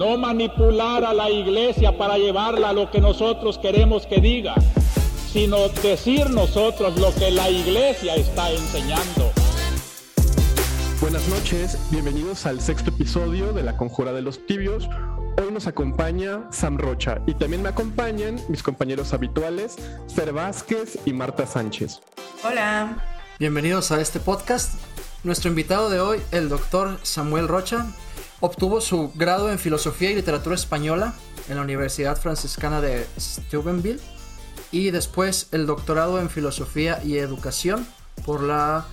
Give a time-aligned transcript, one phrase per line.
[0.00, 4.54] no manipular a la iglesia para llevarla a lo que nosotros queremos que diga,
[5.30, 9.30] sino decir nosotros lo que la iglesia está enseñando.
[11.02, 14.88] Buenas noches, bienvenidos al sexto episodio de La Conjura de los Tibios.
[15.36, 19.76] Hoy nos acompaña Sam Rocha y también me acompañan mis compañeros habituales,
[20.14, 22.00] Fer Vázquez y Marta Sánchez.
[22.42, 22.96] Hola.
[23.38, 24.80] Bienvenidos a este podcast.
[25.24, 27.86] Nuestro invitado de hoy, el doctor Samuel Rocha,
[28.40, 31.14] obtuvo su grado en Filosofía y Literatura Española
[31.48, 34.00] en la Universidad Franciscana de Steubenville
[34.72, 37.86] y después el doctorado en Filosofía y Educación
[38.24, 38.86] por la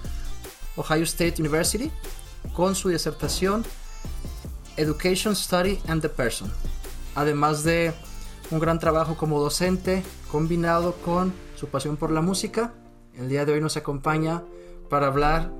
[0.75, 1.91] Ohio State University
[2.53, 3.63] con su disertación
[4.75, 6.51] Education Study and the Person,
[7.15, 7.93] además de
[8.51, 12.73] un gran trabajo como docente combinado con su pasión por la música.
[13.15, 14.43] El día de hoy nos acompaña
[14.89, 15.51] para hablar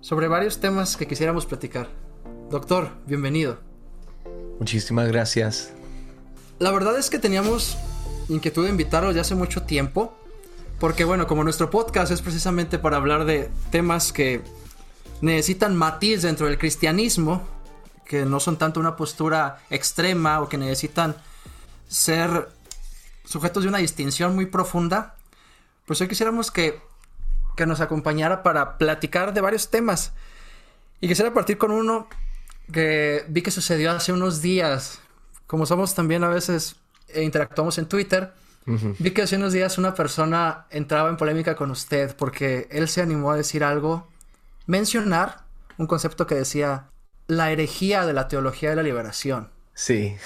[0.00, 2.07] sobre varios temas que quisiéramos platicar.
[2.50, 3.58] Doctor, bienvenido.
[4.58, 5.72] Muchísimas gracias.
[6.58, 7.76] La verdad es que teníamos
[8.28, 10.16] inquietud de invitarlo ya hace mucho tiempo,
[10.80, 14.42] porque bueno, como nuestro podcast es precisamente para hablar de temas que
[15.20, 17.46] necesitan matiz dentro del cristianismo,
[18.04, 21.16] que no son tanto una postura extrema o que necesitan
[21.86, 22.48] ser
[23.24, 25.16] sujetos de una distinción muy profunda,
[25.86, 26.80] pues hoy quisiéramos que
[27.58, 30.12] que nos acompañara para platicar de varios temas.
[31.00, 32.08] Y quisiera partir con uno
[32.72, 35.00] que vi que sucedió hace unos días.
[35.46, 36.76] Como somos también a veces
[37.08, 38.32] e interactuamos en Twitter,
[38.98, 43.00] vi que hace unos días una persona entraba en polémica con usted porque él se
[43.00, 44.08] animó a decir algo,
[44.66, 45.44] mencionar
[45.78, 46.90] un concepto que decía
[47.26, 49.48] la herejía de la teología de la liberación.
[49.74, 50.16] Sí.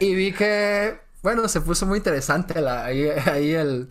[0.00, 3.88] y vi que, bueno, se puso muy interesante ahí, ahí el,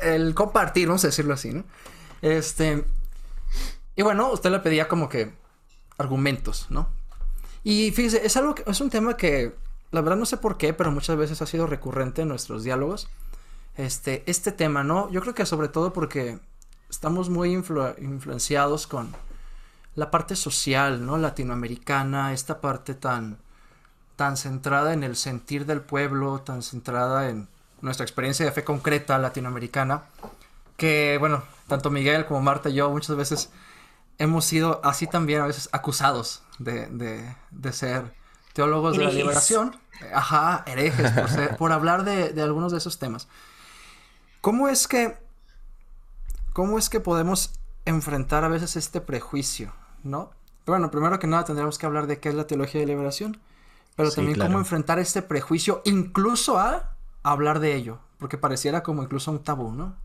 [0.00, 1.64] el compartir, vamos a decirlo así, ¿no?
[2.22, 2.84] Este.
[3.94, 5.32] Y bueno, usted le pedía como que
[5.98, 6.88] argumentos, ¿no?
[7.64, 9.54] Y fíjese, es algo que, es un tema que
[9.90, 13.08] la verdad no sé por qué, pero muchas veces ha sido recurrente en nuestros diálogos.
[13.76, 15.10] Este, este tema, ¿no?
[15.10, 16.38] Yo creo que sobre todo porque
[16.90, 19.14] estamos muy influenciados con
[19.94, 21.18] la parte social, ¿no?
[21.18, 23.38] Latinoamericana, esta parte tan,
[24.16, 27.48] tan centrada en el sentir del pueblo, tan centrada en
[27.80, 30.04] nuestra experiencia de fe concreta latinoamericana,
[30.76, 33.50] que, bueno, tanto Miguel como Marta y yo muchas veces
[34.18, 37.34] hemos sido así también a veces acusados de,
[37.72, 38.14] ser
[38.52, 39.76] teólogos de la liberación.
[40.14, 43.28] Ajá, herejes, por, por hablar de, algunos de esos temas.
[44.40, 45.16] ¿Cómo es que,
[46.52, 47.52] cómo es que podemos
[47.84, 50.30] enfrentar a veces este prejuicio, no?
[50.66, 53.40] Bueno, primero que nada tendríamos que hablar de qué es la teología de liberación,
[53.96, 59.30] pero también cómo enfrentar este prejuicio, incluso a hablar de ello, porque pareciera como incluso
[59.30, 59.96] un tabú, ¿no?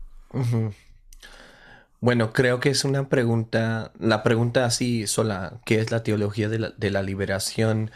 [2.00, 6.90] Bueno, creo que es una pregunta, la pregunta así sola, ¿qué es la teología de
[6.90, 7.90] la, liberación?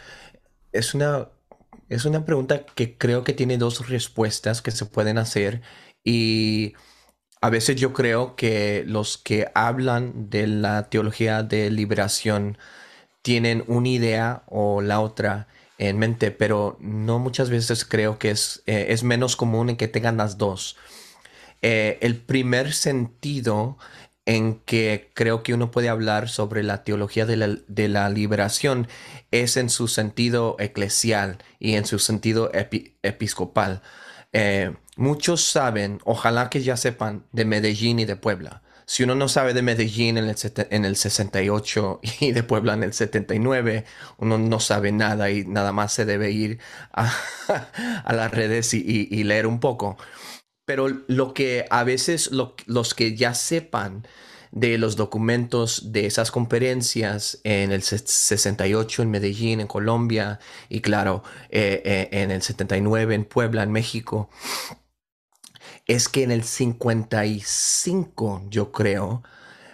[0.73, 1.29] Es una,
[1.89, 5.61] es una pregunta que creo que tiene dos respuestas que se pueden hacer
[6.03, 6.73] y
[7.41, 12.57] a veces yo creo que los que hablan de la teología de liberación
[13.21, 15.47] tienen una idea o la otra
[15.77, 19.87] en mente, pero no muchas veces creo que es, eh, es menos común en que
[19.87, 20.77] tengan las dos.
[21.63, 23.77] Eh, el primer sentido
[24.25, 27.37] en que creo que uno puede hablar sobre la teología de
[27.87, 28.87] la, liberación
[29.31, 32.51] es en su sentido eclesial y en su sentido
[33.01, 33.81] episcopal.
[34.33, 38.61] Eh, muchos saben, ojalá que ya sepan, de Medellín y de Puebla.
[38.85, 40.35] Si uno no sabe de Medellín en el,
[40.69, 43.85] en el 68 y de Puebla en el 79,
[44.17, 46.59] uno no sabe nada y nada más se debe ir
[46.91, 47.09] a,
[48.13, 49.97] las redes y leer un poco.
[50.65, 54.07] Pero lo que a veces los que ya sepan
[54.53, 61.23] de los documentos de esas conferencias en el 68 en Medellín, en Colombia, y claro,
[61.49, 64.29] eh, eh, en el 79 en Puebla, en México,
[65.87, 69.23] es que en el 55, yo creo,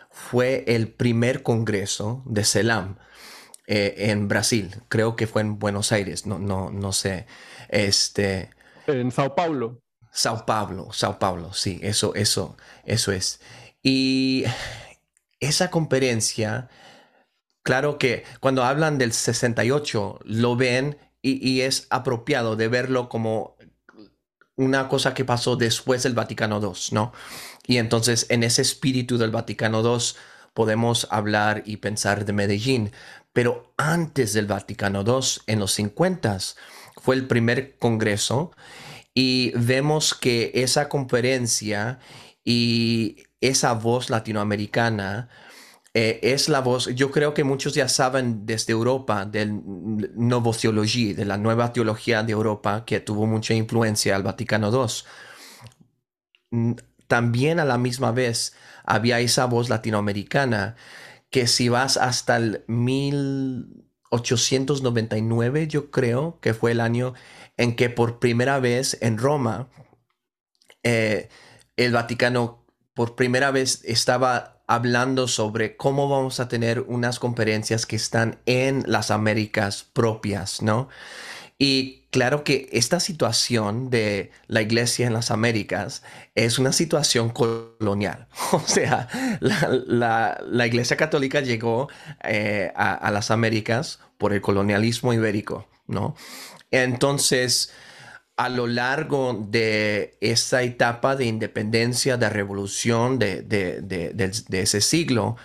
[0.10, 2.96] fue el primer congreso de CELAM
[3.68, 4.78] eh, en Brasil.
[4.88, 7.28] Creo que fue en Buenos Aires, no, no, no sé.
[7.68, 8.50] Este,
[8.88, 9.82] en Sao Paulo.
[10.12, 13.40] Sao Paulo, Sao Paulo, sí, eso, eso, eso es.
[13.84, 14.44] Y
[15.40, 16.70] esa conferencia,
[17.64, 23.58] claro que cuando hablan del 68, lo ven y, es apropiado de verlo como
[24.56, 27.14] una cosa que pasó después del Vaticano II, ¿no?
[27.68, 30.04] Y entonces en ese espíritu del Vaticano II
[30.54, 32.92] podemos hablar y pensar de Medellín,
[33.34, 36.38] pero antes del Vaticano II, en los 50,
[37.02, 38.52] fue el primer congreso
[39.20, 42.00] y vemos que esa conferencia
[42.46, 45.28] y esa voz latinoamericana
[45.94, 49.62] eh, es la voz, yo creo que muchos ya saben desde Europa del
[50.16, 54.86] Novo Teología, de la nueva teología de Europa que tuvo mucha influencia al Vaticano II.
[57.08, 58.56] También a la misma vez
[58.86, 60.78] había esa voz latinoamericana
[61.30, 67.16] que si vas hasta el 1899, yo creo que fue el año
[67.60, 69.68] en que por primera vez en Roma,
[70.82, 71.28] eh,
[71.76, 77.98] el Vaticano por primera vez estaba hablando sobre cómo vamos a tener unas conferencias que
[77.98, 80.88] están en las Américas propias, ¿no?
[81.58, 86.02] Y claro que esta situación de la iglesia en las Américas
[86.36, 88.28] es una situación colonial.
[88.54, 89.10] O sea,
[89.42, 91.90] la, iglesia católica llegó
[92.24, 96.16] eh, a, a, las Américas por el colonialismo ibérico, ¿no?
[96.72, 97.72] Entonces,
[98.38, 105.36] a lo largo de esa etapa de independencia, de revolución de, ese siglo,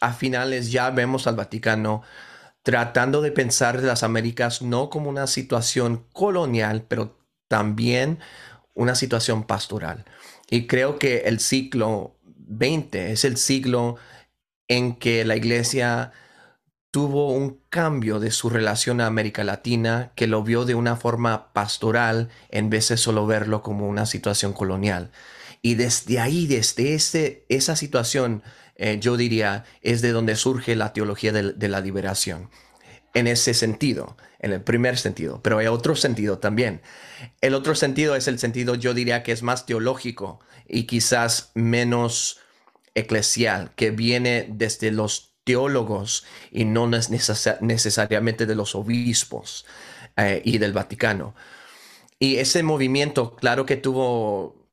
[0.00, 2.02] a finales ya vemos al Vaticano
[2.62, 8.20] tratando de pensar de las Américas no como una situación colonial, pero también
[8.72, 10.04] una situación pastoral.
[10.48, 12.16] Y creo que el siglo
[12.48, 13.96] XX es el siglo
[14.68, 16.12] en que la iglesia
[16.94, 21.52] tuvo un cambio de su relación a América Latina que lo vio de una forma
[21.52, 25.10] pastoral en vez de solo verlo como una situación colonial.
[25.60, 28.44] Y desde ahí, desde ese, esa situación,
[28.76, 32.48] eh, yo diría, es de donde surge la teología de, la liberación.
[33.12, 36.80] En ese sentido, en el primer sentido, pero hay otro sentido también.
[37.40, 40.38] El otro sentido es el sentido, yo diría que es más teológico
[40.68, 42.38] y quizás menos
[42.94, 49.66] eclesial, que viene desde los teólogos y no necesariamente de los obispos
[50.16, 51.34] eh, y del Vaticano.
[52.18, 54.64] Y ese movimiento, claro que tuvo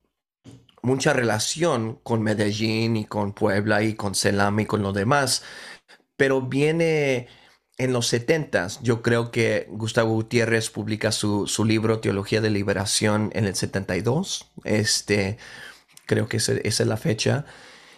[0.82, 5.44] mucha relación con Medellín y con Puebla y con Selam y con lo demás,
[6.16, 7.28] pero viene
[7.78, 13.46] en los 70 yo creo que Gustavo Gutiérrez publica su, libro Teología de Liberación en
[13.46, 14.52] el 72.
[14.64, 15.38] Este,
[16.06, 17.46] creo que esa es la fecha.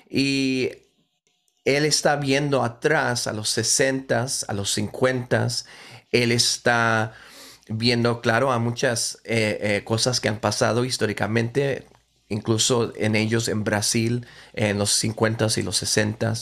[0.10, 0.72] Y
[1.66, 5.48] él está viendo atrás a los 60, a los 50,
[6.12, 7.14] él está
[7.70, 11.88] viendo, claro, a muchas eh, eh, cosas que han pasado históricamente,
[12.28, 16.34] incluso en ellos en Brasil, en los 50 y los 60.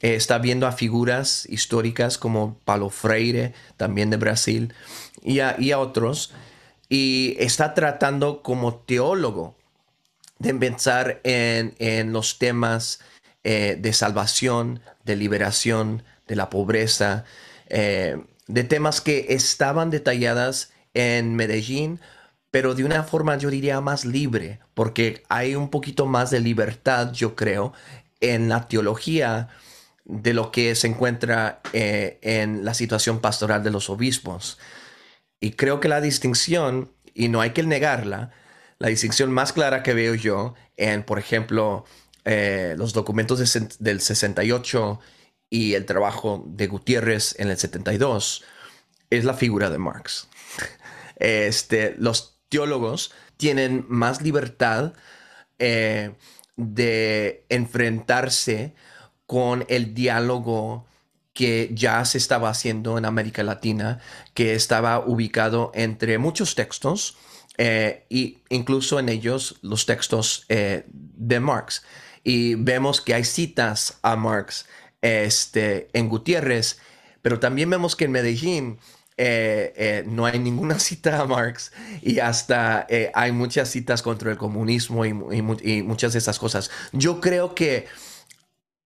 [0.00, 4.74] Eh, está viendo a figuras históricas como Paulo Freire, también de Brasil,
[5.24, 6.32] y a, otros,
[6.88, 9.56] y está tratando como teólogo
[10.38, 13.00] de pensar en, en los temas
[13.44, 17.24] eh, de salvación, de liberación, de la pobreza,
[17.68, 18.16] eh,
[18.46, 22.00] de temas que estaban detalladas en Medellín,
[22.50, 27.12] pero de una forma yo diría más libre, porque hay un poquito más de libertad,
[27.12, 27.72] yo creo,
[28.20, 29.48] en la teología
[30.04, 34.58] de lo que se encuentra eh, en la situación pastoral de los obispos.
[35.40, 38.30] Y creo que la distinción, y no hay que negarla,
[38.78, 41.84] la distinción más clara que veo yo en, por ejemplo,
[42.24, 43.40] eh, los documentos
[43.80, 45.00] del 68
[45.50, 48.44] y el trabajo de Gutiérrez en el 72
[49.10, 50.28] es la figura de Marx.
[51.16, 54.92] Este, los teólogos tienen más libertad
[55.60, 56.16] eh,
[56.56, 58.74] de enfrentarse
[59.26, 60.84] con el diálogo
[61.32, 64.00] que ya se estaba haciendo en América Latina,
[64.34, 67.16] que estaba ubicado entre muchos textos
[67.56, 68.04] e
[68.48, 71.84] incluso en ellos los textos de Marx
[72.24, 74.66] y vemos que hay citas a Marx
[75.00, 76.78] este, en Gutiérrez,
[77.20, 78.78] pero también vemos que en Medellín
[79.18, 84.30] eh, eh, no hay ninguna cita a Marx y hasta eh, hay muchas citas contra
[84.30, 86.70] el comunismo y, muchas de esas cosas.
[86.92, 87.86] Yo creo que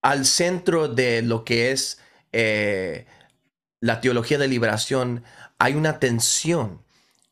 [0.02, 2.00] al centro de lo que es
[3.81, 5.25] la teología de liberación
[5.59, 6.83] hay una tensión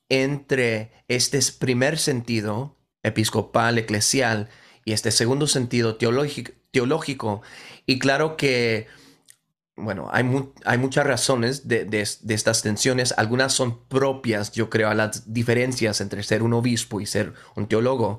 [0.09, 4.49] entre este primer sentido episcopal, eclesial,
[4.85, 7.43] y este segundo sentido teológico,
[7.87, 8.87] y claro que,
[9.77, 10.25] bueno, hay,
[10.65, 13.15] hay muchas razones de, estas tensiones.
[13.17, 17.67] Algunas son propias, yo creo, a las diferencias entre ser un obispo y ser un
[17.67, 18.19] teólogo.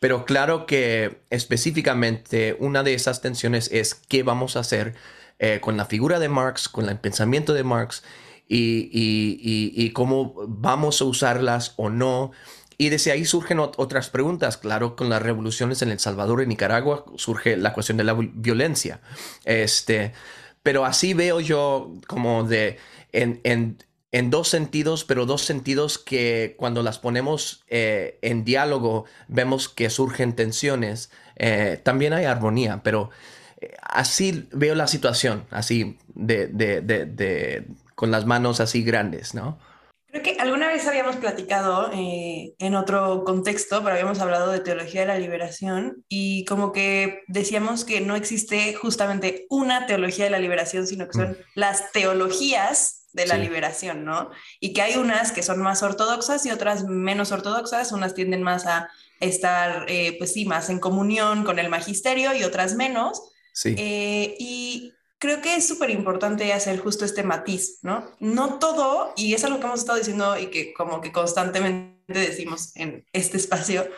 [0.00, 4.94] Pero claro que específicamente una de esas tensiones es qué vamos a hacer
[5.38, 8.02] eh, con la figura de Marx, con el pensamiento de Marx
[8.46, 12.32] y, y cómo vamos a usarlas o no
[12.78, 14.56] y desde ahí surgen otras preguntas.
[14.56, 19.00] Claro, con las revoluciones en El Salvador y Nicaragua surge la cuestión de la violencia.
[19.44, 20.12] Este,
[20.62, 22.78] pero así veo yo como de
[23.12, 29.68] en, en, dos sentidos, pero dos sentidos que cuando las ponemos eh, en diálogo vemos
[29.68, 31.10] que surgen tensiones.
[31.36, 33.10] Eh, también hay armonía, pero
[33.82, 39.58] así veo la situación, así de, de, de, con las manos así grandes, ¿no?
[40.14, 45.00] Creo que alguna vez habíamos platicado eh, en otro contexto, pero habíamos hablado de teología
[45.00, 50.38] de la liberación y como que decíamos que no existe justamente una teología de la
[50.38, 51.36] liberación, sino que son mm.
[51.56, 54.30] las teologías de la liberación, ¿no?
[54.60, 58.66] Y que hay unas que son más ortodoxas y otras menos ortodoxas, unas tienden más
[58.66, 63.32] a estar, eh, pues sí, más en comunión con el magisterio y otras menos.
[63.52, 63.74] Sí.
[63.76, 64.93] Eh, y
[65.24, 68.14] creo que es súper importante hacer justo este matiz, ¿no?
[68.20, 72.76] No todo, y es algo que hemos estado diciendo y que como que constantemente decimos
[72.76, 73.88] en este espacio,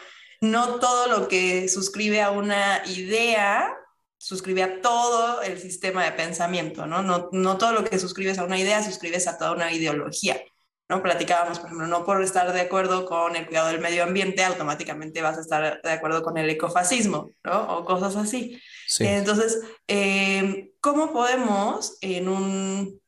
[0.40, 3.74] no todo lo que suscribe a una idea
[4.18, 7.02] suscribe a todo el sistema de pensamiento, ¿no?
[7.02, 10.40] No, no todo lo que suscribes a una idea, suscribes a toda una ideología.
[10.88, 11.02] ¿no?
[11.02, 15.20] Platicábamos, por ejemplo, no por estar de acuerdo con el cuidado del medio ambiente, automáticamente
[15.20, 17.76] vas a estar de acuerdo con el ecofascismo, ¿no?
[17.76, 18.60] O cosas así.
[19.00, 23.02] Entonces, eh, ¿cómo podemos en un,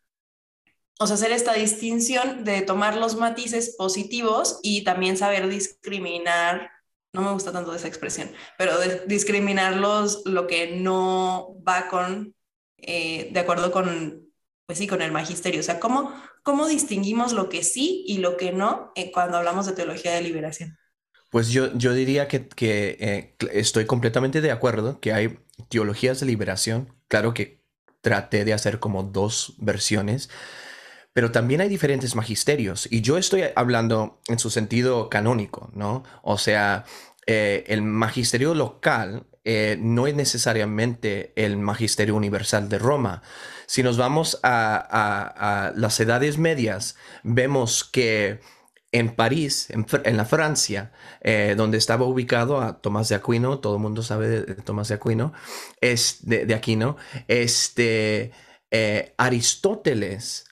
[0.99, 6.73] hacer esta distinción de tomar los matices positivos y también saber discriminar,
[7.13, 12.35] no me gusta tanto esa expresión, pero de, discriminar lo que no va con,
[12.79, 14.27] eh, de acuerdo con,
[14.67, 15.61] pues sí, con el magisterio.
[15.61, 19.67] O sea, ¿cómo, cómo distinguimos lo que sí y lo que no eh, cuando hablamos
[19.67, 20.77] de teología de liberación?
[21.31, 26.93] Pues yo, yo diría que, que estoy completamente de acuerdo que hay teologías de liberación.
[27.07, 27.58] Claro que
[28.01, 30.31] traté de hacer como dos versiones,
[31.13, 32.87] pero también hay diferentes magisterios.
[32.91, 36.05] Y yo estoy hablando en su sentido canónico, ¿no?
[36.23, 36.85] O sea,
[37.27, 43.23] eh, el magisterio local eh, no es necesariamente el magisterio universal de Roma.
[43.67, 48.41] Si nos vamos a las edades medias, vemos que
[48.93, 53.83] en París, en, la Francia, eh, donde estaba ubicado a Tomás de Aquino, todo el
[53.83, 55.33] mundo sabe de, Tomás de Aquino,
[55.81, 56.97] es de, Aquino,
[57.29, 58.33] este,
[58.71, 60.47] eh, Aristóteles,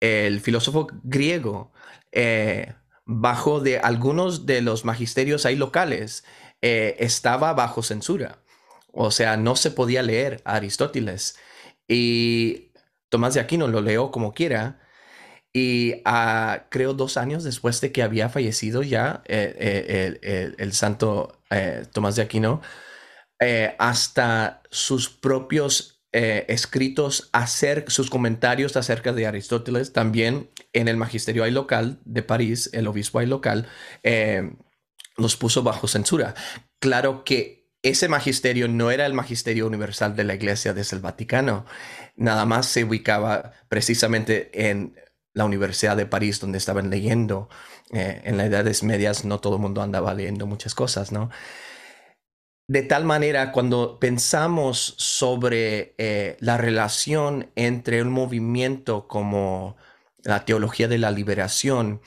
[0.00, 1.72] el filósofo griego,
[2.10, 6.24] eh, bajo de algunos de los magisterios ahí locales,
[6.60, 8.38] estaba bajo censura.
[8.92, 11.36] O sea, no se podía leer a Aristóteles.
[11.88, 12.70] Y
[13.08, 14.81] Tomás de Aquino lo leó como quiera,
[15.52, 21.38] y ah, creo dos años después de que había fallecido ya eh, eh, el, santo
[21.50, 22.62] eh, Tomás de Aquino,
[23.78, 31.98] hasta sus propios escritos, hacer sus comentarios acerca de Aristóteles, también en el magisterio local
[32.04, 33.66] de París, el obispo local,
[35.16, 36.34] los puso bajo censura.
[36.78, 41.66] Claro que ese magisterio no era el magisterio universal de la iglesia desde el Vaticano,
[42.14, 44.94] nada más se ubicaba precisamente en
[45.34, 47.48] la Universidad de París donde estaban leyendo.
[47.92, 51.30] Eh, en las edades medias no todo el mundo andaba leyendo muchas cosas, ¿no?
[52.68, 59.76] De tal manera, cuando pensamos sobre eh, la relación entre un movimiento como
[60.22, 62.00] la teología de la liberación,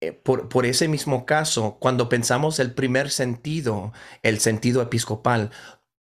[0.00, 5.50] eh, por, por, ese mismo caso, cuando pensamos el primer sentido, el sentido episcopal,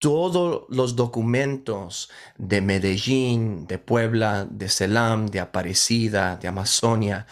[0.01, 7.27] todos los documentos de Medellín, de Puebla, de Selam, de Aparecida, de Amazonia,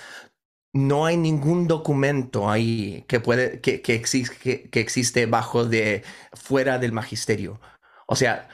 [0.71, 6.77] no hay ningún documento ahí que puede que, que, existe, que, existe bajo de fuera
[6.77, 7.59] del magisterio.
[8.07, 8.49] O sea,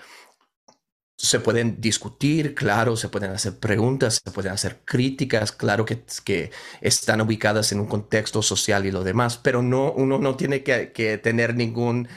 [1.18, 6.52] se pueden discutir, claro, se pueden hacer preguntas, se pueden hacer críticas, claro que, que
[6.80, 11.20] están ubicadas en un contexto social y lo demás, pero no, uno no tiene que,
[11.22, 12.08] tener ningún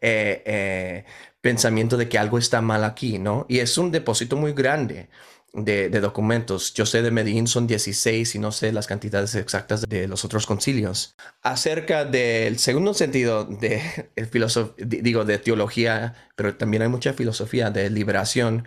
[0.00, 1.04] eh, eh,
[1.40, 3.46] pensamiento de que algo está mal aquí, ¿no?
[3.48, 5.08] Y es un depósito muy grande
[5.52, 6.74] de, documentos.
[6.74, 10.46] Yo sé de Medellín son 16 y no sé las cantidades exactas de los otros
[10.46, 11.14] concilios.
[11.42, 14.30] Acerca del segundo sentido de el
[14.76, 18.66] digo, de teología, pero también hay mucha filosofía de liberación.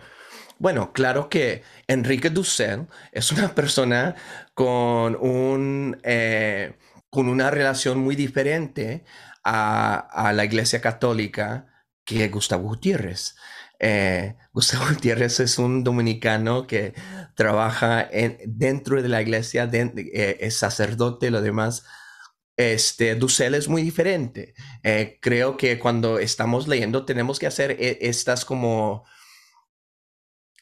[0.58, 4.14] Bueno, claro que Enrique Dussel es una persona
[4.54, 6.74] con, un, eh,
[7.10, 9.04] con una relación muy diferente
[9.44, 11.71] a la Iglesia Católica
[12.04, 13.36] que Gustavo Gutiérrez.
[13.78, 16.94] Eh, Gustavo Gutiérrez es un dominicano que
[17.34, 21.84] trabaja en, dentro de la iglesia, eh, es sacerdote, lo demás.
[22.56, 24.54] Este, Dussel es muy diferente.
[24.82, 29.04] Eh, creo que cuando estamos leyendo tenemos que hacer estas como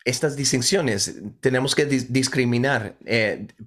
[0.05, 2.97] estas distinciones, tenemos que discriminar.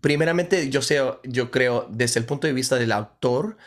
[0.01, 3.57] primeramente, yo, sé, yo creo desde el punto de vista del autor,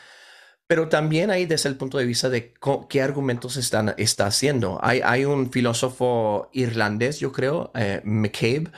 [0.67, 2.53] pero también ahí desde el punto de vista de
[2.89, 4.79] qué argumentos están, está haciendo.
[4.83, 8.73] Hay, hay un filósofo irlandés, yo creo, eh, McCabe,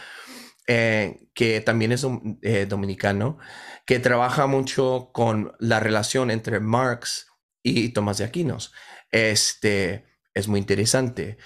[0.66, 3.38] eh, que también es un, eh, dominicano,
[3.86, 7.28] que trabaja mucho con la relación entre Marx
[7.62, 8.72] y Tomás de Aquinos.
[9.10, 10.04] Este,
[10.34, 11.38] es muy interesante.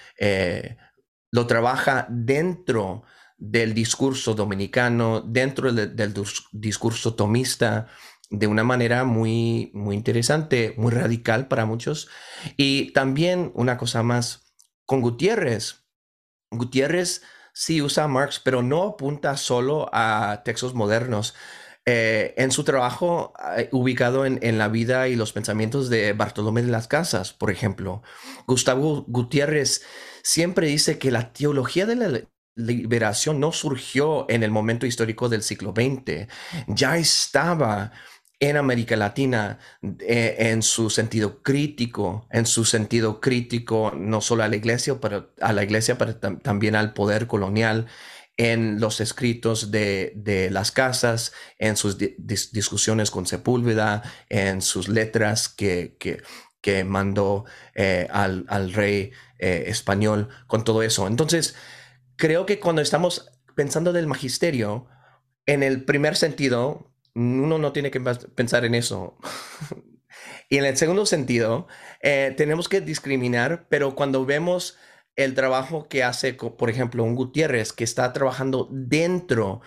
[1.30, 3.04] lo trabaja dentro
[3.38, 6.14] del discurso dominicano, dentro del
[6.52, 7.88] discurso tomista,
[8.32, 12.08] de una manera muy, muy interesante, muy radical para muchos.
[12.56, 14.54] Y también una cosa más,
[14.86, 15.84] con Gutiérrez.
[16.50, 17.22] Gutiérrez
[17.52, 21.34] sí usa Marx, pero no apunta solo a textos modernos.
[21.84, 26.62] Eh, en su trabajo eh, ubicado en, en, la vida y los pensamientos de Bartolomé
[26.62, 28.02] de las Casas, por ejemplo,
[28.46, 29.82] Gustavo Gutiérrez
[30.22, 32.20] siempre dice que la teología de la
[32.54, 36.28] liberación no surgió en el momento histórico del siglo XX,
[36.68, 37.92] ya estaba
[38.42, 39.60] en América Latina
[40.00, 45.32] eh, en su sentido crítico, en su sentido crítico no solo a la iglesia, pero
[45.40, 47.86] a la iglesia, pero también al poder colonial,
[48.36, 55.96] en los escritos de, las casas, en sus discusiones con Sepúlveda, en sus letras que,
[56.60, 57.44] que, mandó
[57.76, 61.06] eh, al, rey eh, español, con todo eso.
[61.06, 61.54] Entonces,
[62.16, 64.88] creo que cuando estamos pensando del magisterio,
[65.46, 69.18] en el primer sentido, uno no tiene que pensar en eso.
[70.48, 71.66] y en el segundo sentido,
[72.00, 74.78] eh, tenemos que discriminar, pero cuando vemos
[75.16, 79.60] el trabajo que hace, por ejemplo, un Gutiérrez que está trabajando dentro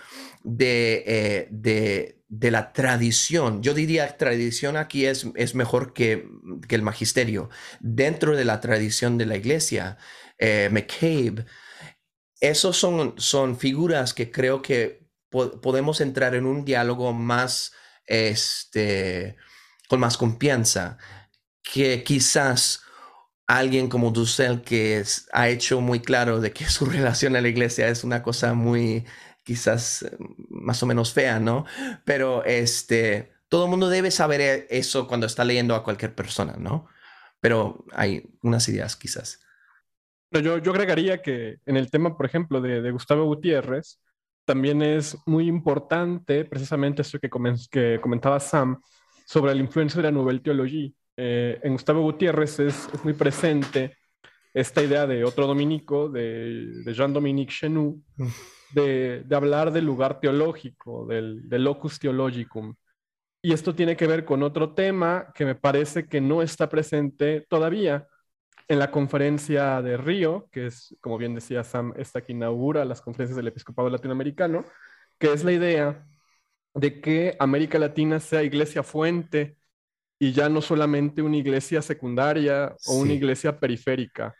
[0.43, 6.27] de, eh, de, la tradición, yo diría tradición aquí es, es mejor que,
[6.67, 7.49] que, el magisterio,
[7.79, 9.97] dentro de la tradición de la iglesia,
[10.39, 11.45] eh, McCabe,
[12.41, 17.73] esos son, son figuras que creo que podemos entrar en un diálogo más,
[18.05, 19.37] este,
[19.87, 20.97] con más confianza,
[21.63, 22.81] que quizás
[23.47, 27.87] alguien como Dussel que ha hecho muy claro de que su relación a la iglesia
[27.87, 29.05] es una cosa muy,
[29.43, 30.05] quizás
[30.49, 31.65] más o menos fea, ¿no?
[32.03, 36.55] Pero este, todo el mundo debe saber e, eso cuando está leyendo a cualquier persona,
[36.57, 36.87] ¿no?
[37.39, 39.41] Pero hay unas ideas quizás.
[40.31, 44.01] Yo, yo agregaría que en el tema, por ejemplo, de, de Gustavo Gutiérrez,
[44.45, 48.79] también es muy importante precisamente eso que, comentaba Sam
[49.25, 50.91] sobre la influencia de la Nouvelle Teología.
[51.17, 53.97] Eh, en Gustavo Gutiérrez es, muy presente
[54.53, 58.01] esta idea de otro dominico, de, Jean-Dominique Chenoux,
[58.71, 62.75] de, de, hablar del lugar teológico, del, del locus theologicum.
[63.41, 67.45] Y esto tiene que ver con otro tema que me parece que no está presente
[67.49, 68.07] todavía,
[68.67, 73.01] en la conferencia de Río, que es, como bien decía Sam, esta que inaugura las
[73.01, 74.65] conferencias del episcopado latinoamericano,
[75.19, 76.05] que es la idea
[76.73, 79.57] de que América Latina sea iglesia fuente
[80.19, 84.35] y ya no solamente una iglesia secundaria o una iglesia periférica.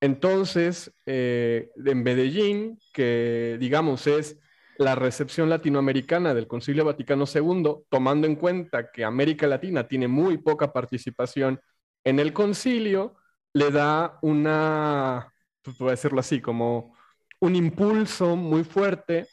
[0.00, 4.38] Entonces, eh, en Medellín, que digamos es
[4.76, 10.38] la recepción latinoamericana del Concilio Vaticano II, tomando en cuenta que América Latina tiene muy
[10.38, 11.60] poca participación
[12.04, 13.16] en el concilio,
[13.54, 16.94] le da una, pues voy decirlo así, como
[17.40, 19.26] un impulso muy fuerte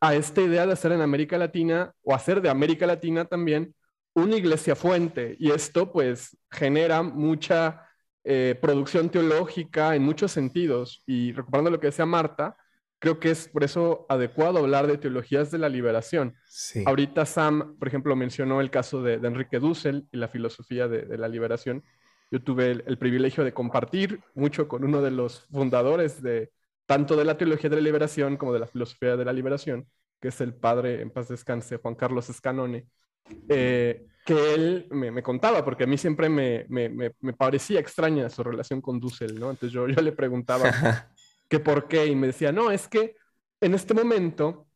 [0.00, 3.74] a esta idea de hacer en América Latina o hacer de América Latina también
[4.14, 5.36] una iglesia fuente.
[5.38, 7.86] Y esto pues genera mucha
[8.24, 11.02] eh, producción teológica en muchos sentidos.
[11.06, 12.56] Y recuperando lo que decía Marta,
[12.98, 16.34] creo que es por eso adecuado hablar de teologías de la liberación.
[16.86, 21.28] Ahorita Sam, por ejemplo, mencionó el caso de, Enrique Dussel y la filosofía de la
[21.28, 21.84] liberación.
[22.30, 26.50] Yo tuve el, privilegio de compartir mucho con uno de los fundadores de
[26.86, 29.88] tanto de la teología de la liberación como de la filosofía de la liberación,
[30.20, 32.86] que es el padre, en paz descanse, Juan Carlos Escanone,
[33.48, 38.80] eh, que él me, contaba, porque a mí siempre me, me, parecía extraña su relación
[38.80, 39.50] con Dussel, ¿no?
[39.50, 40.64] Entonces yo, yo le preguntaba
[41.48, 43.14] que por qué, y me decía, no, es que
[43.60, 44.66] en este momento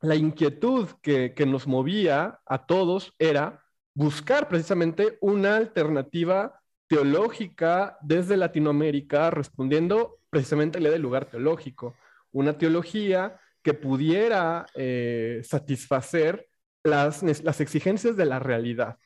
[0.00, 3.62] la inquietud que, que nos movía a todos era
[3.94, 11.96] buscar precisamente una alternativa teológica desde Latinoamérica, respondiendo precisamente a la del lugar teológico,
[12.32, 16.48] una teología que pudiera eh, satisfacer
[16.84, 18.96] las, las, exigencias de la realidad.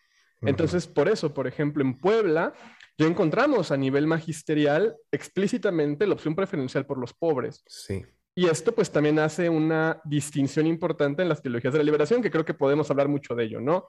[0.42, 2.54] Entonces, por eso, por ejemplo, en Puebla,
[2.98, 7.62] ya encontramos a nivel magisterial explícitamente la opción preferencial por los pobres.
[7.66, 8.04] Sí.
[8.34, 12.30] Y esto pues también hace una distinción importante en las teologías de la liberación, que
[12.30, 13.88] creo que podemos hablar mucho de ello, ¿no?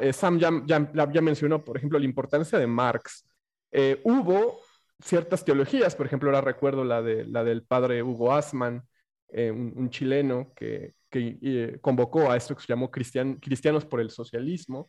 [0.00, 3.26] Eh, Sam ya, ya, mencionó, por ejemplo, la importancia de Marx.
[3.72, 4.60] Eh, hubo
[5.02, 8.82] ciertas teologías, por ejemplo, ahora recuerdo la, de, la del padre Hugo Asman,
[9.28, 14.88] eh, un, chileno que, que convocó a esto que se llamó Cristianos por el Socialismo,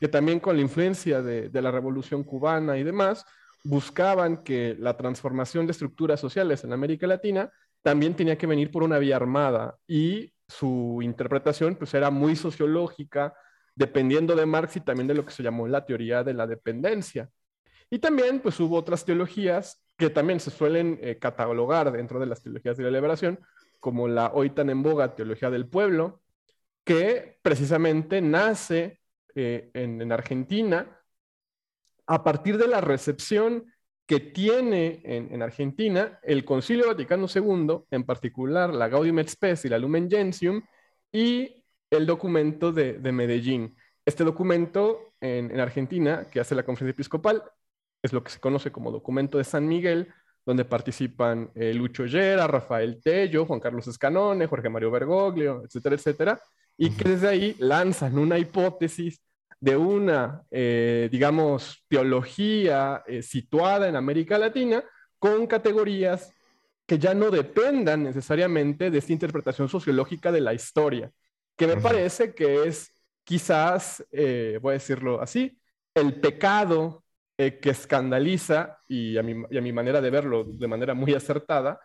[0.00, 3.24] que también con la influencia de, de la Revolución Cubana y demás,
[3.64, 7.50] buscaban que la transformación de estructuras sociales en América Latina
[7.82, 13.34] también tenía que venir por una vía armada y su interpretación pues era muy sociológica,
[13.76, 17.30] dependiendo de Marx y también de lo que se llamó la teoría de la dependencia.
[17.90, 22.42] Y también pues hubo otras teologías que también se suelen eh, catalogar dentro de las
[22.42, 23.38] teologías de la liberación,
[23.78, 26.22] como la hoy tan en boga teología del pueblo,
[26.84, 29.00] que precisamente nace
[29.34, 31.00] eh, en, Argentina
[32.06, 33.72] a partir de la recepción
[34.06, 39.68] que tiene en, Argentina el Concilio Vaticano II, en particular la Gaudium et Spes y
[39.68, 40.62] la Lumen Gentium,
[41.10, 43.76] y el documento de, Medellín.
[44.04, 47.42] Este documento en, Argentina, que hace la conferencia episcopal,
[48.02, 50.12] es lo que se conoce como documento de San Miguel,
[50.44, 56.40] donde participan eh, Lucho Llera, Rafael Tello, Juan Carlos Escanone, Jorge Mario Bergoglio, etcétera, etcétera,
[56.76, 59.20] y que desde ahí lanzan una hipótesis
[59.58, 64.84] de una, eh, digamos, teología eh, situada en América Latina
[65.18, 66.32] con categorías
[66.86, 71.10] que ya no dependan necesariamente de esta interpretación sociológica de la historia,
[71.56, 72.92] que me parece que es
[73.24, 75.58] quizás, voy a decirlo así,
[75.94, 77.04] el pecado
[77.38, 81.78] eh, que escandaliza, y a, mi, a, mi, manera de verlo de manera muy acertada,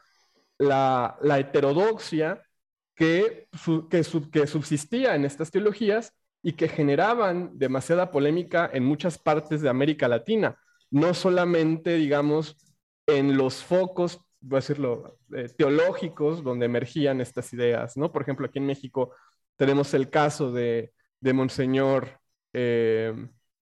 [0.58, 2.42] la, la heterodoxia
[2.96, 3.50] que,
[3.90, 9.68] que, que subsistía en estas teologías y que generaban demasiada polémica en muchas partes de
[9.68, 10.58] América Latina,
[10.90, 12.56] no solamente, digamos,
[13.06, 18.10] en los focos, voy a decirlo, eh, teológicos donde emergían estas ideas, ¿no?
[18.12, 19.14] Por ejemplo, aquí en México
[19.62, 22.20] tenemos el caso de, de Monseñor
[22.52, 23.14] eh,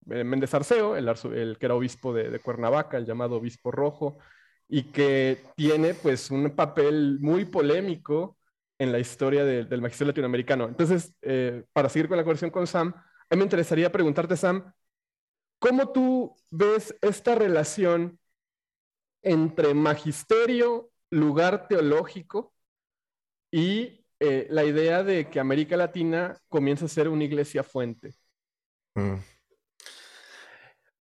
[0.07, 4.17] Méndez Arceo, el, que era obispo de, Cuernavaca, el llamado obispo rojo,
[4.69, 8.39] y que tiene pues un papel muy polémico
[8.79, 10.69] en la historia del magisterio latinoamericano.
[10.69, 14.73] Entonces, eh, para seguir con la conversación con Sam, a mí me interesaría preguntarte, Sam,
[15.59, 18.21] ¿cómo tú ves esta relación
[19.23, 22.55] entre magisterio, lugar teológico
[23.51, 28.15] y eh, la idea de que América Latina comienza a ser una iglesia fuente?
[28.95, 29.17] Mm.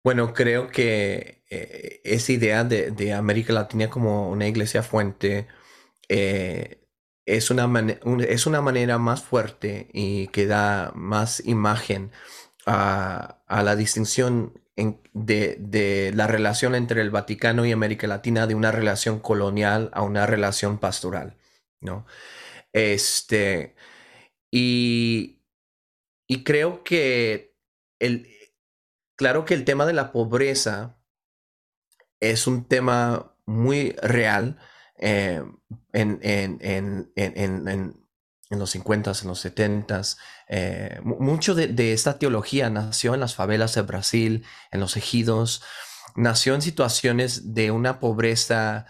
[0.04, 5.48] Bueno, creo que eh, esa idea de, América Latina como una iglesia fuente
[6.10, 6.86] eh,
[7.26, 7.68] es, una
[8.28, 12.12] es una manera más fuerte y que da más imagen
[12.68, 14.62] a, la distinción
[15.14, 20.26] de, la relación entre el Vaticano y América Latina de una relación colonial a una
[20.26, 21.36] relación pastoral,
[21.82, 22.06] ¿no?
[22.76, 23.74] Este,
[24.52, 25.42] y,
[26.28, 27.56] y creo que
[28.00, 28.28] el,
[29.16, 31.00] claro que el tema de la pobreza
[32.20, 34.60] es un tema muy real
[34.98, 35.42] eh,
[35.94, 37.14] en,
[38.50, 40.02] los 50 en los 70
[40.50, 45.64] eh, mucho de, esta teología nació en las favelas de Brasil, en los ejidos,
[46.18, 48.86] nació en situaciones de una pobreza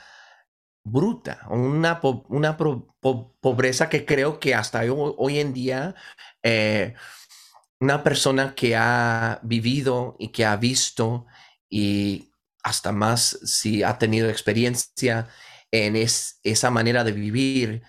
[0.85, 5.95] bruta, una, una pobreza que creo que hasta hoy, en día
[6.43, 6.93] eh,
[7.79, 11.25] una persona que ha vivido y que ha visto
[11.69, 12.31] y
[12.63, 15.27] hasta más si ha tenido experiencia
[15.71, 17.83] en esa manera de vivir,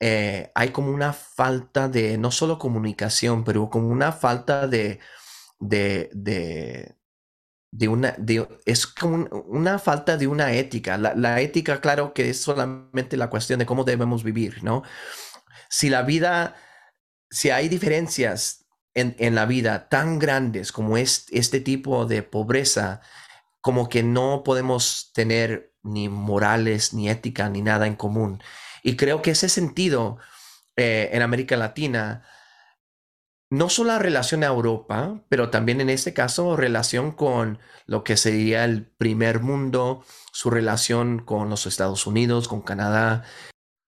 [0.00, 4.98] eh, hay como una falta de no solo comunicación, pero como una falta de,
[7.88, 8.16] una,
[8.66, 10.98] es como una falta de una ética.
[10.98, 14.82] La, la, ética, claro que es solamente la cuestión de cómo debemos vivir, ¿no?
[15.68, 16.56] Si la vida,
[17.30, 18.60] si hay diferencias
[18.94, 23.00] en, la vida tan grandes como es este tipo de pobreza,
[23.60, 28.42] como que no podemos tener ni morales, ni ética, ni nada en común.
[28.82, 30.18] Y creo que ese sentido
[30.76, 32.24] eh, en América Latina,
[33.50, 38.64] no solo relación a Europa, pero también en este caso relación con lo que sería
[38.64, 43.24] el primer mundo, su relación con los Estados Unidos, con Canadá.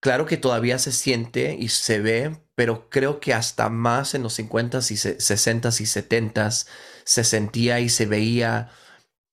[0.01, 4.39] Claro que todavía se siente y se ve pero creo que hasta más en los
[4.39, 6.69] 50s y 60s y 70s
[7.05, 8.71] se sentía y se veía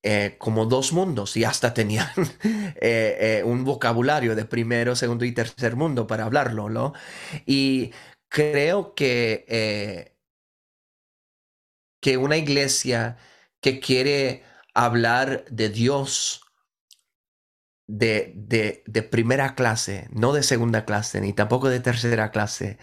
[0.03, 2.09] eh, como dos mundos y hasta tenían
[2.43, 6.93] eh, eh, un vocabulario de primero, segundo y tercer mundo para hablarlo, ¿no?
[7.45, 7.91] Y
[8.29, 10.15] creo que,
[11.99, 13.17] que una iglesia
[13.61, 16.41] que quiere hablar de Dios
[17.87, 22.77] de, de, de, primera clase, no de segunda clase, ni tampoco de tercera clase,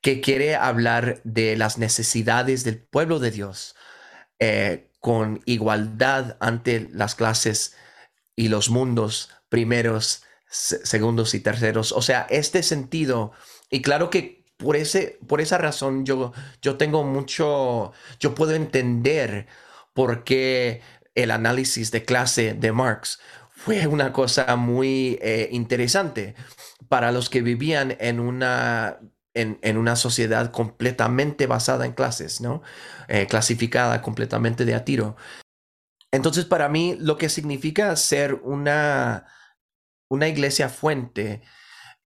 [0.00, 3.76] que quiere hablar de las necesidades del pueblo de Dios
[4.38, 7.76] eh, con igualdad ante las clases
[8.34, 11.92] y los mundos primeros, segundos y terceros.
[11.92, 13.32] O sea, este sentido,
[13.70, 19.46] y claro que por, ese, por esa razón yo, yo tengo mucho, yo puedo entender
[19.92, 20.82] por qué
[21.14, 23.20] el análisis de clase de Marx
[23.50, 26.34] fue una cosa muy eh, interesante
[26.88, 28.98] para los que vivían en una
[29.32, 32.62] en, una sociedad completamente basada en clases, ¿no?
[33.06, 35.16] Eh, clasificada completamente de a tiro.
[36.10, 39.26] Entonces, para mí, lo que significa ser una
[40.10, 41.42] una iglesia fuente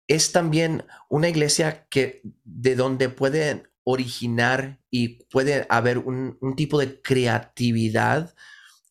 [0.09, 7.01] es también una iglesia que de donde puede originar y puede haber un, tipo de
[7.01, 8.35] creatividad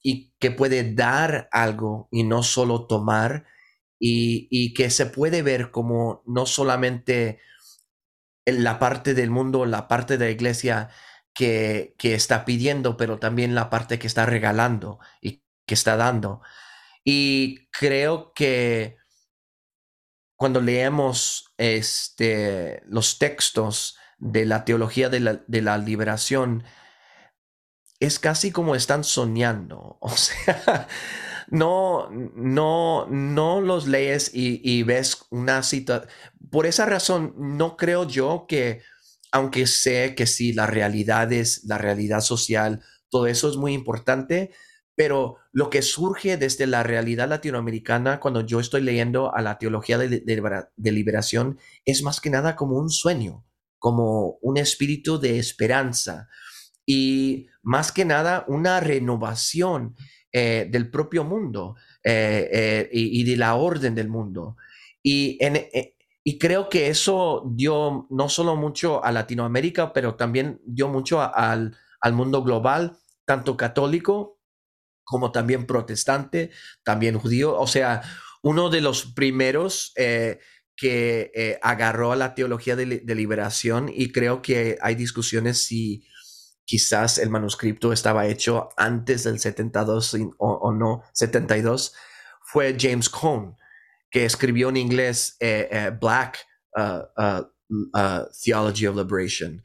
[0.01, 3.45] y que puede dar algo y no solo tomar
[3.99, 7.39] y, que se puede ver como no solamente
[8.45, 10.89] en la parte del mundo, la parte de la iglesia
[11.34, 16.41] que, que está pidiendo, pero también la parte que está regalando y que está dando.
[17.04, 18.97] Y creo que
[20.36, 25.19] cuando leemos este, los textos de la teología de
[25.62, 26.63] la, liberación,
[28.00, 29.98] es casi como están soñando.
[30.02, 30.88] O sea,
[31.50, 36.08] no, no, no los lees y, ves una cita.
[36.52, 38.82] Por esa razón, no creo yo que,
[39.32, 44.52] aunque sé que sí, la realidad es la realidad social, todo eso es muy importante,
[44.96, 49.98] pero lo que surge desde la realidad latinoamericana cuando yo estoy leyendo a la teología
[49.98, 53.46] de, liberación es más que nada como un sueño,
[53.78, 56.30] como un espíritu de esperanza
[56.86, 59.96] y más que nada una renovación
[60.32, 64.58] eh, del propio mundo eh, eh, y, de la orden del mundo.
[65.04, 65.40] Y,
[66.24, 71.78] y, creo que eso dio no solo mucho a Latinoamérica, pero también dio mucho al,
[72.02, 74.35] al mundo global, tanto católico
[75.06, 76.52] como también protestante,
[76.84, 77.58] también judío.
[77.58, 78.02] O sea,
[78.41, 80.39] uno de los primeros eh,
[80.76, 86.06] que eh, agarró a la teología de, liberación y creo que hay discusiones si
[86.65, 91.94] quizás el manuscrito estaba hecho antes del 72 o, no, 72,
[92.41, 93.56] fue James Cone,
[94.10, 97.48] que escribió en inglés eh, Black uh, uh,
[97.94, 99.63] uh, Theology of Liberation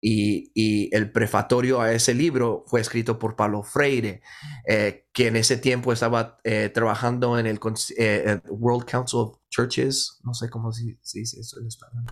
[0.00, 4.22] y, el prefatorio a ese libro fue escrito por Pablo Freire,
[4.66, 7.58] eh, que en ese tiempo estaba eh, trabajando en el
[7.96, 12.04] eh, World Council of Churches, no sé cómo se, dice eso en español.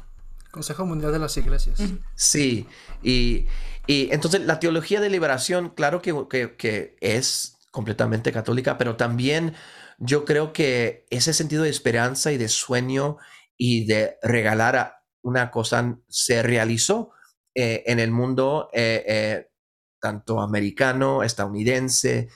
[0.51, 1.81] Consejo Mundial de las Iglesias.
[2.15, 2.67] Sí,
[3.03, 3.47] y,
[3.87, 9.55] entonces la teología de liberación, claro que, que, es completamente católica, pero también
[9.99, 13.19] yo creo que ese sentido de esperanza y de sueño
[13.57, 17.11] y de regalar una cosa se realizó
[17.59, 19.51] eh, en el mundo eh, eh,
[19.99, 22.29] tanto americano, estadounidense,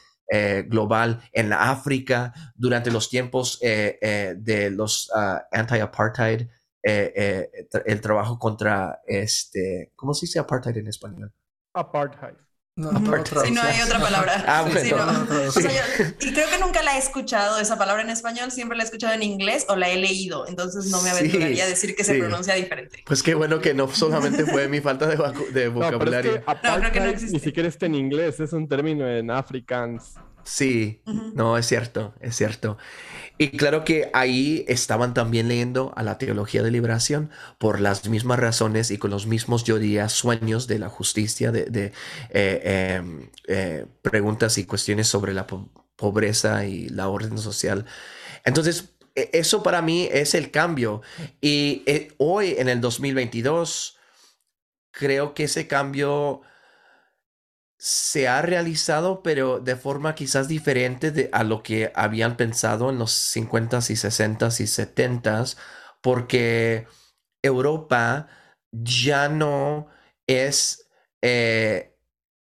[0.69, 6.47] global, en la África, durante los tiempos de los uh, anti-apartheid,
[6.81, 11.33] el trabajo contra, este, ¿cómo se dice apartheid en español?
[11.75, 12.37] Apartheid.
[12.81, 14.43] No, no, no hay otra palabra.
[14.47, 18.87] Ah, y creo que nunca la he escuchado esa palabra en español, siempre la he
[18.87, 22.19] escuchado en inglés o la he leído, entonces no me aventuraría a decir que se
[22.19, 23.03] pronuncia diferente.
[23.05, 26.43] Pues qué bueno que no solamente fue mi falta de, vocabulario.
[26.47, 27.37] No, creo que no existe.
[27.37, 30.15] Ni siquiera está en inglés, es un término en afrikaans.
[30.45, 31.03] Sí,
[31.35, 32.79] no, es cierto, es cierto.
[33.39, 38.39] Y claro que ahí estaban también leyendo a la teología de liberación por las mismas
[38.39, 41.93] razones y con los mismos, yo diría, sueños de la justicia, de,
[42.31, 45.47] eh, em, eh, preguntas y cuestiones sobre la
[45.97, 47.87] pobreza y la orden social.
[48.45, 51.03] Entonces, e, eso para mí es el cambio.
[51.41, 53.99] Y eh, hoy, en el 2022,
[54.91, 56.43] creo que ese cambio
[57.83, 62.99] se ha realizado, pero de forma quizás diferente de, a lo que habían pensado en
[62.99, 65.57] los 50s y 60s y 70s,
[66.03, 66.87] porque
[67.43, 68.29] Europa
[68.71, 69.89] ya no
[70.27, 70.91] es
[71.23, 71.97] eh,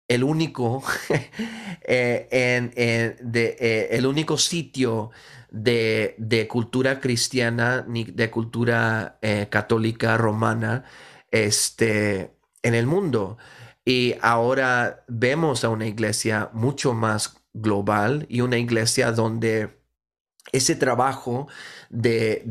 [0.10, 5.12] el único eh, eh, el único sitio
[5.50, 9.18] de, de, cultura cristiana ni de cultura
[9.50, 10.84] católica romana
[11.32, 13.38] este, en el mundo.
[13.86, 19.82] Y ahora vemos a una iglesia mucho más global y una iglesia donde
[20.52, 21.48] ese trabajo
[21.90, 22.46] de,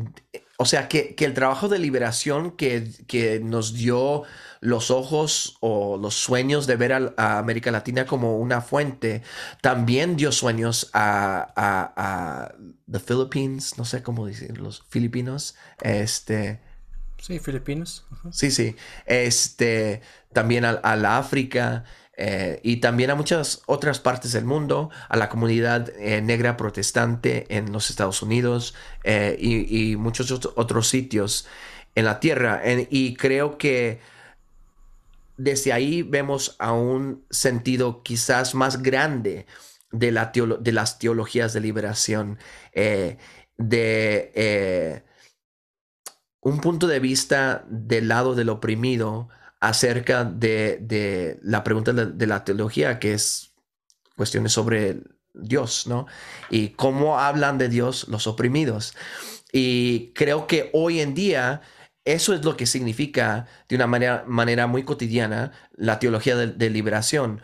[0.57, 4.23] o sea, que, el trabajo de liberación que, que, nos dio
[4.59, 9.23] los ojos o los sueños de ver a, América Latina como una fuente,
[9.61, 12.55] también dio sueños a, a, a
[12.91, 16.61] the Philippines, no sé cómo decir, los filipinos, este,
[17.21, 18.03] Sí, Filipinas.
[18.31, 18.75] Sí, sí.
[19.05, 20.01] Este,
[20.33, 21.83] también a, la África
[22.17, 27.45] eh, y también a muchas otras partes del mundo, a la comunidad eh, negra protestante
[27.55, 31.47] en los Estados Unidos eh, y, muchos otros sitios
[31.93, 32.63] en la tierra.
[32.89, 33.99] y creo que
[35.37, 39.45] desde ahí vemos a un sentido quizás más grande
[39.91, 42.39] de, la de las teologías de liberación,
[42.73, 43.19] de
[46.41, 52.99] un punto de vista del lado del oprimido acerca de, la pregunta de, la teología,
[52.99, 53.53] que es
[54.15, 55.01] cuestiones sobre
[55.33, 56.07] Dios, ¿no?
[56.49, 58.95] Y cómo hablan de Dios los oprimidos.
[59.51, 61.61] Y creo que hoy en día
[62.05, 67.41] eso es lo que significa de una manera, manera muy cotidiana la teología de, liberación,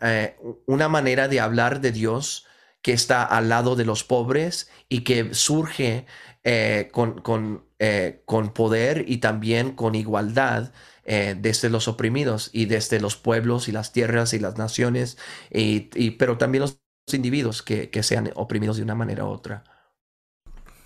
[0.00, 2.46] eh, una manera de hablar de Dios
[2.80, 6.06] que está al lado de los pobres y que surge
[6.44, 10.72] eh, con, eh, con, poder y también con igualdad
[11.04, 15.18] desde los oprimidos y desde los pueblos y las tierras y las naciones,
[15.50, 16.78] y, pero también los
[17.12, 19.64] individuos que, que sean oprimidos de una manera u otra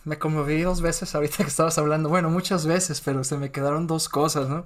[0.07, 2.09] me conmoví dos veces ahorita que estabas hablando.
[2.09, 4.65] Bueno, muchas veces, pero se me quedaron dos cosas, ¿no?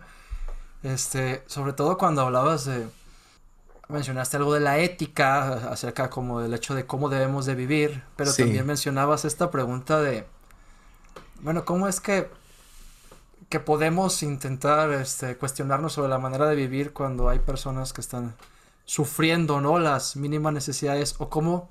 [0.82, 2.86] Este, sobre todo cuando hablabas de.
[3.88, 8.32] Mencionaste algo de la ética, acerca como del hecho de cómo debemos de vivir, pero
[8.32, 10.26] también mencionabas esta pregunta de.
[11.42, 12.30] Bueno, ¿cómo es que.
[13.48, 18.34] que podemos intentar este, cuestionarnos sobre la manera de vivir cuando hay personas que están
[18.84, 19.78] sufriendo, ¿no?
[19.78, 21.70] Las mínimas necesidades, o cómo.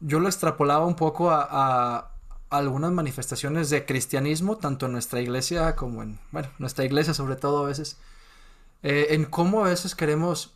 [0.00, 2.12] Yo lo extrapolaba un poco a
[2.58, 7.64] algunas manifestaciones de cristianismo, tanto en nuestra iglesia como en, bueno, nuestra iglesia sobre todo
[7.64, 7.96] a veces,
[8.82, 10.54] eh, en cómo a veces queremos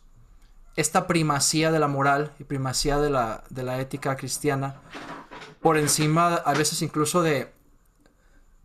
[0.75, 4.75] esta primacía de la moral y primacía de la, de la ética cristiana
[5.59, 7.51] por encima a veces incluso de,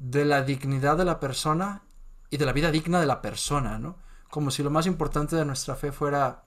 [0.03, 1.83] de la dignidad de la persona
[2.29, 3.97] y de la vida digna de la persona, ¿no?
[4.31, 6.45] Como si lo más importante de nuestra fe fuera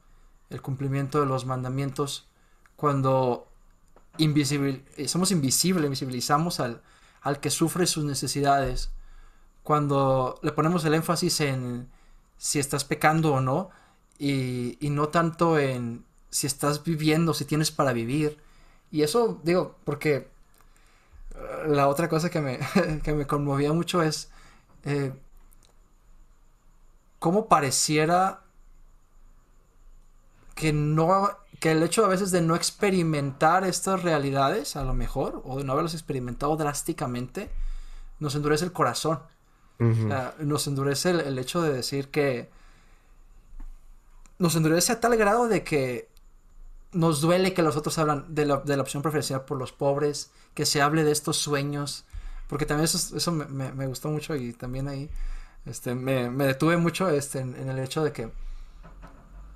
[0.49, 2.27] el cumplimiento de los mandamientos
[2.75, 3.47] cuando
[4.17, 6.81] invisible, eh, somos invisibles, invisibilizamos al,
[7.21, 8.91] al que sufre sus necesidades.
[9.63, 11.87] Cuando le ponemos el énfasis en
[12.37, 13.69] si estás pecando o no,
[14.19, 18.37] y, y no tanto en si estás viviendo, si tienes para vivir.
[18.91, 20.29] Y eso, digo, porque
[21.67, 22.59] la otra cosa que me,
[23.03, 24.29] que me conmovía mucho es
[24.83, 25.13] eh,
[27.19, 28.41] cómo pareciera
[30.55, 35.41] que no que el hecho a veces de no experimentar estas realidades, a lo mejor,
[35.45, 37.49] o de no haberlas experimentado drásticamente,
[38.19, 39.19] nos endurece el corazón.
[39.79, 42.49] nos endurece el, hecho de decir que.
[44.37, 46.09] Nos endurece a tal grado de que
[46.95, 50.31] nos duele que los otros hablan de la, de la opción preferencial por los pobres,
[50.53, 52.05] que se hable de estos sueños,
[52.47, 55.09] porque también eso, eso me, me, gustó mucho y también ahí
[55.65, 58.29] este, me, me detuve mucho este, en el hecho de que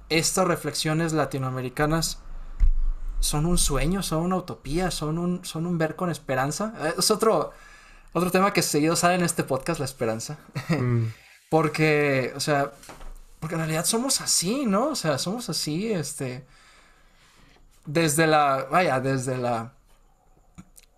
[0.10, 2.19] estas reflexiones latinoamericanas
[3.19, 6.73] son un sueño, son una utopía, son un, son un ver con esperanza.
[6.80, 7.52] Eh, es otro,
[8.13, 10.38] otro tema que seguido sale en este podcast, la esperanza.
[10.69, 11.06] Mm.
[11.49, 12.71] porque, o sea,
[13.39, 14.89] porque en realidad somos así, ¿no?
[14.89, 16.45] O sea, somos así, este,
[17.89, 19.73] desde la, vaya, desde la,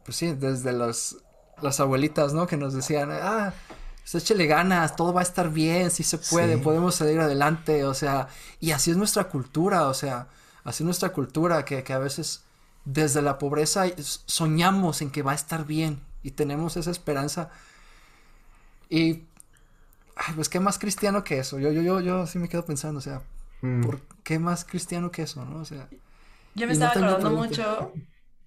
[0.03, 1.17] pues sí, desde los,
[1.61, 2.47] las abuelitas, ¿no?
[2.47, 3.53] Que nos decían, ah,
[4.01, 7.93] pues échale ganas, todo va a estar bien, si se puede, podemos salir adelante, o
[7.93, 8.27] sea,
[8.59, 10.27] y así es nuestra cultura, o sea,
[10.65, 12.43] así es nuestra cultura, que, a veces
[12.83, 13.85] desde la pobreza
[14.25, 17.51] soñamos en que va a estar bien y tenemos esa esperanza.
[18.89, 19.23] Y,
[20.17, 22.97] ay, pues qué más cristiano que eso, yo, yo, yo, yo sí me quedo pensando,
[22.97, 23.21] o sea,
[23.61, 23.81] mm.
[23.81, 25.61] ¿por qué más cristiano que eso, no?
[25.61, 25.87] O sea...
[26.55, 27.93] Yo me estaba acordando mucho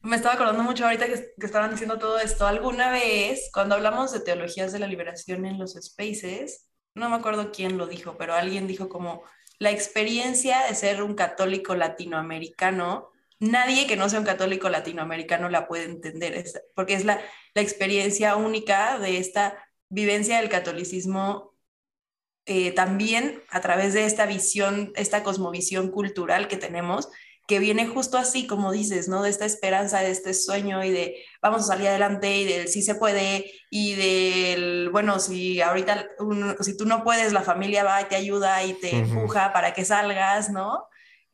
[0.04, 2.46] me estaba acordando mucho ahorita que, estaban diciendo todo esto.
[2.46, 7.50] Alguna vez, cuando hablamos de teologías de la liberación en los spaces, no me acuerdo
[7.50, 9.22] quién lo dijo, pero alguien dijo como
[9.58, 13.08] la experiencia de ser un católico latinoamericano,
[13.40, 17.18] nadie que no sea un católico latinoamericano la puede entender, porque es la,
[17.54, 19.56] la experiencia única de esta
[19.88, 21.54] vivencia del catolicismo
[22.44, 27.08] eh, también a través de esta visión, esta cosmovisión cultural que tenemos,
[27.46, 29.22] que viene justo así, como dices, ¿no?
[29.22, 32.80] De esta esperanza, de este sueño y de vamos a salir adelante y del sí
[32.80, 36.08] se puede y del, bueno, si ahorita,
[36.60, 39.84] si tú no puedes, la familia va y te ayuda y te empuja para que
[39.84, 40.86] salgas, ¿no?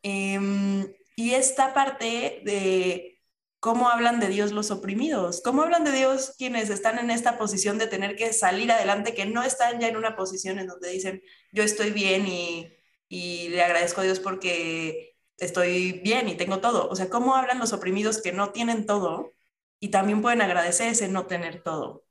[0.03, 3.20] Em, y esta parte de
[3.61, 7.79] cómo hablan de Dios los oprimidos, cómo hablan de Dios quienes están en esta posición
[7.79, 11.23] de tener que salir adelante, que no están ya en una posición en donde dicen,
[11.53, 12.73] yo estoy bien y,
[13.09, 15.10] y le agradezco a Dios porque
[15.40, 16.88] estoy bien y tengo todo.
[16.88, 19.33] O sea, ¿cómo hablan los oprimidos que no tienen todo
[19.81, 22.05] y también pueden agradecer ese no tener todo?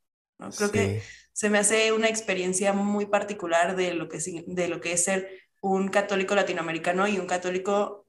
[0.58, 1.02] Creo que
[1.34, 5.30] se me hace una experiencia muy particular de lo, que, de lo que es ser
[5.62, 8.08] un católico latinoamericano y un católico,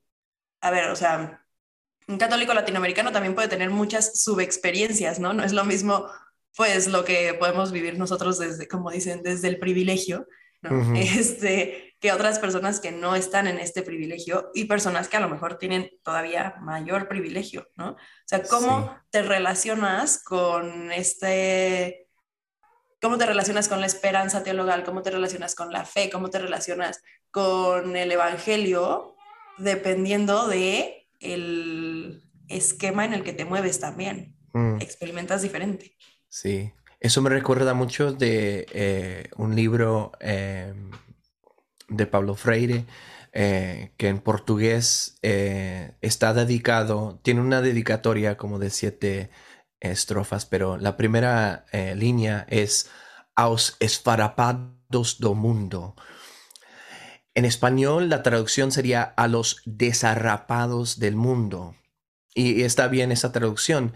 [0.61, 1.45] a ver, o sea,
[2.09, 5.33] un católico latinoamericano también puede tener muchas subexperiencias, ¿no?
[5.33, 6.07] No es lo mismo,
[6.57, 10.27] pues, lo que podemos vivir nosotros desde, como dicen, desde el privilegio,
[10.63, 10.71] ¿no?
[10.97, 15.29] Este, que otras personas que no están en este privilegio y personas que a lo
[15.29, 17.91] mejor tienen todavía mayor privilegio, ¿no?
[17.91, 22.09] O sea, ¿cómo te relacionas con este,
[23.03, 26.39] cómo te relacionas con la esperanza teologal, cómo te relacionas con la fe, cómo te
[26.39, 29.17] relacionas con el evangelio,
[29.59, 34.37] dependiendo de el esquema en el que te mueves también.
[34.53, 34.81] Mm.
[34.81, 35.97] Experimentas diferente.
[36.29, 40.75] Sí, eso me recuerda mucho de eh, un libro eh,
[41.89, 42.85] de Pablo Freire,
[43.33, 49.31] eh, que en portugués está dedicado, tiene una dedicatoria como de siete
[49.81, 52.91] estrofas, pero la primera línea es
[53.35, 55.95] aos esfarapados do mundo.
[57.35, 61.77] En español la traducción sería a los desarrapados del mundo.
[62.35, 63.95] Y está bien esa traducción,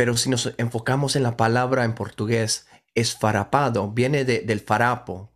[0.00, 5.30] pero si nos enfocamos en la palabra en portugués, esfarapado, viene del farapo.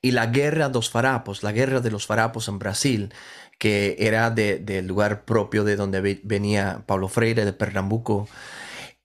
[0.00, 3.12] Y la guerra de los farapos, la guerra de los farapos en Brasil,
[3.58, 8.28] que era del lugar propio de donde venía Paulo Freire, de Pernambuco,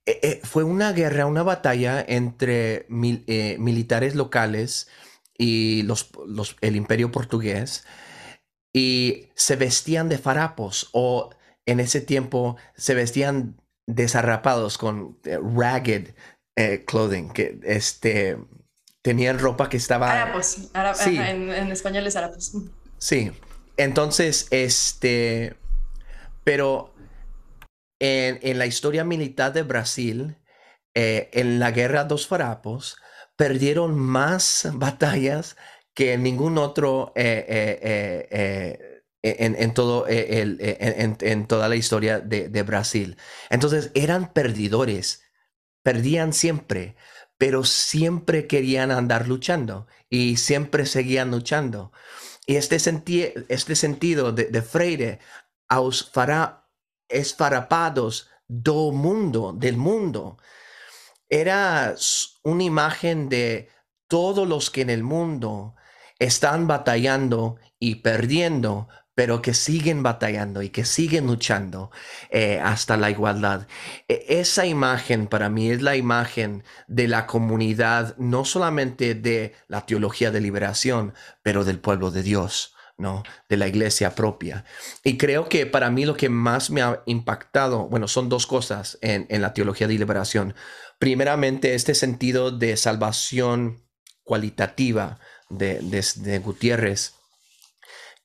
[0.06, 2.86] eh, eh, fue una guerra, una batalla entre
[3.26, 4.90] eh, militares locales
[5.36, 6.12] y los,
[6.62, 7.84] el imperio portugués
[8.72, 11.32] y se vestían de farapos o
[11.66, 16.16] en ese tiempo se vestían desarrapados con eh, ragged
[16.56, 18.38] eh, clothing, que este,
[19.02, 20.12] tenían ropa que estaba...
[20.12, 20.70] Harapos,
[21.06, 22.54] en, español es harapos.
[22.98, 23.32] Sí,
[23.78, 25.56] entonces, este,
[26.44, 26.94] pero
[28.00, 30.38] en, la historia militar de Brasil,
[30.94, 32.98] eh, en la guerra de los farapos,
[33.36, 35.58] perdieron más batallas
[35.94, 37.14] que ningún otro
[39.26, 40.78] en, todo eh, el, eh,
[41.20, 43.18] en, toda la historia de, de, Brasil.
[43.50, 45.24] Entonces eran perdidores,
[45.82, 46.96] perdían siempre,
[47.38, 51.92] pero siempre querían andar luchando y siempre seguían luchando.
[52.46, 52.78] Y este,
[53.50, 55.20] este sentido de, Freire,
[55.68, 56.70] aos fará,
[57.10, 60.38] esfarapados do mundo, del mundo,
[61.28, 61.96] era
[62.44, 63.70] una imagen de
[64.08, 65.76] todos los que en el mundo
[66.20, 71.90] están batallando y perdiendo, pero que siguen batallando y que siguen luchando
[72.30, 73.68] eh, hasta la igualdad.
[74.08, 79.86] E, esa imagen para mí es la imagen de la comunidad, no solamente de la
[79.86, 82.74] teología de liberación, pero del pueblo de Dios.
[82.98, 83.24] ¿no?
[83.50, 84.64] de la iglesia propia.
[85.04, 88.98] Y creo que para mí lo que más me ha impactado, bueno, son dos cosas
[89.02, 90.56] en, la teología de liberación.
[90.98, 93.84] Primeramente, este sentido de salvación
[94.24, 97.16] cualitativa de, de Gutiérrez,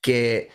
[0.00, 0.50] que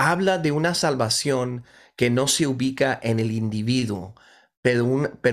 [0.00, 4.14] habla de una salvación que no se ubica en el individuo,
[4.62, 4.86] pero,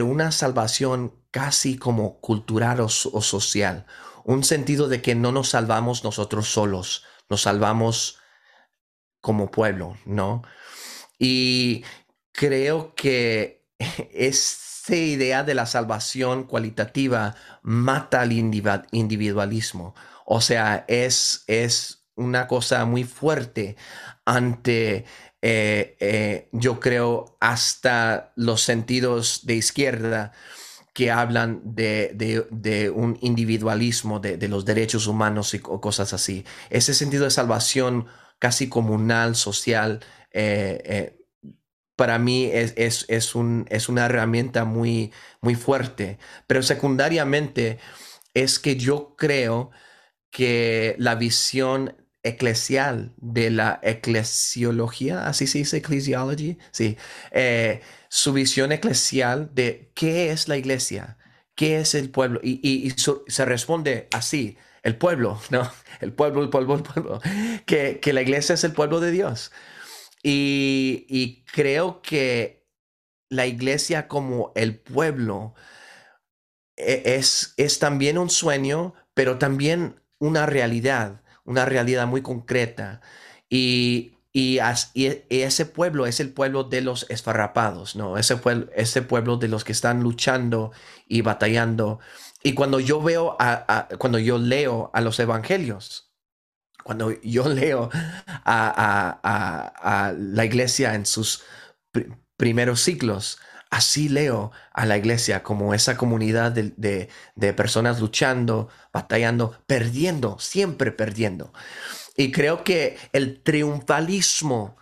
[0.06, 3.86] una salvación casi como cultural o, social.
[4.26, 8.20] Un sentido de que no nos salvamos nosotros solos, nos salvamos
[9.22, 10.44] como pueblo, ¿no?
[11.18, 11.86] Y
[12.34, 13.66] creo que
[14.12, 19.96] esa idea de la salvación cualitativa mata al individualismo.
[20.26, 23.78] O sea, es, es una cosa muy fuerte
[24.26, 25.06] ante,
[25.42, 30.34] eh, eh, yo creo, hasta los sentidos de izquierda
[30.94, 36.44] que hablan de, un individualismo, de, los derechos humanos y cosas así.
[36.70, 38.08] Ese sentido de salvación
[38.40, 40.00] casi comunal, social,
[40.32, 41.18] eh,
[41.96, 45.12] para mí es, es, un, es, una herramienta muy,
[45.42, 46.18] muy fuerte.
[46.48, 47.80] Pero secundariamente
[48.34, 49.72] es que yo creo
[50.30, 56.98] que la visión eclesial de la eclesiología, así se dice ecclesiology, sí,
[57.32, 61.18] eh, su visión eclesial de qué es la iglesia,
[61.56, 62.94] qué es el pueblo, y,
[63.28, 65.72] se responde así, el pueblo, ¿no?
[66.02, 67.22] El pueblo, el pueblo, el pueblo,
[67.66, 69.52] que, la iglesia es el pueblo de Dios.
[70.24, 72.66] Y, creo que
[73.30, 75.54] la iglesia como el pueblo
[76.76, 83.02] e, es, es también un sueño, pero también una realidad una realidad muy concreta.
[83.50, 84.60] Y, y,
[85.30, 88.20] ese pueblo es el pueblo de los esfarrapados, ¿no?
[88.20, 90.72] Ese pueblo, ese pueblo de los que están luchando
[91.08, 92.00] y batallando.
[92.44, 96.14] Y cuando yo veo, a, cuando yo leo a los evangelios,
[96.84, 97.90] cuando yo leo
[98.46, 101.44] a, la iglesia en sus
[102.38, 103.40] primeros siglos,
[103.70, 107.10] así leo a la iglesia como esa comunidad de,
[107.54, 111.54] personas luchando, batallando, perdiendo, siempre perdiendo.
[112.16, 114.78] Y creo que el triunfalismo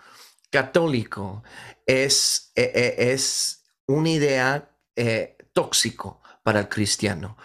[0.50, 1.44] católico
[1.86, 7.38] es, e, e, es una idea eh, tóxico para el cristiano.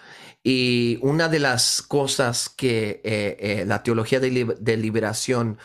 [0.42, 5.58] Y una de las cosas que eh, eh, la teología de, liberación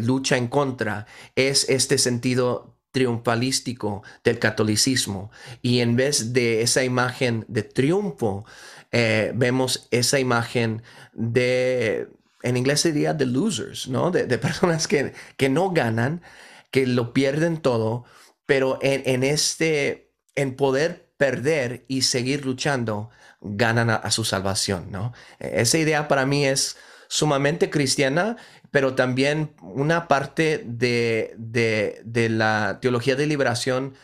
[0.00, 5.30] lucha en contra es este sentido triunfalístico del catolicismo.
[5.62, 8.44] Y en vez de esa imagen de triunfo,
[8.90, 10.82] eh, vemos esa imagen
[11.12, 12.08] de,
[12.42, 14.10] en inglés sería de losers, ¿no?
[14.10, 16.22] De, personas que, que, no ganan,
[16.70, 18.04] que lo pierden todo,
[18.46, 23.10] pero en, este, en poder perder y seguir luchando,
[23.40, 25.12] ganan a, su salvación, ¿no?
[25.38, 26.76] Esa idea para mí es
[27.08, 28.36] sumamente cristiana,
[28.70, 33.94] pero también una parte de, de, de la teología de liberación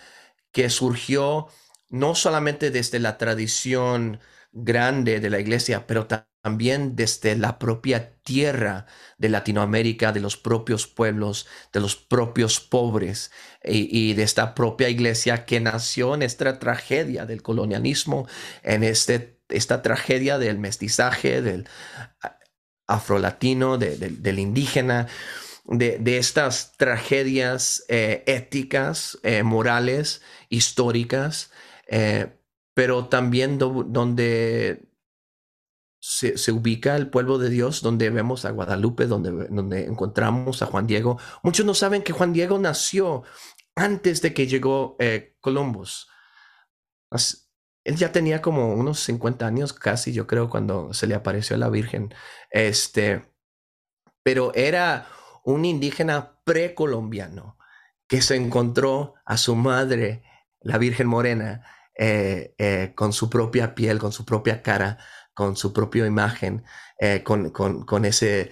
[0.53, 1.49] que surgió
[1.91, 4.21] no solamente desde la tradición
[4.53, 6.07] grande de la iglesia, pero
[6.45, 8.87] también desde la propia tierra
[9.19, 13.33] de Latinoamérica, de los propios pueblos, de los propios pobres
[13.65, 18.29] y, de esta propia iglesia que nació en esta tragedia del colonialismo,
[18.63, 21.69] en este, esta tragedia del mestizaje, del
[22.87, 25.09] afrolatino, del indígena.
[25.67, 30.21] De, estas tragedias eh, éticas, eh, morales,
[30.51, 31.51] históricas,
[31.87, 32.37] eh,
[32.75, 34.87] pero también donde
[36.01, 40.87] se, ubica el pueblo de Dios, donde vemos a Guadalupe, donde, donde encontramos a Juan
[40.87, 41.19] Diego.
[41.43, 43.23] Muchos no saben que Juan Diego nació
[43.75, 44.99] antes de que llegó
[45.41, 46.09] Columbus.
[47.85, 51.59] Él ya tenía como unos 50 años casi, yo creo, cuando se le apareció a
[51.59, 52.15] la Virgen.
[52.51, 53.31] Este,
[54.23, 55.07] pero era
[55.45, 57.59] un indígena precolombiano
[58.09, 60.23] que se encontró a su madre,
[60.61, 61.65] la Virgen Morena,
[61.97, 64.99] eh, eh, con su propia piel, con su propia cara,
[65.35, 66.65] con su propia imagen,
[66.99, 68.51] eh, con, con, ese,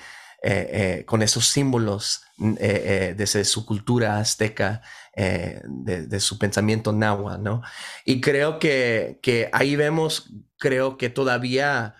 [1.06, 4.82] con esos símbolos desde su cultura azteca,
[5.14, 7.62] de, su pensamiento náhuatl, ¿no?
[8.04, 11.94] Y creo que ahí vemos, creo que todavía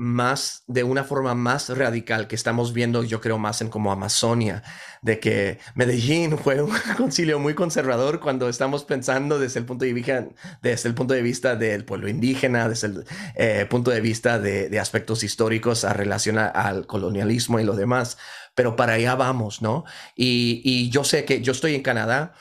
[0.00, 4.62] más, de una forma más radical que estamos viendo, yo creo, más en como Amazonia,
[5.02, 9.92] de que Medellín fue un concilio muy conservador cuando estamos pensando desde el punto de
[9.92, 10.26] vista,
[10.62, 14.80] desde el punto de vista del pueblo indígena, desde el eh, punto de vista de,
[14.80, 18.16] aspectos históricos a relación al colonialismo y lo demás.
[18.54, 19.84] Pero para allá vamos, ¿no?
[20.16, 22.32] Y, yo sé que yo estoy en Canadá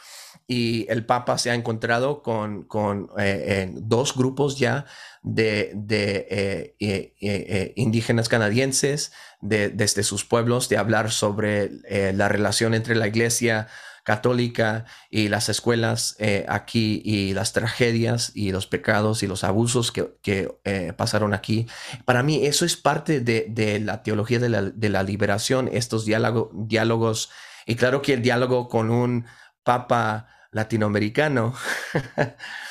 [0.47, 4.85] y el Papa se ha encontrado con, con eh, dos grupos ya
[5.23, 9.11] de, eh, eh, eh, indígenas canadienses,
[9.41, 11.71] de, desde sus pueblos, de hablar sobre
[12.13, 13.67] la relación entre la iglesia
[14.03, 16.17] católica y las escuelas
[16.47, 21.67] aquí y las tragedias y los pecados y los abusos que, pasaron aquí.
[22.05, 27.29] Para mí eso es parte de, la teología de la, liberación, estos diálogos.
[27.65, 29.25] Y claro que el diálogo con un
[29.63, 31.53] papa latinoamericano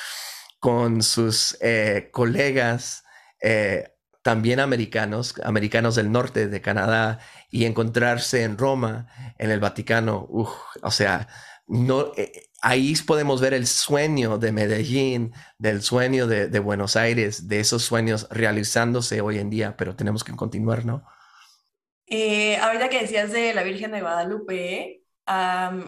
[0.58, 3.04] con sus eh, colegas
[3.40, 3.92] eh,
[4.22, 9.06] también americanos, americanos del norte de Canadá, y encontrarse en Roma,
[9.38, 11.28] en el Vaticano, o sea,
[11.66, 17.48] no, eh, ahí podemos ver el sueño de Medellín, del sueño de, de, Buenos Aires,
[17.48, 21.04] de esos sueños realizándose hoy en día, pero tenemos que continuar, ¿no?
[22.62, 25.02] ahorita que decías de la Virgen de Guadalupe,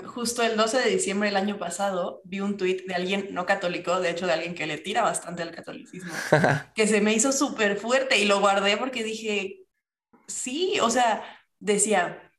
[0.06, 3.98] justo el 12 de diciembre del año pasado vi un tuit de alguien no católico,
[3.98, 6.12] de hecho de alguien que le tira bastante al catolicismo,
[6.74, 9.64] que se me hizo súper fuerte y lo guardé porque dije,
[10.26, 11.24] sí, o sea,
[11.58, 12.30] decía,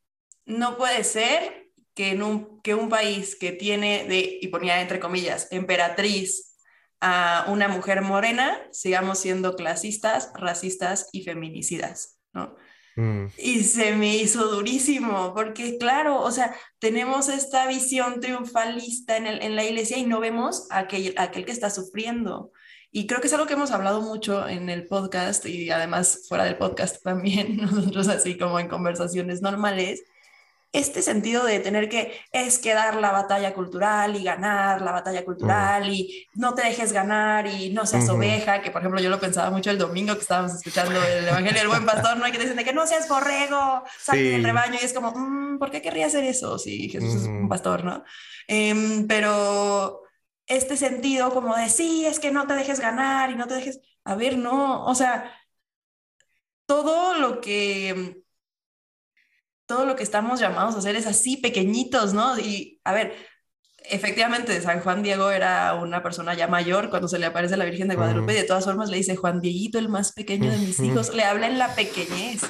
[0.45, 4.99] no puede ser que, en un, que un país que tiene de, y ponía entre
[4.99, 6.55] comillas, emperatriz
[6.99, 12.55] a una mujer morena, sigamos siendo clasistas, racistas y feminicidas, ¿no?
[12.95, 13.25] Mm.
[13.37, 19.41] Y se me hizo durísimo, porque claro, o sea, tenemos esta visión triunfalista en, el,
[19.41, 22.51] en la iglesia y no vemos a aquel, aquel que está sufriendo.
[22.91, 26.43] Y creo que es algo que hemos hablado mucho en el podcast y además fuera
[26.43, 30.03] del podcast también, nosotros así como en conversaciones normales,
[30.73, 35.25] este sentido de tener que es que dar la batalla cultural y ganar la batalla
[35.25, 39.19] cultural y no te dejes ganar y no seas oveja, que por ejemplo yo lo
[39.19, 42.23] pensaba mucho el domingo que estábamos escuchando el Evangelio del Buen Pastor, ¿no?
[42.23, 45.59] hay que dicen de que no seas borrego, salte del rebaño y es como, mm,
[45.59, 48.03] ¿por qué querría hacer eso si Jesús es un pastor, no?
[48.47, 50.03] Em, pero
[50.47, 53.81] este sentido como de sí, es que no te dejes ganar y no te dejes,
[54.05, 55.33] a ver, no, o sea,
[56.65, 58.20] todo lo que
[59.71, 62.37] todo lo que estamos llamados a hacer es así, pequeñitos, ¿no?
[62.37, 63.13] Y a ver,
[63.85, 67.87] efectivamente, San Juan Diego era una persona ya mayor cuando se le aparece la Virgen
[67.87, 70.77] de Guadalupe y de todas formas le dice, Juan Dieguito, el más pequeño de mis
[70.81, 72.41] hijos, le habla en la pequeñez.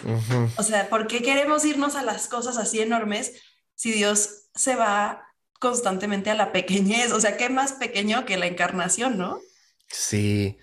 [0.57, 3.33] O sea, ¿por qué queremos irnos a las cosas así enormes
[3.75, 5.21] si Dios se va
[5.59, 7.11] constantemente a la pequeñez?
[7.11, 9.39] O sea, ¿qué más pequeño que la encarnación, no?
[9.89, 10.57] Sí,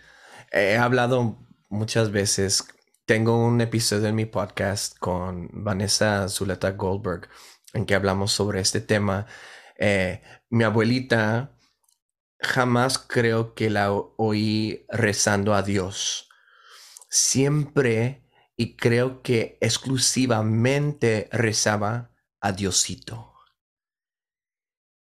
[0.50, 1.38] he hablado
[1.68, 2.64] muchas veces
[3.08, 7.30] tengo un episodio en mi podcast con Vanessa Zuleta Goldberg
[7.72, 9.26] en que hablamos sobre este tema.
[9.78, 11.56] Eh, mi abuelita
[12.38, 16.28] jamás creo que la oí rezando a Dios.
[17.08, 18.28] Siempre
[18.58, 23.32] y creo que exclusivamente rezaba a Diosito.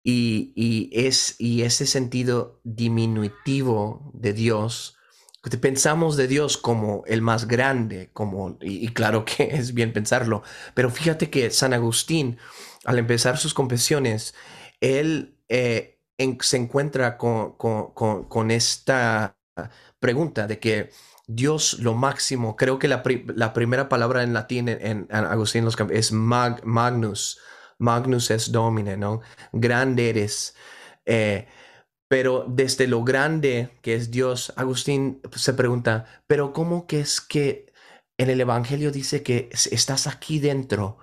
[0.03, 4.96] Y, es, y ese sentido diminutivo de Dios,
[5.61, 10.43] pensamos de Dios como el más grande, como, y, claro que es bien pensarlo,
[10.74, 12.38] pero fíjate que San Agustín,
[12.84, 14.34] al empezar sus confesiones,
[14.80, 15.99] él eh,
[16.41, 19.36] se encuentra con, con, esta
[19.99, 20.91] pregunta de que
[21.26, 27.38] Dios lo máximo, creo que la, primera palabra en latín en, Agustín los es magnus,
[27.78, 29.20] magnus es domine, ¿no?
[29.53, 30.55] Grande eres.
[31.07, 31.47] Eh,
[32.11, 37.72] pero desde lo grande que es Dios, Agustín se pregunta, pero ¿cómo es que
[38.18, 40.98] en el Evangelio dice que estás aquí dentro,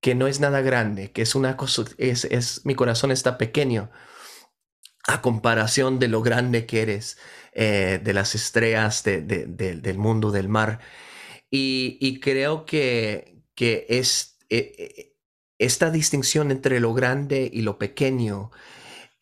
[0.00, 3.90] que no es nada grande, que es una cosa, es, mi corazón está pequeño
[5.08, 7.18] a comparación de lo grande que eres,
[7.52, 10.78] eh, de las estrellas del mundo del mar.
[11.50, 15.16] Y, creo que, que es, eh,
[15.58, 18.52] esta distinción entre lo grande y lo pequeño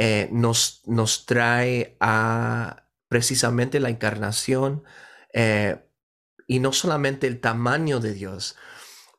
[0.00, 4.84] eh, nos, nos trae a precisamente la encarnación
[5.32, 5.84] eh,
[6.46, 8.54] y no solamente el tamaño de Dios,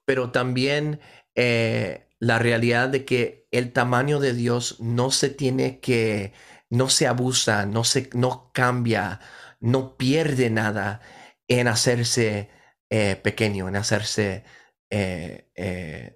[0.06, 1.02] pero también
[1.36, 6.32] eh, la realidad de que el tamaño de Dios no se tiene que,
[6.70, 9.20] no se abusa, no se, no cambia,
[9.60, 11.02] no pierde nada
[11.50, 12.50] en hacerse
[12.90, 14.44] pequeño, en hacerse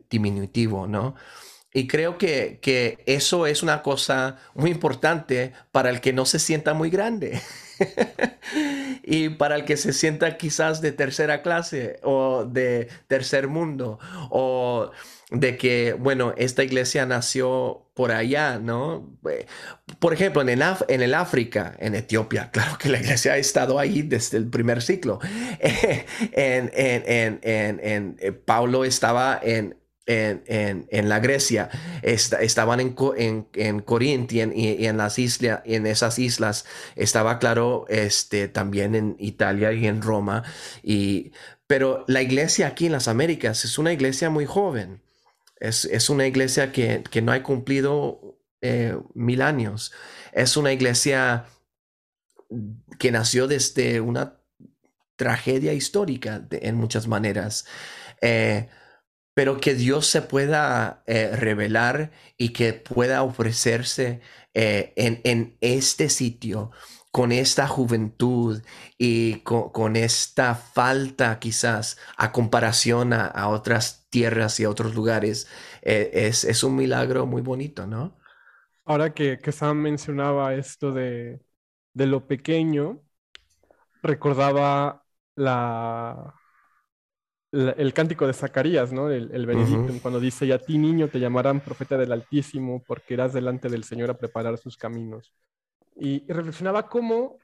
[0.09, 1.15] diminutivo, ¿no?
[1.73, 6.37] Y creo que, que, eso es una cosa muy importante para el que no se
[6.37, 7.41] sienta muy grande
[9.03, 13.99] y para el que se sienta quizás de tercera clase o de tercer mundo
[14.29, 14.91] o
[15.31, 19.09] de que, bueno, esta iglesia nació por allá, ¿no?
[19.29, 19.47] Eh,
[19.99, 23.79] por ejemplo, en el, en el África, en Etiopía, claro que la iglesia ha estado
[23.79, 25.19] ahí desde el primer ciclo.
[25.59, 29.75] en, en, en, eh, Pablo estaba en,
[30.05, 31.69] en, la Grecia,
[32.01, 38.47] estaban en, en, en Corinto y, en, las islas, en esas islas, estaba claro, este,
[38.47, 40.43] también en Italia y en Roma,
[40.83, 41.31] y,
[41.67, 45.01] pero la iglesia aquí en las Américas es una iglesia muy joven.
[45.59, 49.93] Es, una iglesia que, no ha cumplido eh, mil años.
[50.33, 51.45] Es una iglesia
[52.99, 54.39] que nació desde una
[55.15, 57.65] tragedia histórica en muchas maneras.
[58.21, 58.67] Eh,
[59.33, 64.21] pero que Dios se pueda eh, revelar y que pueda ofrecerse
[64.55, 66.71] en, en, este sitio
[67.13, 68.63] con esta juventud
[68.97, 75.47] y con, esta falta quizás a comparación a, otras tierras y a otros lugares,
[75.83, 78.17] eh, es, un milagro muy bonito, ¿no?
[78.83, 81.39] Ahora que, que Sam mencionaba esto de,
[81.93, 83.03] lo pequeño,
[84.01, 85.05] recordaba
[85.35, 86.33] la,
[87.53, 89.11] el cántico de Zacarías, ¿no?
[89.11, 93.31] El, el cuando dice, y a ti niño te llamarán profeta del Altísimo porque irás
[93.31, 95.33] delante del Señor a preparar sus caminos.
[95.95, 97.37] Y, reflexionaba cómo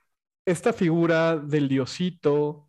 [0.45, 2.67] esta figura del diosito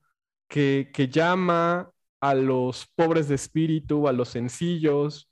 [0.48, 5.30] que, que llama a los pobres de espíritu, a los sencillos,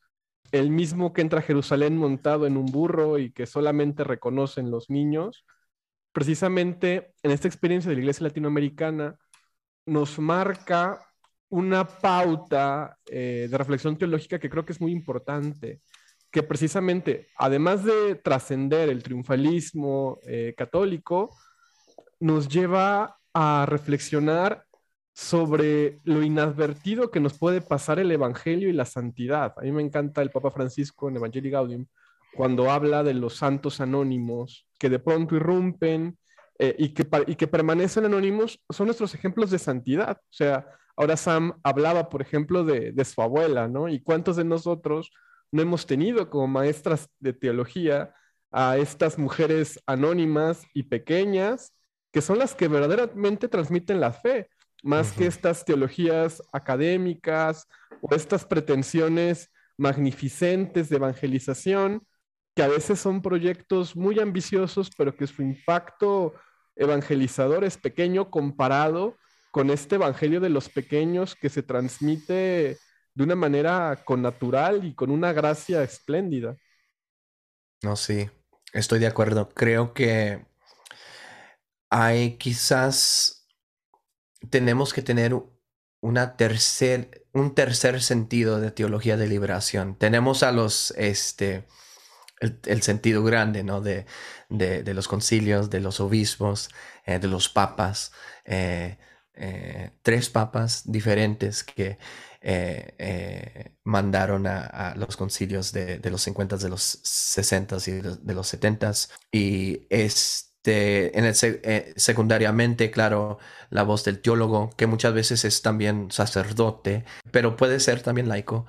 [0.50, 4.88] el mismo que entra a Jerusalén montado en un burro y que solamente reconocen los
[4.88, 5.44] niños,
[6.12, 9.18] precisamente en esta experiencia de la iglesia latinoamericana
[9.84, 11.07] nos marca
[11.50, 15.80] una pauta eh, de reflexión teológica que creo que es muy importante
[16.30, 21.34] que precisamente, además de trascender el triunfalismo eh, católico,
[22.20, 24.64] nos lleva a reflexionar
[25.14, 29.54] sobre lo inadvertido que nos puede pasar el Evangelio y la santidad.
[29.56, 31.86] A mí me encanta el Papa Francisco en Evangelii Gaudium,
[32.36, 36.18] cuando habla de los santos anónimos que de pronto irrumpen
[36.58, 40.18] eh, y, que, y que permanecen anónimos, son nuestros ejemplos de santidad.
[40.18, 40.66] O sea,
[40.98, 43.88] ahora Sam hablaba, por ejemplo, de, de su abuela, ¿no?
[43.88, 45.12] ¿Y cuántos de nosotros
[45.52, 48.12] no hemos tenido como maestras de teología
[48.50, 51.72] a estas mujeres anónimas y pequeñas,
[52.12, 54.50] que son las que verdaderamente transmiten la fe,
[54.82, 57.68] más que estas teologías académicas
[58.00, 62.02] o estas pretensiones magnificentes de evangelización,
[62.56, 66.34] que a veces son proyectos muy ambiciosos, pero que su impacto
[66.74, 69.16] evangelizador es pequeño comparado
[69.50, 72.78] con este evangelio de los pequeños que se transmite
[73.14, 76.56] de una manera con natural y con una gracia espléndida.
[77.82, 78.30] No, sí,
[78.72, 79.48] estoy de acuerdo.
[79.48, 80.46] Creo que
[81.90, 83.46] hay quizás
[84.50, 85.34] tenemos que tener
[86.00, 89.96] una tercer, un tercer sentido de teología de liberación.
[89.96, 91.66] Tenemos a los, este,
[92.40, 93.80] el, sentido grande, ¿no?
[93.80, 94.06] De,
[94.48, 96.70] de, los concilios, de los obispos,
[97.04, 98.12] eh, de los papas,
[98.44, 98.98] eh,
[99.40, 101.98] eh, tres papas diferentes que
[102.40, 108.48] eh, eh, mandaron a, los concilios de, los 50, de los 60 y de, los
[108.48, 108.92] 70.
[109.30, 111.34] Y este, en el,
[111.96, 113.38] secundariamente, claro,
[113.70, 118.66] la voz del teólogo, que muchas veces es también sacerdote, pero puede ser también laico.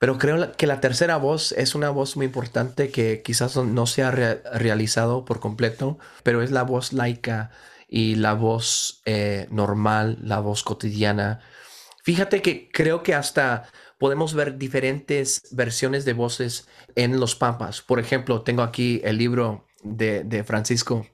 [0.00, 4.02] Pero creo que la tercera voz es una voz muy importante que quizás no se
[4.02, 7.50] ha realizado por completo, pero es la voz laica
[7.88, 11.40] y la voz eh, normal, la voz cotidiana.
[12.04, 17.82] Fíjate que creo que hasta podemos ver diferentes versiones de voces en los papas.
[17.82, 21.06] Por ejemplo, tengo aquí el libro de, de Francisco.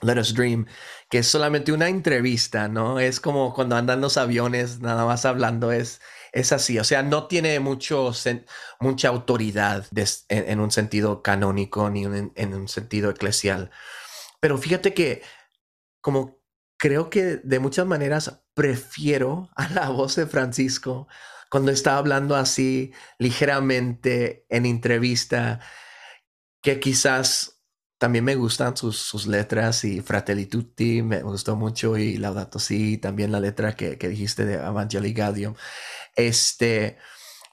[0.00, 0.66] Let Us Dream,
[1.10, 3.00] que es solamente una entrevista, ¿no?
[3.00, 6.00] Es como cuando andan los aviones, nada más hablando, es,
[6.32, 8.12] es así, o sea, no tiene mucho,
[8.78, 9.86] mucha autoridad
[10.28, 13.72] en, un sentido canónico ni en un sentido eclesial.
[14.40, 15.22] Pero fíjate que
[16.08, 16.40] como
[16.78, 21.06] creo que de muchas maneras prefiero a la voz de Francisco
[21.50, 25.60] cuando está hablando así ligeramente en entrevista,
[26.62, 27.60] que quizás
[27.98, 33.30] también me gustan sus, letras y Fratelli Tutti me gustó mucho y Laudato Si, también
[33.30, 35.56] la letra que, dijiste de Evangelii Gaudium.
[36.16, 36.96] Este,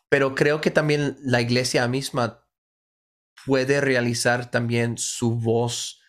[0.08, 2.48] pero creo que también la iglesia misma
[3.46, 6.00] puede realizar también su voz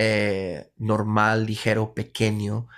[0.00, 2.68] eh, normal, ligero, pequeño.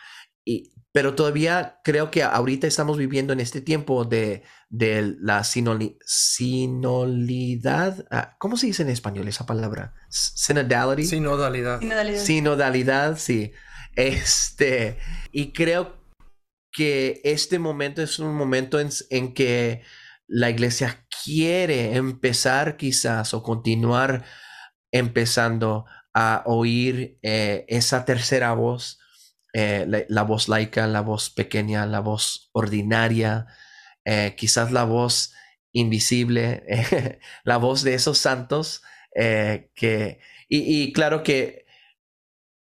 [0.43, 5.97] Y, pero todavía creo que ahorita estamos viviendo en este tiempo de, de la sinolidad.
[8.11, 9.93] Ah, ¿Cómo se dice en español esa palabra?
[10.09, 11.05] Sinodality.
[11.09, 11.81] Sinodalidad.
[12.17, 13.19] Sinodalidad.
[13.19, 13.53] sí.
[13.97, 14.97] Este,
[15.31, 16.01] y creo
[16.73, 19.83] que este momento es un momento en, en que
[20.27, 24.25] la iglesia quiere empezar quizás o continuar
[24.91, 25.85] empezando
[26.15, 28.99] a oír eh, esa tercera voz,
[29.53, 33.47] eh, la, voz laica, la voz pequeña, la voz ordinaria,
[34.05, 35.33] eh, quizás la voz
[35.73, 36.65] invisible,
[37.45, 38.83] la voz de esos santos
[39.13, 41.67] que, y, claro que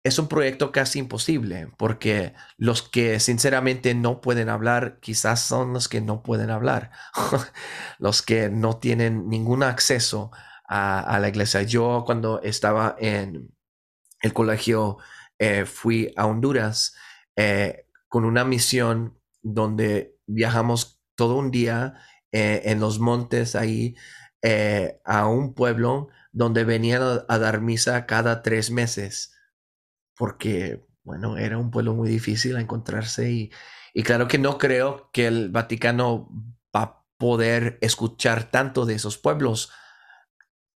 [0.02, 5.88] es un proyecto casi imposible porque los que sinceramente no pueden hablar quizás son los
[5.88, 6.90] que no pueden hablar,
[7.98, 10.32] los que no tienen ningún acceso
[10.74, 11.62] a, la iglesia.
[11.62, 13.54] Yo cuando estaba en
[14.22, 14.96] el colegio
[15.38, 16.94] eh, fui a Honduras
[17.36, 21.94] eh, con una misión donde viajamos todo un día
[22.32, 23.96] eh, en los montes ahí
[25.04, 29.36] a un pueblo donde venían a, dar misa cada tres meses
[30.16, 33.52] porque bueno era un pueblo muy difícil a encontrarse y,
[33.94, 36.28] y claro que no creo que el Vaticano
[36.74, 39.70] va a poder escuchar tanto de esos pueblos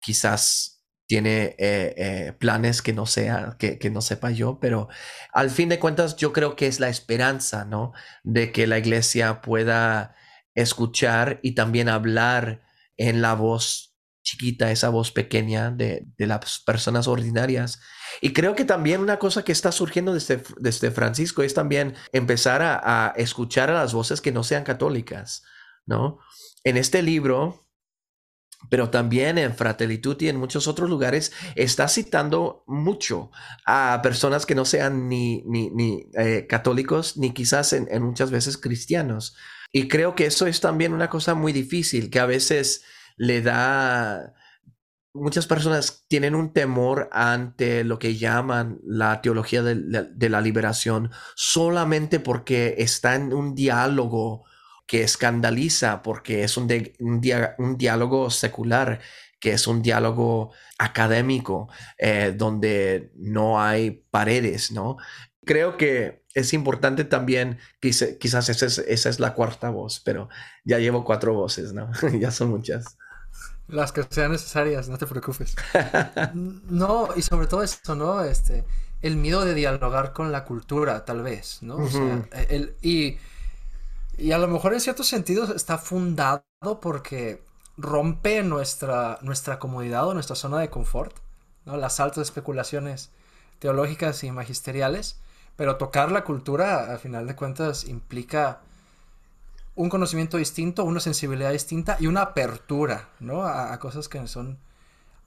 [0.06, 4.88] quizás tiene eh, eh, planes que no sea, que, no sepa yo, pero
[5.34, 7.94] al fin de cuentas yo creo que es la esperanza, ¿no?
[8.24, 10.16] De que la iglesia pueda
[10.54, 12.64] escuchar y también hablar
[12.98, 17.80] en la voz chiquita, esa voz pequeña de, las personas ordinarias.
[18.22, 22.62] Y creo que también una cosa que está surgiendo desde, desde Francisco es también empezar
[22.64, 25.44] a escuchar a las voces que no sean católicas,
[25.86, 26.20] ¿no?
[26.64, 27.65] En este libro,
[28.70, 33.32] pero también en Fratellitud y en muchos otros lugares está citando mucho
[33.66, 39.36] a personas que no sean ni, ni, eh, católicos ni quizás en, muchas veces cristianos.
[39.72, 42.84] Y creo que eso es también una cosa muy difícil que a veces
[43.18, 44.34] le da...
[45.14, 52.20] Muchas personas tienen un temor ante lo que llaman la teología de la liberación solamente
[52.20, 54.44] porque está en un diálogo
[54.88, 56.70] que escandaliza porque es un,
[57.00, 59.00] un, diálogo secular,
[59.40, 64.98] que es un diálogo académico, eh, donde no hay paredes, ¿no?
[65.44, 70.30] Creo que es importante también, quizás esa es, esa es la cuarta voz, pero
[70.64, 71.90] ya llevo cuatro voces, ¿no?
[72.20, 72.98] ya son muchas.
[73.68, 75.56] Las que sean necesarias, no te preocupes.
[76.34, 78.24] no, y sobre todo eso, ¿no?
[78.24, 78.64] Este,
[79.02, 81.78] el miedo de dialogar con la cultura, tal vez, ¿no?
[81.78, 83.18] O sea, el, y
[84.18, 86.44] y a lo mejor en ciertos sentidos está fundado
[86.82, 87.44] porque
[87.78, 91.16] rompe nuestra, nuestra comodidad o nuestra zona de confort,
[91.66, 91.78] ¿no?
[91.78, 93.12] las altas especulaciones
[93.60, 95.20] teológicas y magisteriales,
[95.56, 98.62] pero tocar la cultura, al final de cuentas, implica
[99.76, 103.44] un conocimiento distinto, una sensibilidad distinta y una apertura, ¿no?
[103.44, 104.58] A, cosas que son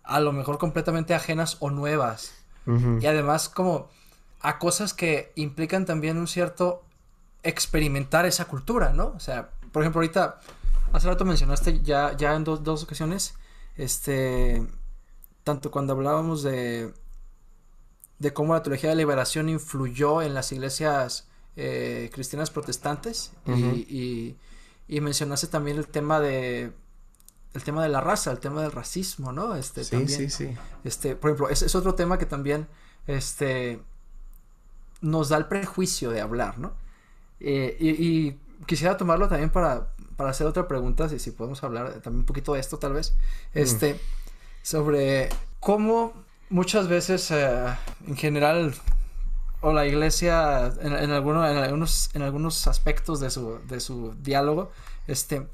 [0.03, 2.35] a lo mejor completamente ajenas o nuevas.
[3.01, 3.89] Y además como
[4.41, 6.83] a cosas que implican también un cierto
[7.43, 9.09] experimentar esa cultura, ¿no?
[9.17, 10.41] O sea, por ejemplo, ahorita,
[10.93, 13.35] hace rato mencionaste ya, ya en dos, ocasiones,
[13.77, 14.67] este,
[15.45, 16.93] tanto cuando hablábamos de,
[18.19, 24.37] de cómo la teología de liberación influyó en las iglesias eh, cristianas protestantes y,
[24.89, 26.73] y, mencionaste también el tema de
[27.55, 29.57] el tema de la raza, el tema del racismo, ¿no?
[29.57, 30.57] Este, sí, sí, sí.
[30.85, 32.69] Este, por ejemplo, es, es otro tema que también
[33.07, 33.83] este,
[35.01, 36.75] nos da el prejuicio de hablar, ¿no?
[37.41, 38.37] Eh, y,
[38.67, 42.53] quisiera tomarlo también para, para hacer otra pregunta, si, si podemos hablar también un poquito
[42.53, 43.15] de esto tal vez,
[43.55, 43.59] mm.
[43.59, 44.01] este,
[44.63, 46.13] sobre cómo
[46.51, 47.65] muchas veces eh,
[48.07, 48.75] en general
[49.61, 54.71] o la iglesia en, en, algunos, en algunos aspectos de su, de su diálogo,
[55.07, 55.47] este,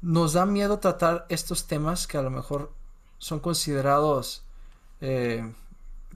[0.00, 2.72] nos da miedo tratar estos temas que a lo mejor
[3.18, 4.44] son considerados
[5.00, 5.52] eh,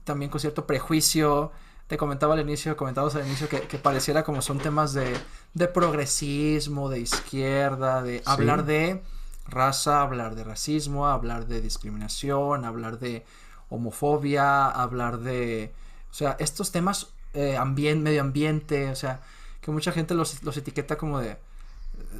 [0.03, 1.51] también con cierto prejuicio,
[1.93, 5.13] te comentaba al inicio, comentabas al inicio que, pareciera como son temas de,
[5.53, 9.03] de progresismo, de izquierda, de hablar de
[9.47, 13.23] raza, hablar de racismo, hablar de discriminación, hablar de
[13.69, 15.71] homofobia, hablar de,
[16.09, 19.21] o sea, estos temas, eh, medio ambiente, o sea,
[19.61, 21.37] que mucha gente los, los etiqueta como de,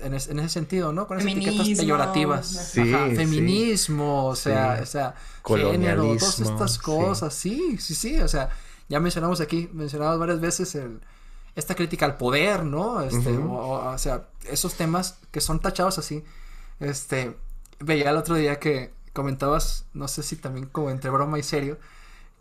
[0.04, 1.08] en, ese sentido, ¿no?
[1.08, 2.46] Con esas etiquetas peyorativas.
[2.46, 8.52] Sí, Feminismo, o sea, o sea, género, todas estas cosas, sí, sí, sí, o sea,
[8.90, 11.02] ya mencionamos aquí, mencionamos varias veces el,
[11.56, 13.02] esta crítica al poder, ¿no?
[13.02, 16.24] Este, o, sea, esos temas que son tachados así.
[16.80, 17.36] Este,
[17.80, 21.78] veía el otro día que comentabas, no sé si también como entre broma y serio,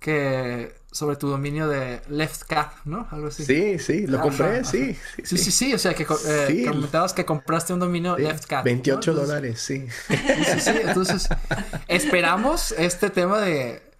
[0.00, 3.06] que sobre tu dominio de Left Cat, ¿no?
[3.10, 3.44] Algo así.
[3.44, 5.74] Sí, sí, lo compré, sí, sí, sí, sí.
[5.74, 8.64] o sea, que eh, comentabas que compraste un dominio Left Cat.
[8.64, 9.86] 28 dólares, sí.
[10.08, 11.28] Sí, sí, entonces
[11.86, 13.91] esperamos este tema de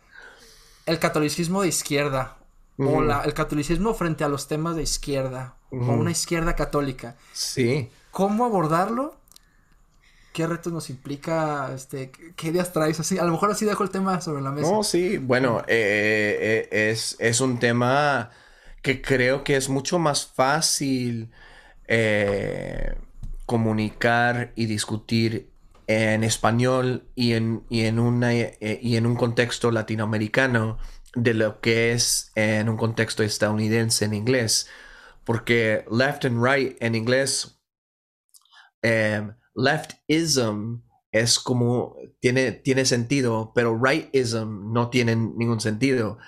[0.87, 2.37] el catolicismo de izquierda
[2.79, 7.17] o la, el catolicismo frente a los temas de izquierda o una izquierda católica.
[7.33, 7.91] Sí.
[8.11, 9.17] ¿Cómo abordarlo?
[10.33, 11.71] ¿Qué retos nos implica?
[11.75, 12.99] Este, ¿Qué ideas traes?
[12.99, 14.71] Así, a lo mejor así dejo el tema sobre la mesa.
[14.71, 18.31] No, sí, bueno, eh, eh, es, es, un tema
[18.81, 21.31] que creo que es mucho más fácil
[21.87, 22.95] eh,
[23.45, 25.52] comunicar y discutir
[25.87, 30.79] en español y en, y en, una, y en un contexto latinoamericano
[31.15, 34.69] de lo que es en un contexto estadounidense en inglés.
[35.25, 37.61] Porque left and right en inglés,
[38.83, 46.19] em, leftism es como, tiene, tiene sentido, pero rightism no tiene ningún sentido.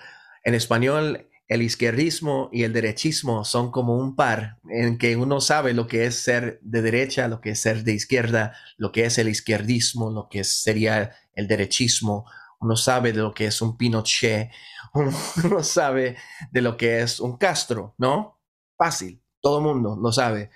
[0.45, 5.75] En español, el izquierdismo y el derechismo son como un par en que uno sabe
[5.75, 9.19] lo que es ser de derecha, lo que es ser de izquierda, lo que es
[9.19, 12.25] el izquierdismo, lo que sería el derechismo.
[12.61, 14.51] Uno sabe de lo que es un Pinochet,
[14.95, 16.17] uno, sabe
[16.51, 18.41] de lo que es un Castro, ¿no?
[18.79, 20.51] Fácil, todo mundo lo sabe.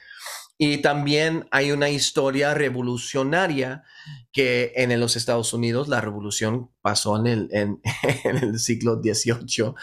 [0.56, 3.84] Y también hay una historia revolucionaria
[4.32, 7.80] que en los Estados Unidos la revolución pasó en el, en,
[8.24, 9.74] el siglo XVIII,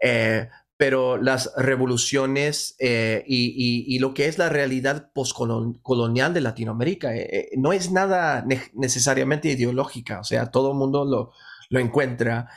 [0.00, 7.50] eh, pero las revoluciones eh, y, lo que es la realidad postcolonial de Latinoamérica eh,
[7.56, 11.32] no es nada necesariamente ideológica, o sea, todo el mundo lo,
[11.70, 12.48] lo encuentra,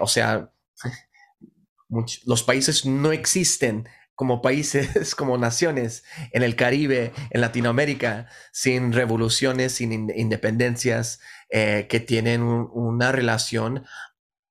[0.00, 0.50] o sea,
[2.24, 9.72] los países no existen como países, como naciones en el Caribe, en Latinoamérica, sin revoluciones,
[9.72, 11.20] sin independencias,
[11.50, 13.84] que tienen una relación,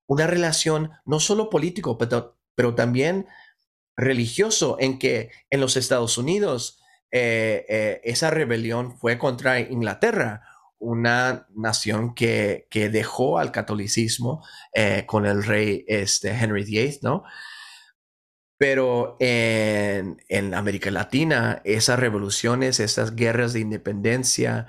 [0.07, 3.27] una relación no solo político, pero, pero también
[3.97, 6.81] religioso, en que en los Estados Unidos
[7.11, 10.41] eh, eh, esa rebelión fue contra Inglaterra
[10.77, 14.43] una nación que, que dejó al catolicismo
[14.73, 17.23] eh, con el rey este, Henry VIII, ¿no?
[18.57, 24.67] Pero en, en, América Latina, esas revoluciones, esas guerras de independencia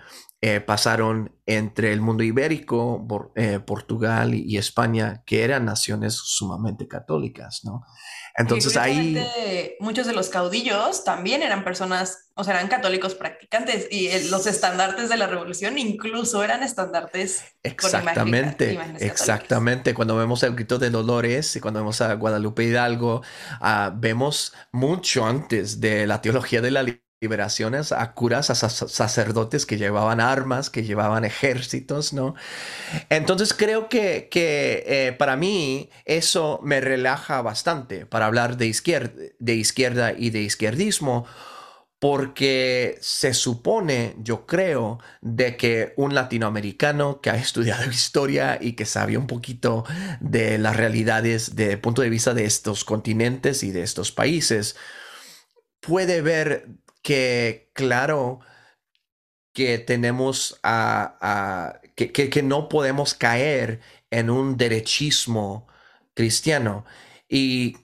[0.49, 7.63] eh, pasaron entre el mundo ibérico, eh, Portugal y España, que eran naciones sumamente católicas,
[7.65, 7.85] ¿no?
[8.39, 9.21] Entonces ahí...
[9.81, 15.09] Muchos de los caudillos también eran personas, o sea, eran católicos practicantes y los estandartes
[15.09, 17.43] de la revolución incluso eran estandartes.
[17.65, 19.95] Exactamente, exactamente.
[19.95, 23.23] Cuando vemos el grito de Dolores y cuando vemos a Guadalupe Hidalgo,
[23.61, 26.85] uh, vemos mucho antes de la teología de la
[27.21, 32.35] liberaciones a curas, a sacerdotes que llevaban armas, que llevaban ejércitos, ¿no?
[33.09, 39.15] Entonces creo que, que eh, para mí eso me relaja bastante para hablar de izquierda,
[39.39, 41.27] de izquierda y de izquierdismo,
[41.99, 48.85] porque se supone, yo creo, de que un latinoamericano que ha estudiado historia y que
[48.85, 49.85] sabe un poquito
[50.21, 54.77] de las realidades desde el punto de vista de estos continentes y de estos países,
[55.81, 56.69] puede ver
[57.07, 58.41] que claro
[59.55, 63.81] que tenemos a, que, que, no podemos caer
[64.11, 65.69] en un derechismo
[66.15, 66.85] cristiano.
[67.29, 67.77] Y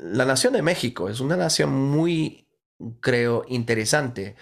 [0.00, 2.46] la nación de México es una nación muy
[3.00, 4.36] creo, interesante.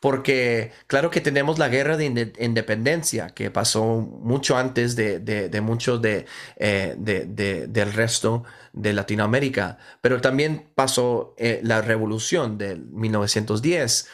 [0.00, 5.98] Porque claro que tenemos la guerra de independencia que pasó mucho antes de, de, mucho
[5.98, 6.26] de,
[6.56, 14.08] eh, del resto de Latinoamérica, pero también pasó eh, la revolución de 1910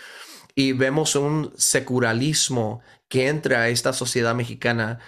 [0.54, 5.00] y vemos un secularismo que entra a esta sociedad mexicana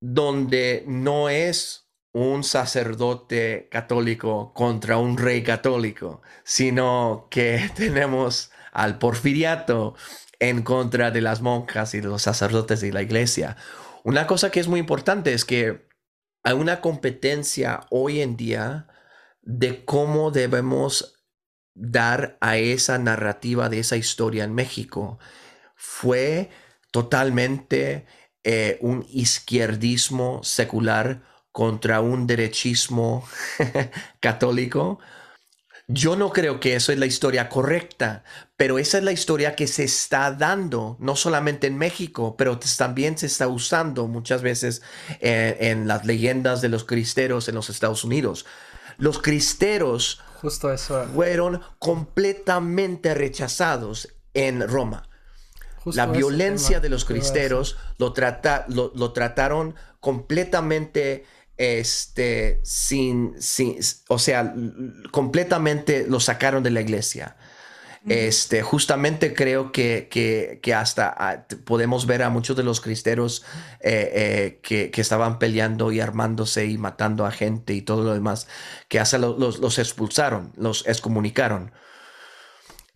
[0.00, 9.94] donde no es un sacerdote católico contra un rey católico, sino que tenemos al porfiriato
[10.38, 13.56] en contra de las monjas y de los sacerdotes de la iglesia.
[14.04, 15.88] Una cosa que es muy importante es que
[16.42, 18.88] hay una competencia hoy en día
[19.42, 21.20] de cómo debemos
[21.74, 25.18] dar a esa narrativa de esa historia en México.
[25.76, 26.50] Fue
[26.90, 28.06] totalmente
[28.42, 33.26] eh, un izquierdismo secular contra un derechismo
[34.20, 34.98] católico.
[35.92, 38.22] Yo no creo que eso es la historia correcta,
[38.56, 43.18] pero esa es la historia que se está dando, no solamente en México, pero también
[43.18, 44.82] se está usando muchas veces
[45.20, 48.46] eh, en las leyendas de los cristeros en los Estados Unidos.
[48.98, 51.06] Los cristeros Justo eso.
[51.12, 55.08] fueron completamente rechazados en Roma.
[55.86, 61.24] la violencia de los cristeros lo, trata, lo trataron completamente
[61.60, 63.76] este, sin, sin,
[64.08, 64.54] o sea,
[65.10, 67.36] completamente lo sacaron de la iglesia.
[68.08, 73.44] Este, justamente creo que, que, hasta ah, podemos ver a muchos de los cristeros
[73.80, 78.14] eh, eh, que, que, estaban peleando y armándose y matando a gente y todo lo
[78.14, 78.48] demás,
[78.88, 81.72] que hasta los, los expulsaron, los excomunicaron.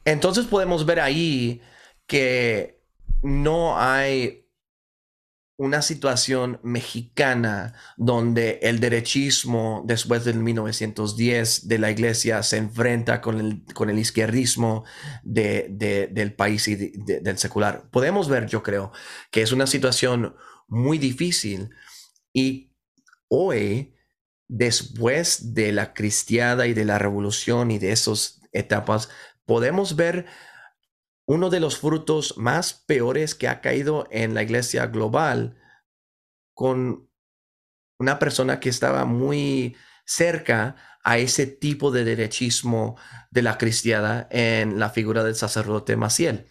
[0.06, 1.60] Entonces podemos ver ahí
[2.06, 2.80] que
[3.22, 4.43] no hay
[5.56, 13.38] una situación mexicana donde el derechismo después del 1910 de la iglesia se enfrenta con
[13.38, 14.84] el, con el izquierdismo
[15.22, 17.88] de, del país y del secular.
[17.90, 18.90] Podemos ver, yo creo,
[19.30, 20.34] que es una situación
[20.66, 21.70] muy difícil
[22.32, 22.72] y
[23.28, 23.94] hoy,
[24.48, 29.08] después de la cristiada y de la revolución y de esas etapas,
[29.46, 30.26] podemos ver
[31.26, 35.56] uno de los frutos más peores que ha caído en la iglesia global
[36.54, 37.08] con
[37.98, 42.96] una persona que estaba muy cerca a ese tipo de derechismo
[43.30, 46.48] de la cristiada en la figura del sacerdote Maciel.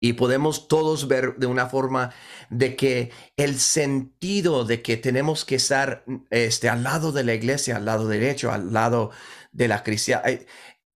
[0.00, 2.10] Y podemos todos ver de una forma
[2.50, 7.76] de que el sentido de que tenemos que estar este, al lado de la iglesia,
[7.76, 9.12] al lado derecho, al lado
[9.52, 10.46] de la cristiana, eh,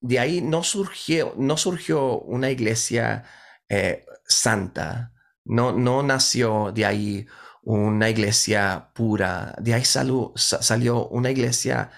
[0.00, 3.24] de ahí no surgió, no surgió una iglesia
[3.68, 5.12] eh, santa,
[5.44, 7.26] no, no nació de ahí
[7.62, 11.90] una iglesia pura, de ahí salió una iglesia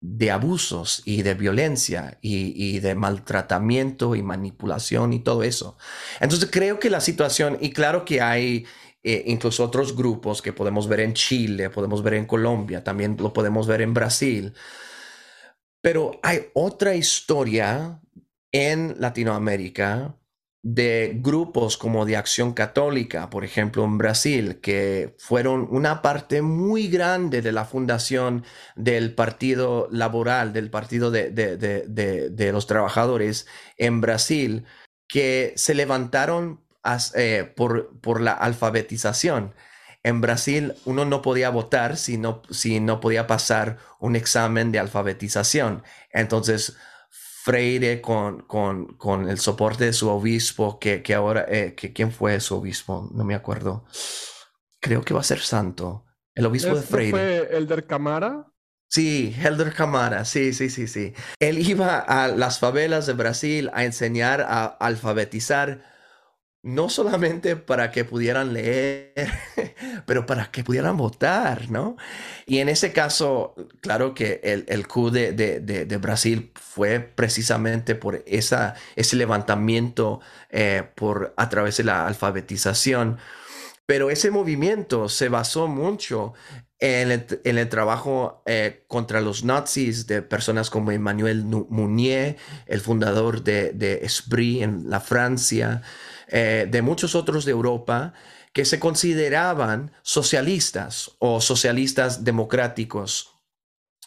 [0.00, 5.76] de abusos y de violencia y, de maltratamiento y manipulación y todo eso.
[6.20, 8.64] Entonces creo que la situación, y claro que hay
[9.02, 13.32] eh, incluso otros grupos que podemos ver en Chile, podemos ver en Colombia, también lo
[13.32, 14.54] podemos ver en Brasil,
[15.88, 18.02] pero hay otra historia
[18.52, 20.18] en Latinoamérica
[20.62, 26.88] de grupos como de Acción Católica, por ejemplo, en Brasil, que fueron una parte muy
[26.88, 28.44] grande de la fundación
[28.76, 33.46] del Partido Laboral, del Partido de, los Trabajadores
[33.78, 34.66] en Brasil,
[35.08, 36.60] que se levantaron
[37.14, 39.54] eh, por, por la alfabetización
[40.02, 44.78] en Brasil uno no podía votar si no, si no podía pasar un examen de
[44.78, 45.82] alfabetización.
[46.12, 46.76] Entonces,
[47.10, 52.40] Freire con, con, el soporte de su obispo, que, que ahora, eh, que, ¿quién fue
[52.40, 53.08] su obispo?
[53.14, 53.86] No me acuerdo.
[54.80, 56.04] Creo que va a ser santo.
[56.34, 57.10] El obispo de Freire.
[57.10, 58.46] ¿Fue Elder Camara?
[58.90, 61.12] Sí, Helder Camara, sí, sí, sí, sí.
[61.40, 65.84] Él iba a las favelas de Brasil a enseñar a alfabetizar
[66.62, 69.12] no solamente para que pudieran leer,
[70.06, 71.96] pero para que pudieran votar, ¿no?
[72.46, 78.74] Y en ese caso, claro que el, el coup de, Brasil fue precisamente por esa,
[78.96, 83.18] ese levantamiento eh, por, a través de la alfabetización,
[83.86, 86.34] pero ese movimiento se basó mucho
[86.80, 87.10] en
[87.44, 92.36] el, trabajo eh, contra los nazis de personas como Emmanuel Mounier,
[92.66, 95.82] el fundador de, de Esprit en la Francia,
[96.28, 98.12] eh, de muchos otros de Europa
[98.52, 103.34] que se consideraban socialistas o socialistas democráticos.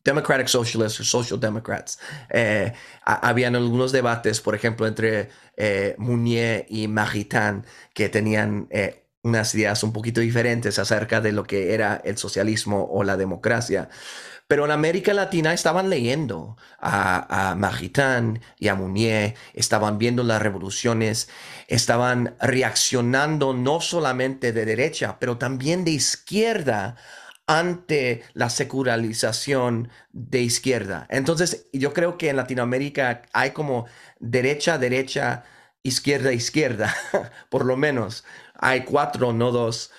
[0.03, 1.99] Democratic Socialists o Social Democrats.
[2.29, 2.73] Eh,
[3.05, 7.63] habían algunos debates, por ejemplo, entre eh, Mounier y Maritain,
[7.93, 8.67] que tenían
[9.21, 13.89] unas ideas un poquito diferentes acerca de lo que era el socialismo o la democracia.
[14.51, 17.81] Pero en América Latina estaban leyendo a, a
[18.59, 21.29] y a Mounier, estaban viendo las revoluciones,
[21.69, 26.97] estaban reaccionando no solamente de derecha, pero también de izquierda
[27.47, 31.07] ante la secularización de izquierda.
[31.09, 33.85] Entonces, yo creo que en Latinoamérica hay como
[34.19, 35.45] derecha, derecha,
[35.81, 36.93] izquierda, izquierda,
[37.49, 38.25] por lo menos.
[38.55, 39.91] Hay cuatro, no dos.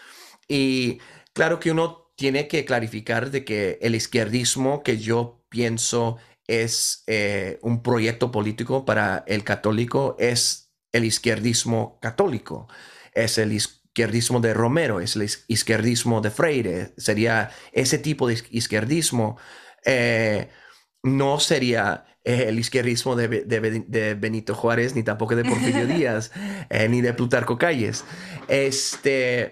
[0.46, 1.00] Y
[1.32, 7.58] claro que uno tiene que clarificar de que el izquierdismo que yo pienso es eh,
[7.62, 12.68] un proyecto político para el católico es el izquierdismo católico,
[13.12, 19.36] es el izquierdismo de Romero, es el izquierdismo de Freire, sería ese tipo de izquierdismo,
[19.84, 20.48] eh,
[21.02, 26.30] no sería eh, el izquierdismo de, Benito Juárez, ni tampoco de Porfirio Díaz,
[26.88, 28.04] ni de Plutarco Calles.
[28.46, 29.50] Este,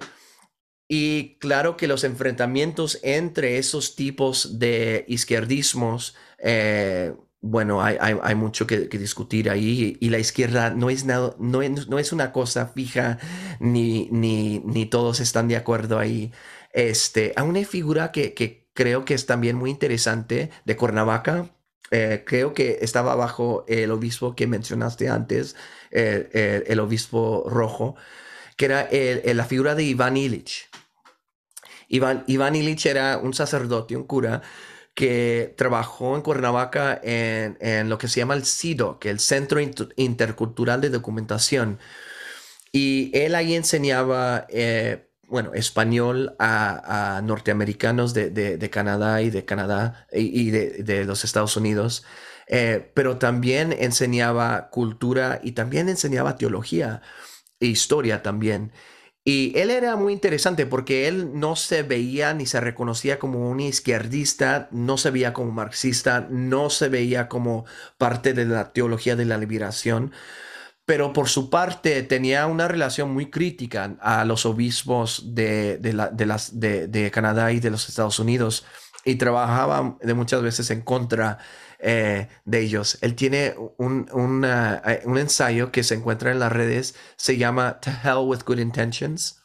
[0.92, 8.66] y claro que los enfrentamientos entre esos tipos de izquierdismos, eh, bueno, hay, hay, mucho
[8.66, 13.20] que, discutir ahí y la izquierda no es, nada, no, no es una cosa fija
[13.60, 16.32] ni, ni, ni, todos están de acuerdo ahí.
[16.72, 21.50] Este, a una figura que, que creo que es también muy interesante de Cuernavaca,
[21.92, 25.54] eh, creo que estaba bajo el obispo que mencionaste antes,
[25.92, 27.94] eh, el obispo rojo,
[28.56, 28.88] que era
[29.34, 30.69] la figura de Iván Illich.
[31.90, 34.42] Iván, Iván era un sacerdote, un cura,
[34.94, 40.80] que trabajó en Cuernavaca en, lo que se llama el CIDO, que el Centro Intercultural
[40.80, 41.78] de Documentación.
[42.72, 50.50] Y él ahí enseñaba, eh, bueno, español a, norteamericanos de, Canadá y de Canadá y,
[50.50, 52.04] de, los Estados Unidos.
[52.46, 57.02] Eh, pero también enseñaba cultura y también enseñaba teología
[57.58, 58.72] e historia también.
[59.24, 63.60] Y él era muy interesante porque él no se veía ni se reconocía como un
[63.60, 67.66] izquierdista, no se veía como marxista, no se veía como
[67.98, 70.12] parte de la teología de la liberación,
[70.86, 77.10] pero por su parte tenía una relación muy crítica a los obispos de, las, de
[77.12, 78.64] Canadá y de los Estados Unidos
[79.04, 81.38] y trabajaba de muchas veces en contra
[81.82, 82.98] eh, de ellos.
[83.00, 84.06] Él tiene un,
[84.44, 88.58] eh, un ensayo que se encuentra en las redes, se llama To Hell with Good
[88.58, 89.39] Intentions.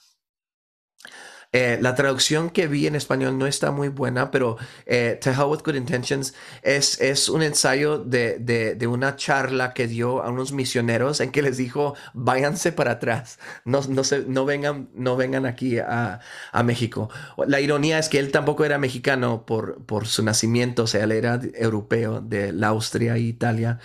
[1.55, 5.49] Eh, la traducción que vi en español no está muy buena, pero eh, To Hell
[5.49, 11.31] with Good Intentions es, un ensayo de, una charla que dio a unos misioneros en
[11.31, 16.19] que les dijo, váyanse para atrás, no, vengan, aquí a,
[16.65, 17.09] México.
[17.47, 21.39] La ironía es que él tampoco era mexicano por, su nacimiento, o sea, él era
[21.53, 23.79] europeo de Austria e Italia.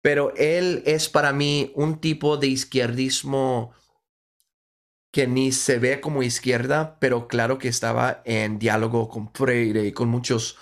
[0.00, 3.72] Pero él es para mí un tipo de izquierdismo
[5.10, 9.92] que ni se ve como izquierda, pero claro que estaba en diálogo con Freire y
[9.92, 10.56] con muchos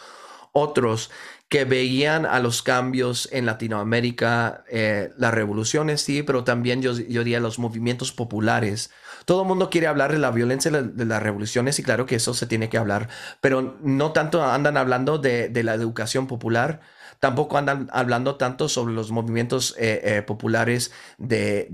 [0.53, 1.11] otros
[1.49, 7.23] que veían a los cambios en Latinoamérica, eh, las revoluciones, sí, pero también yo, yo
[7.23, 8.91] diría los movimientos populares.
[9.27, 12.35] Todo el mundo quiere hablar de la violencia de, las revoluciones y claro que eso
[12.35, 13.09] se tiene que hablar,
[13.41, 16.81] pero no tanto andan hablando de, de la educación popular,
[17.21, 21.69] tampoco andan hablando tanto sobre los movimientos eh, eh, populares de,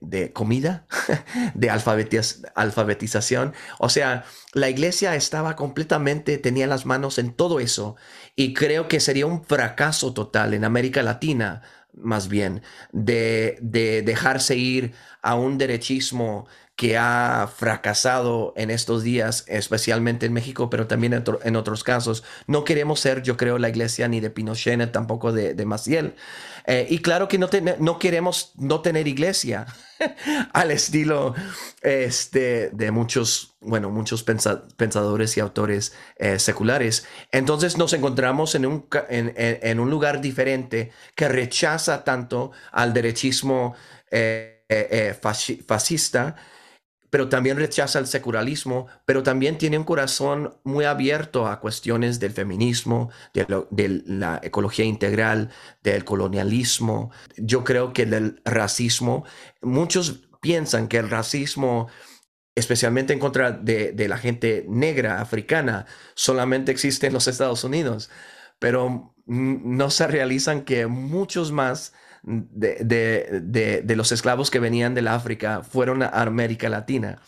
[0.00, 0.86] de, comida,
[1.54, 3.54] de alfabetización.
[3.78, 7.96] O sea, la iglesia estaba completamente, tenía las manos en todo eso
[8.36, 11.62] y creo que sería un fracaso total en América Latina
[11.94, 12.62] más bien,
[12.92, 16.46] de, de dejarse ir a un derechismo
[16.82, 21.12] que ha fracasado en estos días, especialmente en México, pero también
[21.44, 22.24] en, otros casos.
[22.48, 26.16] No queremos ser, yo creo, la iglesia ni de Pinochet, tampoco de, de Maciel.
[26.66, 27.48] Eh, y claro que no,
[27.78, 29.66] no queremos no tener iglesia
[30.52, 31.36] al estilo
[31.82, 37.06] este, de muchos, bueno, muchos pensadores y autores eh, seculares.
[37.30, 43.76] Entonces nos encontramos en un, en, un lugar diferente que rechaza tanto al derechismo
[44.10, 45.16] eh,
[45.68, 46.34] fascista
[47.12, 52.32] pero también rechaza el secularismo, pero también tiene un corazón muy abierto a cuestiones del
[52.32, 55.50] feminismo, de, la ecología integral,
[55.82, 57.10] del colonialismo.
[57.36, 59.26] Yo creo que del racismo,
[59.60, 61.88] muchos piensan que el racismo
[62.54, 65.84] especialmente en contra de, de, la gente negra africana,
[66.14, 68.08] solamente existe en los Estados Unidos,
[68.58, 71.92] pero no se realizan que muchos más
[72.22, 77.20] de, de, los esclavos que venían del África fueron a América Latina,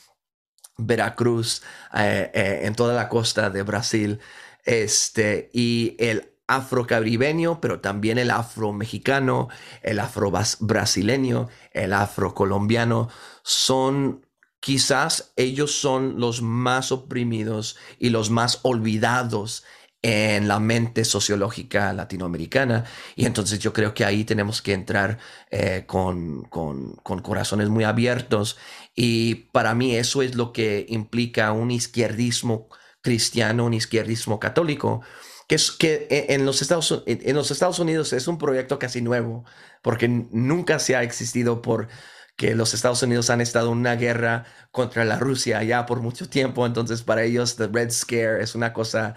[0.77, 1.63] Veracruz,
[1.95, 4.21] eh, eh, en toda la costa de Brasil,
[4.65, 9.49] este, y el afrocaribeño, pero también el afro-mexicano,
[9.83, 13.09] el afro-brasileño, el afro-colombiano,
[13.43, 14.27] son
[14.61, 19.65] quizás ellos son los más oprimidos y los más olvidados
[20.07, 22.85] en la mente sociológica latinoamericana.
[23.17, 25.19] Y entonces yo creo que ahí tenemos que entrar
[25.51, 28.59] eh, con, con, con, corazones muy abiertos.
[28.95, 32.69] Y para mí eso es lo que implica un izquierdismo
[33.01, 35.01] cristiano, un izquierdismo católico,
[35.49, 39.47] que, es, que en los, Estados, en los Estados Unidos es un proyecto casi nuevo,
[39.81, 41.89] porque nunca se ha existido por
[42.37, 46.29] que los Estados Unidos han estado en una guerra contra la Rusia ya por mucho
[46.29, 49.15] tiempo, entonces para ellos the Red Scare es una cosa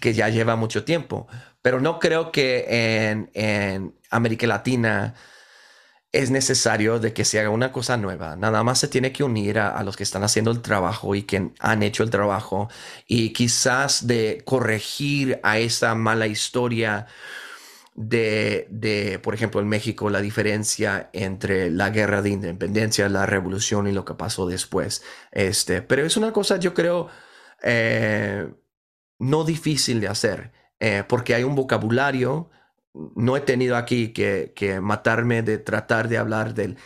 [0.00, 1.26] que ya lleva mucho tiempo,
[1.62, 2.66] pero no creo que
[3.10, 5.14] en, en América Latina
[6.12, 8.34] es necesario de que se haga una cosa nueva.
[8.36, 11.22] Nada más se tiene que unir a, a, los que están haciendo el trabajo y
[11.22, 12.68] que han hecho el trabajo
[13.06, 17.06] y quizás de corregir a esa mala historia
[17.94, 23.86] de, de, por ejemplo, en México, la diferencia entre la guerra de independencia, la revolución
[23.86, 25.02] y lo que pasó después.
[25.32, 27.08] Este, pero es una cosa, yo creo,
[27.62, 28.48] eh,
[29.18, 32.50] no difícil de hacer, eh, porque hay un vocabulario.
[32.94, 36.76] No he tenido aquí que, que, matarme de tratar de hablar del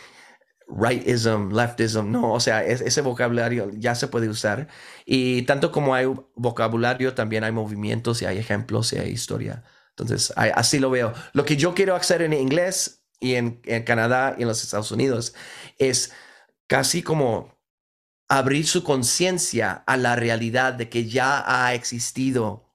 [0.67, 4.67] rightism, leftism, no, o sea, es, ese vocabulario ya se puede usar.
[5.05, 9.63] Y tanto como hay vocabulario, también hay movimientos y hay ejemplos y hay historia.
[9.97, 11.13] Entonces, así lo veo.
[11.31, 15.33] Lo que yo quiero hacer en inglés y en, Canadá y en los Estados Unidos
[15.77, 16.11] es
[16.67, 17.55] casi como
[18.27, 22.65] abrir su conciencia a la realidad de que ya ha existido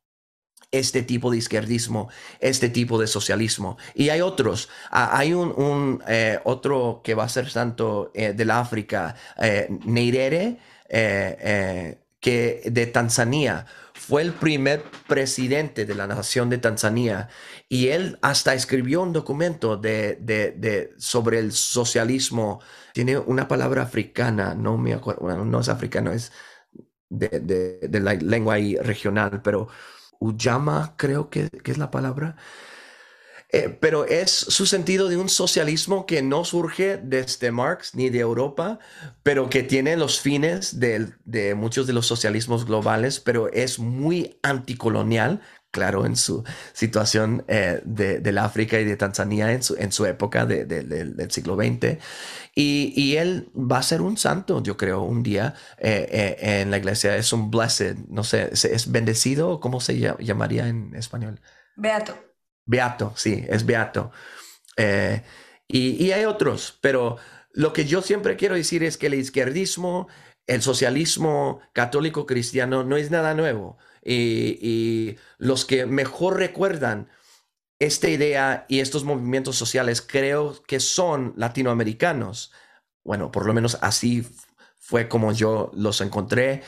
[0.71, 3.77] este tipo de izquierdismo, este tipo de socialismo.
[3.95, 4.71] Y hay otros.
[4.91, 12.63] hay un, eh, otro que va a ser tanto eh, del África, eh, Neirere, que
[12.65, 13.67] de Tanzania
[14.01, 17.29] fue el primer presidente de la nación de Tanzania
[17.69, 22.61] y él hasta escribió un documento de, de, sobre el socialismo.
[22.95, 26.33] Tiene una palabra africana, no me acuerdo, no es africano, es
[27.11, 29.69] de, la lengua regional, pero
[30.19, 32.37] Uyama creo que, que es la palabra.
[33.53, 38.21] Eh, pero es su sentido de un socialismo que no surge desde Marx ni de
[38.21, 38.79] Europa,
[39.25, 44.39] pero que tiene los fines de, de muchos de los socialismos globales, pero es muy
[44.43, 45.41] anticolonial,
[45.73, 50.07] claro, en su situación eh, de, del África y de Tanzania en su, en su
[50.07, 51.99] época de, del siglo XX.
[52.55, 57.17] Y, él va a ser un santo, yo creo, un día eh, en la iglesia.
[57.17, 61.41] Es un blessed, no sé, es bendecido, ¿cómo se llamaría en español?
[61.77, 62.30] Beato.
[62.71, 64.13] Beato, sí, es beato.
[64.77, 65.25] Eh,
[65.67, 67.17] y, hay otros, pero
[67.53, 70.07] lo que yo siempre quiero decir es que el izquierdismo,
[70.47, 73.77] el socialismo católico cristiano no es nada nuevo.
[74.05, 77.09] Y, los que mejor recuerdan
[77.81, 82.53] esta idea y estos movimientos sociales creo que son latinoamericanos.
[83.03, 84.25] Bueno, por lo menos así
[84.79, 86.63] fue como yo los encontré.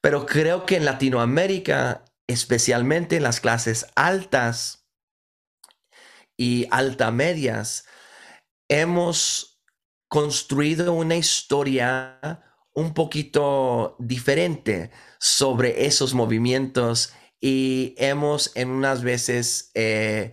[0.00, 4.77] Pero creo que en Latinoamérica, especialmente en las clases altas,
[6.38, 7.84] y altamedias,
[8.68, 9.60] hemos
[10.08, 12.42] construido una historia
[12.72, 20.32] un poquito diferente sobre esos movimientos y hemos en unas veces eh,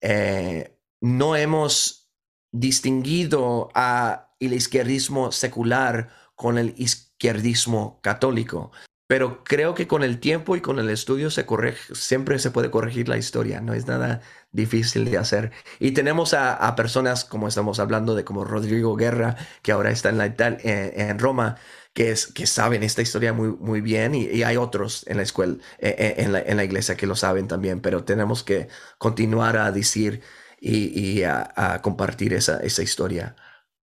[0.00, 2.10] eh, no hemos
[2.52, 8.70] distinguido a el izquierdismo secular con el izquierdismo católico.
[9.08, 12.70] Pero creo que con el tiempo y con el estudio se corrige, siempre se puede
[12.70, 14.20] corregir la historia, no es nada
[14.52, 15.50] difícil de hacer.
[15.80, 20.18] Y tenemos a, personas como estamos hablando de como Rodrigo Guerra, que ahora está en,
[20.18, 21.56] la, eh, en Roma,
[21.94, 25.54] que, es, que saben esta historia muy, muy bien y, hay otros en la escuela,
[25.78, 28.68] eh, eh, en, la, en, la, iglesia que lo saben también, pero tenemos que
[28.98, 30.20] continuar a decir
[30.60, 33.36] y, a, compartir esa, esa historia.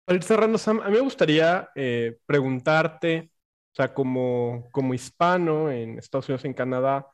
[0.03, 1.69] Para ir cerrando, Sam, a mí me gustaría
[2.25, 3.32] preguntarte
[3.73, 7.07] o sea, como, como hispano en Estados Unidos, en Canadá,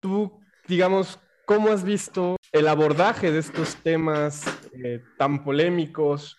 [0.00, 4.42] tú, digamos, ¿cómo has visto el abordaje de estos temas
[4.72, 6.38] eh, tan polémicos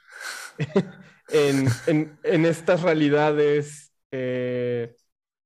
[1.29, 1.67] en,
[2.23, 4.95] en, estas realidades, eh,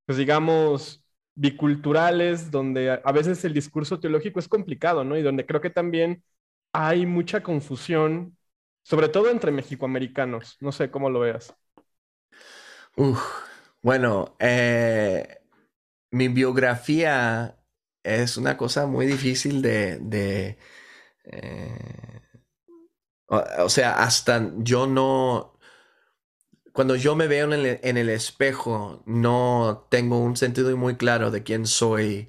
[0.05, 1.03] pues digamos,
[1.35, 5.17] biculturales, donde a, a veces el discurso teológico es complicado, ¿no?
[5.17, 6.23] Y donde creo que también
[6.71, 8.37] hay mucha confusión,
[8.83, 10.55] sobre todo entre mexicoamericanos.
[10.61, 11.53] No sé cómo lo veas.
[12.95, 13.21] Uf,
[13.87, 15.39] bueno, eh,
[16.11, 17.57] mi biografía
[18.03, 20.57] es una cosa muy difícil de,
[21.23, 22.21] eh,
[23.27, 25.57] o, sea, hasta yo no,
[26.73, 31.65] cuando yo me veo en el, espejo, no tengo un sentido muy claro de quién
[31.65, 32.27] soy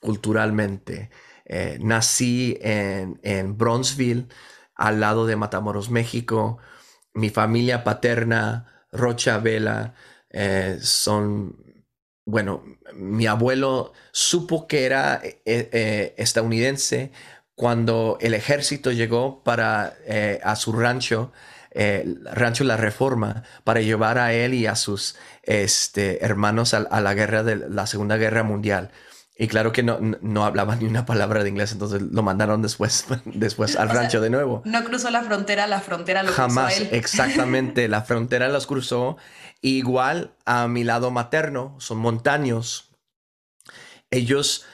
[0.00, 1.10] culturalmente.
[1.44, 4.26] Eh, nací en, en Bronzeville,
[4.74, 6.58] al lado de Matamoros, México.
[7.14, 9.94] Mi familia paterna, Rocha Vela,
[10.38, 11.56] eh, son,
[12.26, 17.10] bueno, mi abuelo supo que era eh, eh, estadounidense
[17.54, 19.94] cuando el ejército llegó para
[20.42, 21.32] a su rancho,
[22.24, 27.42] rancho La Reforma, para llevar a él y a sus este, hermanos a la guerra
[27.42, 28.90] de la Segunda Guerra Mundial.
[29.38, 33.04] Y claro que no, no hablaba ni una palabra de inglés, entonces lo mandaron después,
[33.26, 34.62] después al rancho de nuevo.
[34.64, 36.98] No cruzó la frontera, la frontera lo Jamás, cruzó él.
[36.98, 39.18] exactamente, la frontera los cruzó.
[39.66, 42.92] Igual a mi lado materno, son montaños.
[44.12, 44.64] Ellos,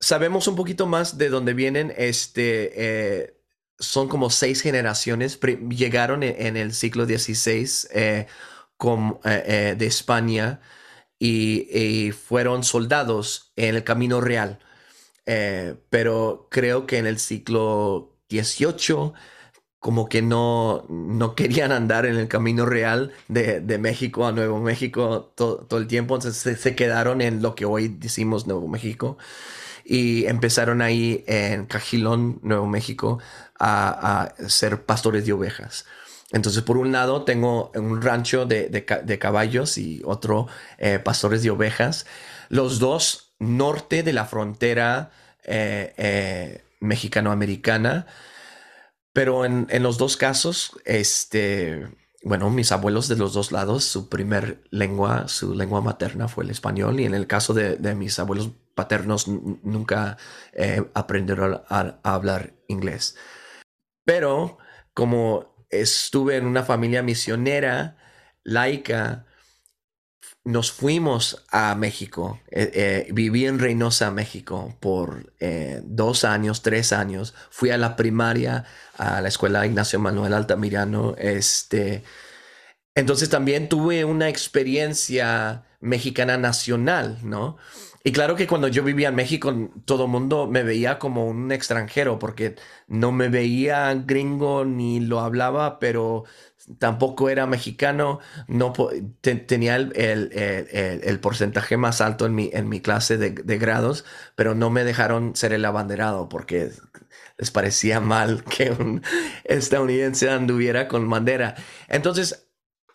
[0.00, 3.36] sabemos un poquito más de dónde vienen, este, eh,
[3.78, 5.38] son como seis generaciones,
[5.68, 8.26] llegaron en, el siglo XVI eh,
[9.26, 10.62] eh, de España
[11.18, 14.60] y, fueron soldados en el Camino Real.
[15.26, 19.12] Pero creo que en el siglo XVIII
[19.82, 25.32] como que no, no querían andar en el camino real de, México a Nuevo México
[25.34, 29.18] todo el tiempo, entonces se, quedaron en lo que hoy decimos Nuevo México
[29.84, 33.18] y empezaron ahí en Cajilón, Nuevo México,
[33.58, 35.84] a, a ser pastores de ovejas.
[36.32, 40.48] Entonces, por un lado, tengo un rancho de, caballos y otro
[40.78, 42.06] eh, pastores de ovejas.
[42.48, 45.10] Los dos norte de la frontera
[45.44, 48.06] eh, eh, mexicano-americana.
[49.12, 51.86] Pero en, los dos casos, este,
[52.22, 56.50] bueno, mis abuelos de los dos lados, su primer lengua, su lengua materna fue el
[56.50, 56.98] español.
[57.00, 60.16] Y en el caso de, mis abuelos paternos, nunca
[60.94, 63.16] aprendieron a hablar inglés.
[64.04, 64.58] Pero
[64.94, 67.96] como estuve en una familia misionera,
[68.44, 69.26] laica,
[70.44, 72.40] nos fuimos a México.
[72.50, 77.34] Eh, eh, viví en Reynosa, México, por eh, dos años, tres años.
[77.50, 78.64] Fui a la primaria,
[78.96, 81.14] a la escuela Ignacio Manuel Altamirano.
[81.16, 82.02] Este,
[82.94, 87.56] entonces también tuve una experiencia mexicana nacional, ¿no?
[88.04, 91.52] Y claro que cuando yo vivía en México, todo el mundo me veía como un
[91.52, 92.56] extranjero, porque
[92.88, 96.24] no me veía gringo ni lo hablaba, pero
[96.78, 98.72] tampoco era mexicano, no
[99.20, 104.04] tenía el, porcentaje más alto en mi, en mi clase de, de, grados,
[104.34, 106.70] pero no me dejaron ser el abanderado porque
[107.38, 109.02] les parecía mal que un
[109.44, 111.54] estadounidense anduviera con bandera.
[111.88, 112.48] Entonces,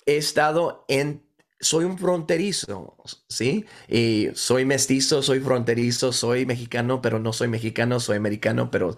[0.06, 1.28] he estado en
[1.60, 2.96] soy un fronterizo,
[3.28, 3.66] ¿sí?
[3.88, 8.96] Y soy mestizo, soy fronterizo, soy mexicano, pero no soy mexicano, soy americano, pero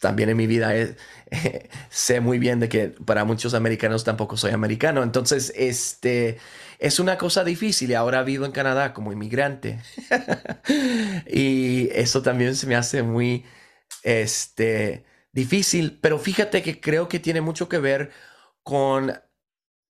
[0.00, 0.74] también en mi vida
[1.90, 5.02] sé muy bien de que para muchos americanos tampoco soy americano.
[5.02, 6.38] Entonces, este
[6.78, 9.80] es una cosa difícil y ahora vivo en Canadá como inmigrante.
[11.26, 13.44] y eso también se me hace muy
[14.02, 18.12] este, difícil, pero fíjate que creo que tiene mucho que ver
[18.62, 19.12] con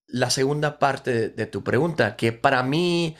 [0.06, 3.16] la segunda parte de, tu pregunta, que para mí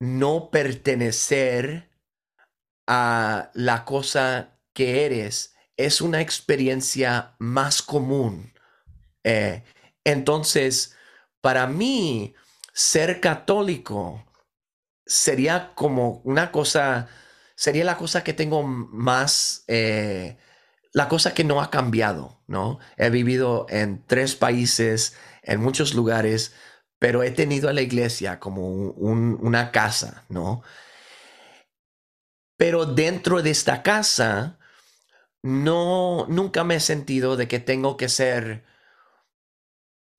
[0.00, 1.90] no pertenecer
[2.86, 5.51] a la cosa que eres
[5.84, 8.52] es una experiencia más común.
[9.24, 9.62] Eh,
[10.04, 10.96] entonces,
[11.40, 12.34] para mí,
[12.72, 14.24] ser católico
[15.06, 17.08] sería como una cosa,
[17.54, 20.38] sería la cosa que tengo más, eh,
[20.92, 22.78] la cosa que no ha cambiado, ¿no?
[22.96, 26.54] He vivido en tres países, en muchos lugares,
[26.98, 30.62] pero he tenido a la iglesia como una casa, ¿no?
[32.56, 34.58] Pero dentro de esta casa,
[35.42, 38.64] no, nunca me he sentido de que tengo que ser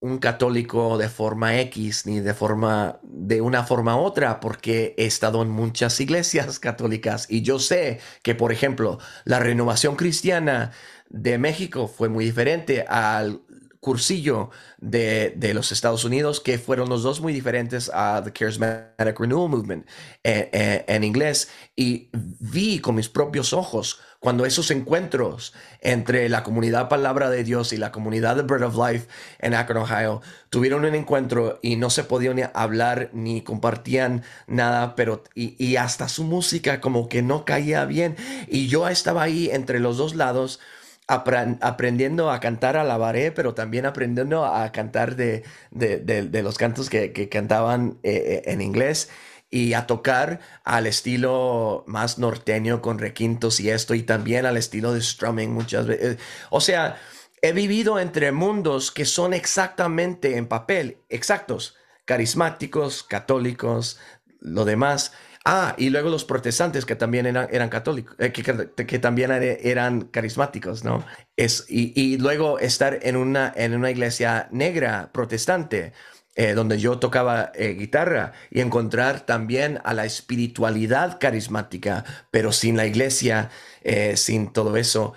[0.01, 5.05] un católico de forma X ni de forma de una forma u otra porque he
[5.05, 10.73] estado en muchas iglesias católicas y yo sé que por ejemplo la renovación cristiana
[11.07, 13.43] de México fue muy diferente al
[13.83, 19.19] cursillo de, de, los Estados Unidos, que fueron los dos muy diferentes a The Charismatic
[19.19, 19.85] Renewal Movement
[20.23, 21.49] eh, eh, en inglés.
[21.75, 27.73] Y vi con mis propios ojos cuando esos encuentros entre la comunidad Palabra de Dios
[27.73, 29.09] y la comunidad de Bread of Life
[29.39, 34.95] en Akron, Ohio, tuvieron un encuentro y no se podían ni hablar ni compartían nada,
[34.95, 38.15] pero y, y hasta su música como que no caía bien.
[38.47, 40.61] Y yo estaba ahí entre los dos lados
[41.07, 46.89] aprendiendo a cantar a la baré, pero también aprendiendo a cantar de, de, los cantos
[46.89, 49.09] que, cantaban eh, eh, en inglés
[49.53, 54.95] y a tocar al estilo más norteño con requintos y esto, y también al estilo
[54.95, 56.17] de strumming muchas veces.
[56.49, 56.99] O sea,
[57.43, 61.75] he vivido entre mundos que son exactamente en papel, exactos,
[62.05, 63.99] carismáticos, católicos,
[64.39, 65.11] lo demás.
[65.45, 70.83] Ah, y luego los protestantes que también eran, eran católicos, eh, que, también eran carismáticos,
[70.83, 71.05] ¿no?
[71.37, 75.93] Es, y, luego estar en una, en una iglesia negra protestante
[76.35, 82.75] eh, donde yo tocaba eh, guitarra y encontrar también a la espiritualidad carismática, pero sin
[82.75, 83.51] la iglesia,
[83.83, 85.13] eh, sin todo eso.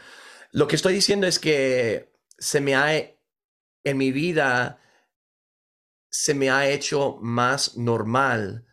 [0.53, 4.79] Lo que estoy diciendo es que se me ha, en mi vida,
[6.11, 8.67] se me ha hecho más normal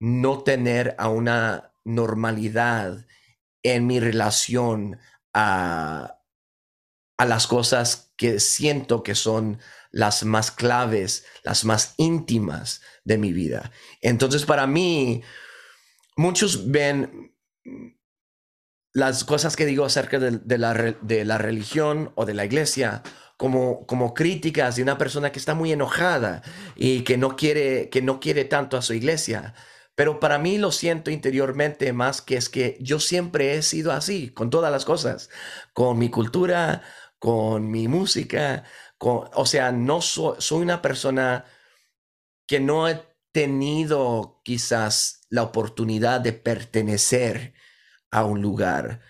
[0.00, 3.06] no tener a una normalidad
[3.62, 4.98] en mi relación
[5.34, 6.22] a,
[7.18, 9.58] a las cosas que siento que son
[9.92, 13.70] las más claves, las más íntimas de mi vida.
[14.00, 15.22] Entonces, para mí,
[16.16, 17.32] muchos ven
[18.92, 23.02] las cosas que digo acerca de, la, de la, religión o de la iglesia
[23.36, 26.42] como, como, críticas de una persona que está muy enojada
[26.76, 29.54] y que no, quiere, que no quiere tanto a su iglesia.
[29.94, 34.30] Pero para mí lo siento interiormente más que es que yo siempre he sido así
[34.30, 35.28] con todas las cosas,
[35.74, 36.82] con mi cultura,
[37.18, 38.64] con mi música,
[39.02, 41.44] o sea, no soy una persona
[42.46, 43.02] que no he
[43.32, 47.54] tenido quizás la oportunidad de pertenecer
[48.10, 49.00] a un lugar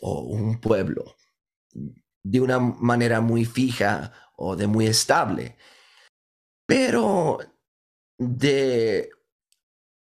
[0.00, 1.16] o un pueblo
[2.24, 5.56] de una manera muy fija o de muy estable.
[6.66, 7.38] Pero
[8.18, 9.10] de,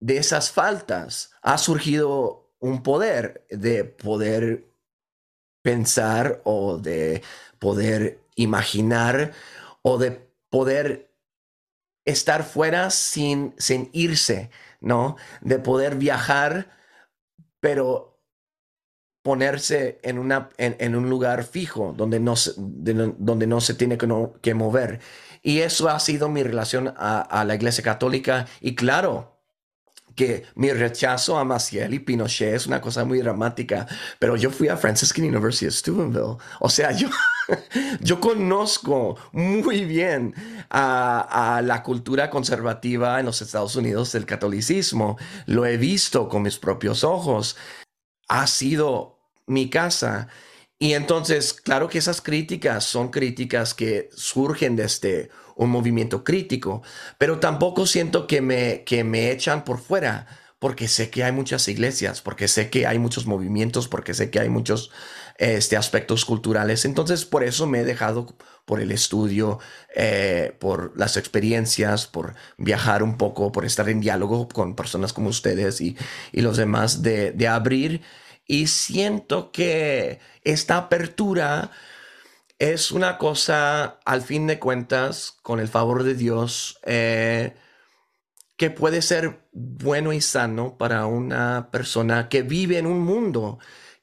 [0.01, 4.75] de esas faltas ha surgido un poder de poder
[5.63, 7.23] pensar o de
[7.59, 9.33] poder imaginar
[9.83, 11.15] o de poder
[12.05, 14.51] estar fuera sin, sin irse,
[14.81, 15.17] ¿no?
[15.43, 16.71] De poder viajar,
[17.61, 18.23] pero
[19.23, 24.09] ponerse en, una, en, un lugar fijo donde no, se, donde no se tiene que,
[24.41, 25.01] que, mover.
[25.43, 28.47] Y eso ha sido mi relación a, a la Iglesia Católica.
[28.61, 29.39] Y claro,
[30.19, 33.87] que mi rechazo a Maciel y Pinochet es una cosa muy dramática,
[34.19, 36.39] pero yo fui a Franciscan University of Steubenville.
[36.59, 37.09] O sea, yo,
[38.01, 40.35] yo conozco muy bien
[40.71, 45.17] a, la cultura conservativa en los Estados Unidos del catolicismo.
[45.47, 47.57] Lo he visto con mis propios ojos.
[48.29, 50.29] Ha sido mi casa.
[50.79, 56.83] Y entonces, claro que esas críticas son críticas que surgen desde un movimiento crítico,
[57.19, 60.29] pero tampoco siento que me, que me echan por fuera,
[60.61, 64.39] porque sé que hay muchas iglesias, porque sé que hay muchos movimientos, porque sé que
[64.39, 64.93] hay muchos
[65.39, 66.85] este, aspectos culturales.
[66.85, 68.27] Entonces, por eso me he dejado
[68.65, 69.61] por el estudio,
[69.95, 75.31] eh, por las experiencias, por viajar un poco, por estar en diálogo con personas como
[75.31, 75.97] ustedes y,
[76.33, 78.03] y los demás, de, abrir.
[78.47, 81.71] Y siento que esta apertura
[82.59, 87.55] es una cosa, al fin de cuentas, con el favor de Dios, eh,
[88.57, 93.61] que puede ser bueno y sano para una persona que vive en un mundo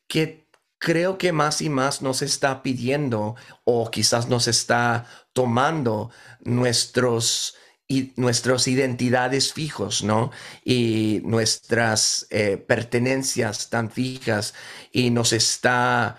[0.07, 0.44] que
[0.85, 7.55] creo que más y más nos está pidiendo o quizás nos está tomando nuestros
[7.87, 10.31] y nuestras identidades fijos, ¿no?
[10.63, 14.53] Y nuestras eh, pertenencias tan fijas
[14.91, 16.17] y nos está,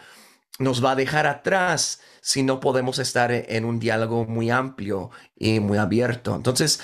[0.59, 5.60] nos va a dejar atrás si no podemos estar en un diálogo muy amplio y
[5.60, 6.34] muy abierto.
[6.34, 6.80] Entonces,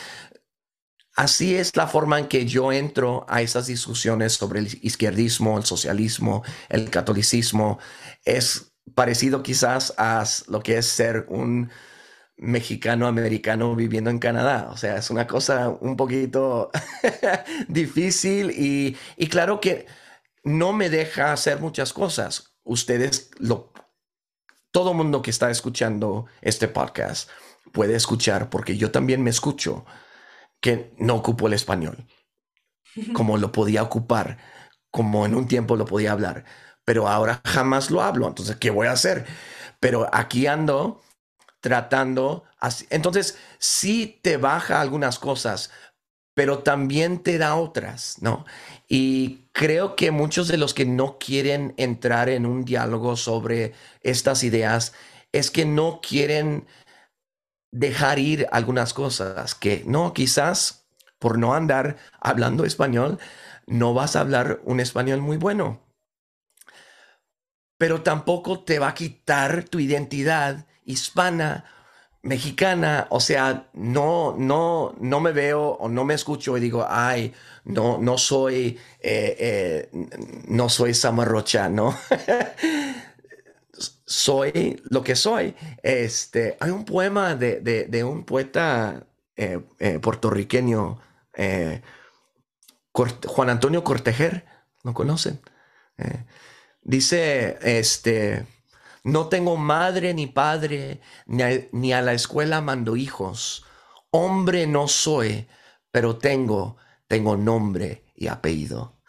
[1.17, 5.65] así es la forma en que yo entro a esas discusiones sobre el izquierdismo, el
[5.65, 7.79] socialismo, el catolicismo.
[8.25, 11.71] Es parecido quizás a lo que es ser un
[12.37, 14.69] mexicano americano viviendo en Canadá.
[14.73, 16.71] O sea, es una cosa un poquito
[17.69, 19.87] difícil y, y claro que
[20.45, 22.55] no me deja hacer muchas cosas.
[22.65, 23.73] Ustedes lo
[24.73, 27.29] todo mundo que está escuchando este podcast
[27.73, 29.85] puede escuchar, porque yo también me escucho,
[30.63, 32.07] que no ocupo el español
[33.13, 34.39] como lo podía ocupar,
[34.91, 36.45] como en un tiempo lo podía hablar,
[36.85, 39.27] pero ahora jamás lo hablo, entonces, ¿qué voy a hacer?
[39.81, 41.03] Pero aquí ando
[41.61, 42.87] tratando, así.
[42.91, 45.71] entonces sí te baja algunas cosas,
[46.35, 48.45] pero también te da otras, ¿no?
[48.89, 54.43] Y creo que muchos de los que no quieren entrar en un diálogo sobre estas
[54.43, 54.93] ideas
[55.31, 56.67] es que no quieren
[57.73, 60.87] dejar ir algunas cosas, que no, quizás
[61.19, 63.19] por no andar hablando español,
[63.67, 65.81] no vas a hablar un español muy bueno.
[67.79, 71.65] Pero tampoco te va a quitar tu identidad hispana
[72.23, 77.35] mexicana, o sea, no, no, no me veo o no me escucho y digo, ay,
[77.65, 79.91] no, no soy, eh, eh,
[80.47, 81.97] no soy Samarrocha, ¿no?
[84.13, 85.55] soy lo que soy.
[85.83, 89.07] Este, hay un poema de, un poeta
[89.37, 89.59] eh,
[90.01, 90.99] puertorriqueño,
[92.93, 94.45] Juan Antonio Cortejer,
[94.83, 95.41] ¿lo conocen?
[96.83, 98.47] dice, este,
[99.05, 103.65] no tengo madre ni padre, ni a, la escuela mando hijos.
[104.11, 105.49] hombre no soy,
[105.91, 106.77] pero tengo,
[107.09, 109.01] tengo nombre y apellido.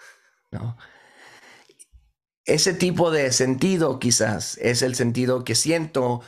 [2.45, 6.21] Ese tipo de sentido quizás es el sentido que siento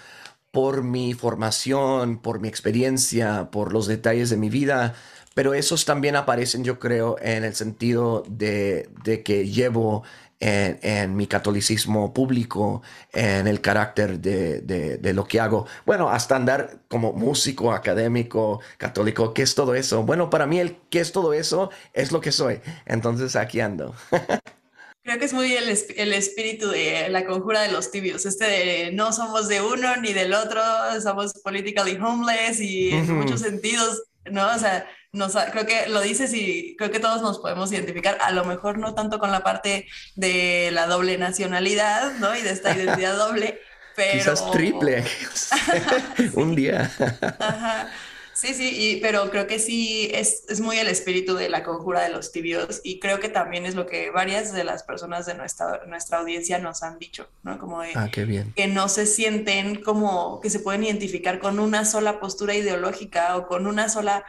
[0.52, 4.94] por mi formación, por mi experiencia, por los detalles de mi vida,
[5.34, 8.90] pero esos también aparecen, yo creo, en el sentido de,
[9.26, 10.04] que llevo
[10.40, 12.82] en, mi catolicismo público,
[13.12, 15.68] en el carácter de, lo que hago.
[15.86, 20.04] Bueno, hasta andar como músico, académico, católico, ¿qué es todo eso?
[20.04, 22.62] Bueno, para mí el qué es todo eso es lo que soy.
[22.86, 23.94] Entonces aquí ando.
[25.06, 28.92] Creo que es muy el, el, espíritu de la conjura de los tibios, este de
[28.92, 30.64] no somos de uno ni del otro,
[31.00, 34.48] somos politically homeless y en muchos sentidos, ¿no?
[34.52, 34.88] O sea,
[35.52, 38.96] creo que lo dices y creo que todos nos podemos identificar, a lo mejor no
[38.96, 42.36] tanto con la parte de la doble nacionalidad, ¿no?
[42.36, 43.62] Y de esta identidad doble,
[43.96, 44.18] pero...
[44.18, 45.04] Quizás triple,
[46.34, 46.92] un día.
[47.40, 47.92] Ajá.
[48.36, 52.10] Sí, sí, pero creo que sí es, es, muy el espíritu de la conjura de
[52.10, 55.86] los tibios y creo que también es lo que varias de las personas de nuestra,
[55.88, 57.58] nuestra audiencia nos han dicho, ¿no?
[57.58, 58.52] Como ah, qué bien.
[58.54, 63.48] que no se sienten como que se pueden identificar con una sola postura ideológica o
[63.48, 64.26] con una sola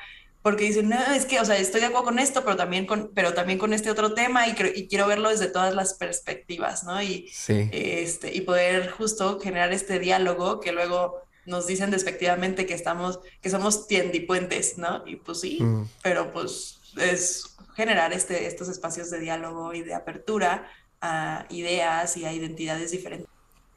[0.46, 3.10] porque dicen, no, es que, o sea, estoy de acuerdo con esto, pero también con,
[3.12, 7.02] pero también con este otro tema y, y quiero verlo desde todas las perspectivas, ¿no?
[7.02, 13.20] Y, este, y poder justo generar este diálogo que luego nos dicen despectivamente que estamos,
[13.40, 15.06] que somos tiendipuentes, ¿no?
[15.06, 15.89] Y pues sí, mm.
[16.02, 20.68] pero pues es generar este, estos espacios de diálogo y de apertura
[21.01, 23.28] a ideas y a identidades diferentes.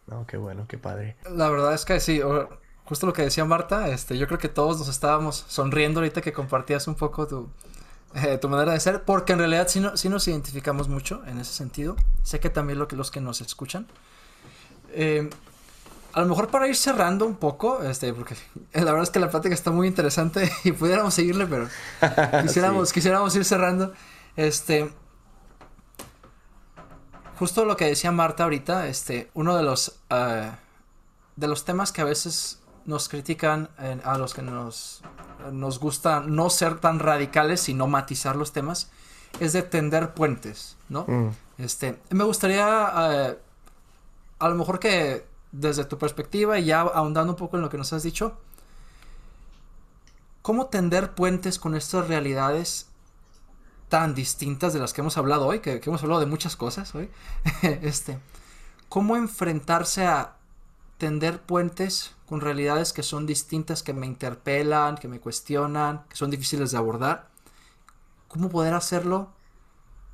[0.08, 1.18] No, qué bueno, qué padre.
[1.30, 2.20] La verdad es que sí,
[2.86, 6.34] justo lo que decía Marta, este, yo creo que todos nos estábamos sonriendo ahorita que
[6.34, 7.50] compartías un poco tu,
[8.16, 11.40] eh, tu manera de ser, porque en realidad sí, no, sí, nos identificamos mucho en
[11.40, 11.96] ese sentido.
[12.24, 13.88] Sé que también lo que, los que nos escuchan.
[14.94, 15.30] Eh,
[16.14, 18.36] a lo mejor para ir cerrando un poco, este, porque
[18.73, 21.68] la verdad es que la plática está muy interesante y pudiéramos seguirle, pero
[22.41, 23.94] quisiéramos, quisiéramos ir cerrando.
[24.36, 24.91] Este,
[27.38, 30.52] justo lo que decía Marta ahorita, este, uno de los, eh,
[31.36, 33.69] de los temas que a veces nos critican
[34.03, 35.03] a los que nos,
[35.52, 38.90] nos gusta no ser tan radicales, sino matizar los temas,
[39.40, 41.06] es de tender puentes, ¿no?
[41.07, 41.30] Mm.
[41.60, 43.40] Este, me gustaría, eh,
[44.40, 47.78] a lo mejor que desde tu perspectiva y ya ahondando un poco en lo que
[47.78, 48.38] nos has dicho,
[50.42, 52.88] ¿cómo tender puentes con estas realidades
[53.90, 57.10] tan distintas de las que hemos hablado hoy, que, hemos hablado de muchas cosas hoy?
[57.62, 58.20] este,
[58.88, 60.36] ¿Cómo enfrentarse a
[61.00, 66.30] tender puentes con realidades que son distintas, que me interpelan, que me cuestionan, que son
[66.30, 67.30] difíciles de abordar.
[68.28, 69.32] ¿Cómo poder hacerlo?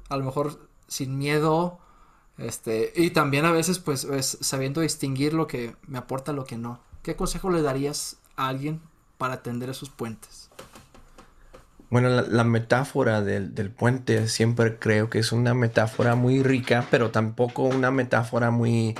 [0.08, 1.80] A lo mejor sin miedo,
[2.38, 4.08] este, y también a veces pues
[4.42, 6.80] sabiendo distinguir lo que me aporta lo que no.
[7.02, 8.82] ¿Qué consejo le darías a alguien
[9.18, 10.50] para tender esos puentes?
[11.90, 17.12] Bueno, la, metáfora del, del, puente siempre creo que es una metáfora muy rica, pero
[17.12, 18.96] tampoco una metáfora muy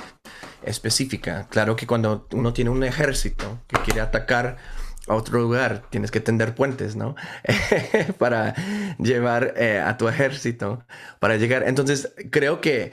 [0.62, 1.46] específica.
[1.50, 4.56] Claro que cuando uno tiene un ejército que quiere atacar
[5.08, 7.14] a otro lugar, tienes que tender puentes, ¿no?
[8.18, 8.54] para
[8.98, 10.84] llevar eh, a tu ejército,
[11.20, 11.64] para llegar.
[11.66, 12.92] Entonces, creo que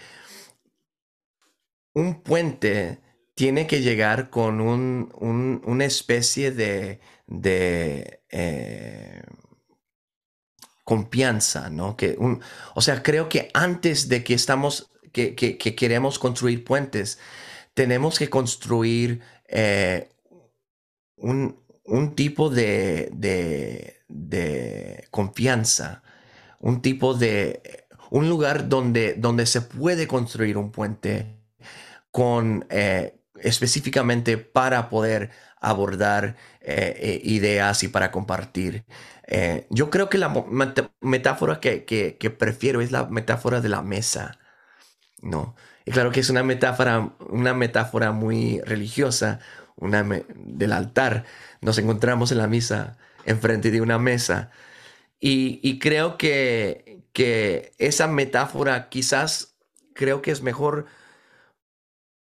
[1.93, 2.99] un puente
[3.35, 9.23] tiene que llegar con un, una especie de, de eh,
[10.83, 11.97] confianza, ¿no?
[11.97, 12.41] Que un,
[12.75, 17.19] o sea, creo que antes de que estamos, que, que, que queremos construir puentes,
[17.73, 20.09] tenemos que construir eh,
[21.17, 21.55] un,
[22.15, 23.09] tipo de,
[24.09, 26.03] de, confianza,
[26.59, 31.42] un tipo de, un lugar donde, donde se puede construir un puente
[32.13, 38.85] con, eh, específicamente para poder abordar eh, ideas y para compartir.
[39.69, 40.31] yo creo que la
[41.01, 44.37] metáfora que, que, prefiero es la metáfora de la mesa,
[45.21, 45.55] ¿no?
[45.85, 49.39] Y claro que es una metáfora, una metáfora muy religiosa,
[49.75, 50.03] una
[50.35, 51.25] del altar.
[51.61, 54.51] Nos encontramos en la misa, enfrente de una mesa.
[55.19, 59.55] Y, creo que, que esa metáfora quizás
[59.95, 60.85] creo que es mejor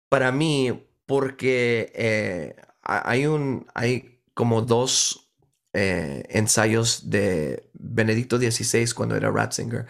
[0.10, 5.30] para mí porque eh, hay un hay como dos
[5.74, 9.86] eh, ensayos de Benedicto XVI cuando era Ratzinger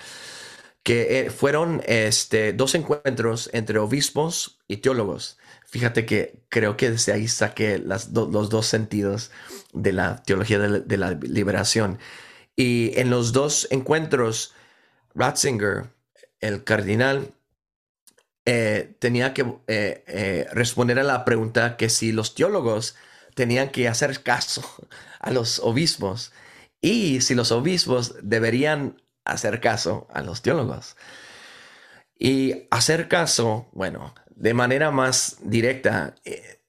[0.87, 5.37] que eh, fueron este, dos encuentros entre obispos y teólogos.
[5.65, 9.29] Fíjate que creo que desde ahí saqué los dos sentidos
[9.73, 11.99] de la teología de la, liberación.
[12.55, 14.53] Y en los dos encuentros,
[15.13, 15.89] Ratzinger,
[16.39, 17.33] el cardinal,
[18.49, 22.95] eh, tenía que eh, responder a la pregunta que si los teólogos
[23.35, 24.63] tenían que hacer caso
[25.19, 26.31] a los obispos
[26.79, 30.95] y si los obispos deberían hacer caso a los teólogos.
[32.17, 36.61] Y hacer caso, bueno, de manera más directa, eh,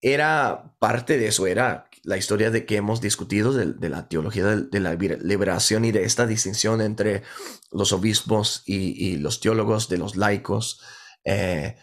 [0.00, 4.80] era parte de eso, era la historia de que hemos discutido de, la teología de,
[4.80, 7.24] la liberación y de esta distinción entre
[7.72, 10.80] los obispos y, los teólogos, de los laicos.
[11.24, 11.76] Eh,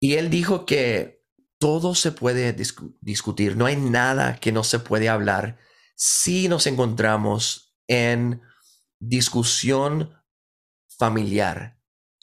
[0.00, 1.22] y él dijo que
[1.58, 2.56] todo se puede
[3.00, 5.58] discutir, no hay nada que no se puede hablar
[5.94, 8.42] si nos encontramos en
[8.98, 10.12] discusión
[10.98, 11.78] familiar.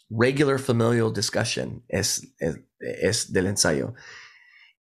[0.10, 2.36] Regular familial discussion es,
[2.80, 3.94] es, del ensayo.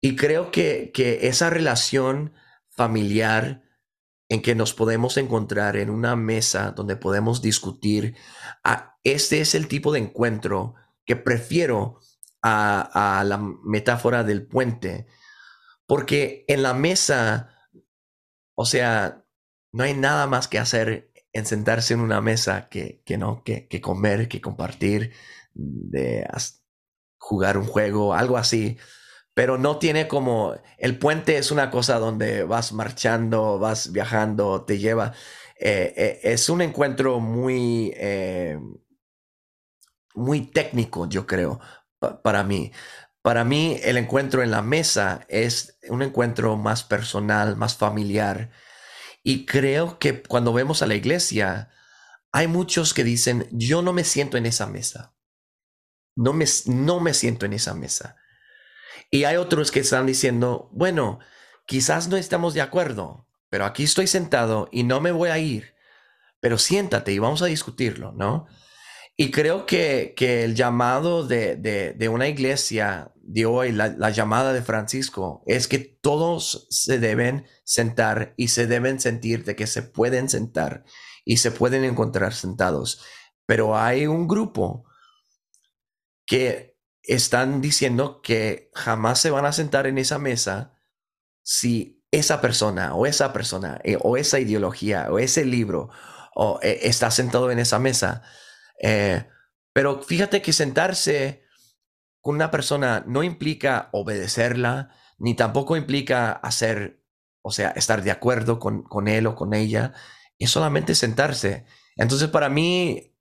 [0.00, 2.32] Y creo que, que esa relación
[2.70, 3.62] familiar
[4.28, 8.16] en que nos podemos encontrar en una mesa donde podemos discutir,
[9.04, 10.74] este es el tipo de encuentro
[11.08, 11.98] que prefiero
[12.40, 15.08] a, la metáfora del puente,
[15.86, 17.58] porque en la mesa
[18.60, 19.24] o sea,
[19.70, 23.68] no hay nada más que hacer en sentarse en una mesa que, que no, que,
[23.68, 25.12] que, comer, que compartir,
[25.54, 26.26] de
[27.18, 28.78] jugar un juego, algo así.
[29.32, 34.78] Pero no tiene como, el puente es una cosa donde vas marchando, vas viajando, te
[34.78, 35.12] lleva.
[35.60, 38.58] Eh, eh, es un encuentro muy, eh,
[40.14, 41.60] muy técnico, yo creo,
[42.22, 42.72] para mí.
[43.22, 48.50] Para mí, el encuentro en la mesa es un encuentro más personal, más familiar.
[49.22, 51.70] Y creo que cuando vemos a la iglesia,
[52.32, 55.14] hay muchos que dicen, yo no me siento en esa mesa.
[56.16, 58.16] No me, no me siento en esa mesa.
[59.10, 61.18] Y hay otros que están diciendo, bueno,
[61.66, 65.74] quizás no estamos de acuerdo, pero aquí estoy sentado y no me voy a ir.
[66.40, 68.46] Pero siéntate y vamos a discutirlo, ¿no?
[69.20, 74.10] Y creo que, que el llamado de, de, de, una iglesia de hoy, la, la,
[74.10, 79.66] llamada de Francisco, es que todos se deben sentar y se deben sentir de que
[79.66, 80.84] se pueden sentar
[81.24, 83.02] y se pueden encontrar sentados.
[83.44, 84.84] Pero hay un grupo
[86.24, 90.78] que están diciendo que jamás se van a sentar en esa mesa
[91.42, 95.90] si esa persona o esa persona eh, o esa ideología o ese libro
[96.36, 98.22] o, eh, está sentado en esa mesa
[98.82, 99.26] eh,
[99.72, 101.42] pero fíjate que sentarse
[102.20, 107.02] con una persona no implica obedecerla, ni tampoco implica hacer,
[107.42, 109.94] o sea, estar de acuerdo con, con él o con ella,
[110.38, 111.64] es solamente sentarse.
[111.96, 113.16] Entonces, para mí,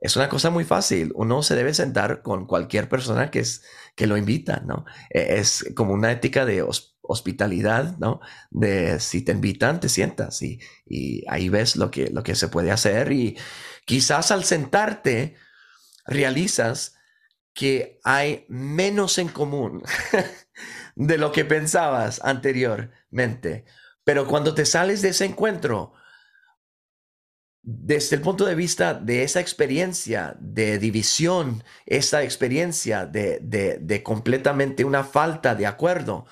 [0.00, 1.12] es una cosa muy fácil.
[1.14, 3.64] Uno se debe sentar con cualquier persona que, es,
[3.96, 4.84] que lo invita, ¿no?
[5.10, 6.62] E, es como una ética de
[7.08, 8.20] hospitalidad, ¿no?
[8.50, 12.46] De si te invitan, te sientas y, y ahí ves lo que, lo que se
[12.46, 13.36] puede hacer y,
[13.88, 15.36] Quizás al sentarte
[16.04, 16.98] realizas
[17.54, 19.82] que hay menos en común
[20.94, 23.64] de lo que pensabas anteriormente.
[24.04, 25.94] Pero cuando te sales de ese encuentro,
[27.62, 34.84] desde el punto de vista de esa experiencia de división, esa experiencia de, de, completamente
[34.84, 36.26] una falta de acuerdo,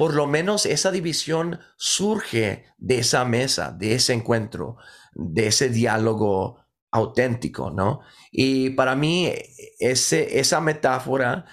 [0.00, 4.78] por lo menos esa división surge de esa mesa, de ese encuentro,
[5.12, 8.00] de ese diálogo auténtico, ¿no?
[8.32, 9.30] Y para mí
[9.78, 11.44] ese, esa metáfora,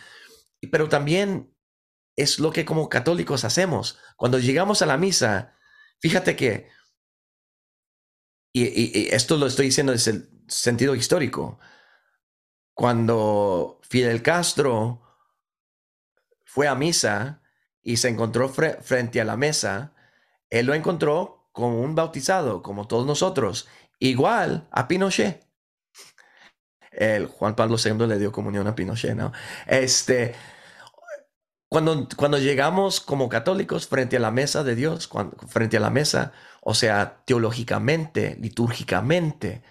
[0.71, 1.53] pero también
[2.15, 3.99] es lo que como católicos hacemos.
[4.15, 5.53] Cuando llegamos a la misa,
[5.99, 6.69] fíjate que,
[8.53, 11.59] y, esto lo estoy diciendo desde el sentido histórico,
[12.73, 15.01] cuando Fidel Castro
[16.45, 17.41] fue a misa
[17.87, 19.93] y se encontró frente a la mesa,
[20.49, 25.47] él lo encontró con un bautizado, como todos nosotros, igual a Pinochet.
[26.91, 29.31] El Juan Pablo II le dio comunión a Pinochet, ¿no?
[29.67, 30.35] Este,
[31.69, 35.09] cuando, cuando llegamos como católicos frente a la mesa de Dios,
[35.47, 39.63] frente a la mesa, o sea, teológicamente, litúrgicamente,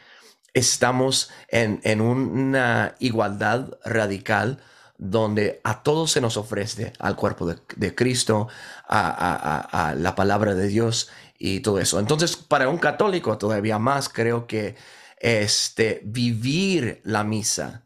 [0.54, 4.62] estamos en, en una igualdad radical
[4.98, 8.48] donde a todos se nos ofrece al cuerpo de, Cristo,
[8.88, 11.98] a, la palabra de Dios y todo eso.
[11.98, 14.76] Entonces, para un católico todavía más, creo que
[15.18, 17.84] este, vivir la misa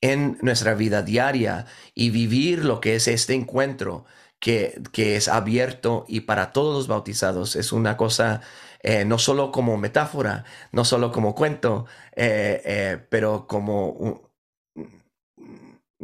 [0.00, 4.04] en nuestra vida diaria y vivir lo que es este encuentro
[4.38, 8.42] que, que es abierto y para todos los bautizados es una cosa
[8.86, 14.23] eh, no solo como metáfora, no solo como cuento, eh, eh, pero como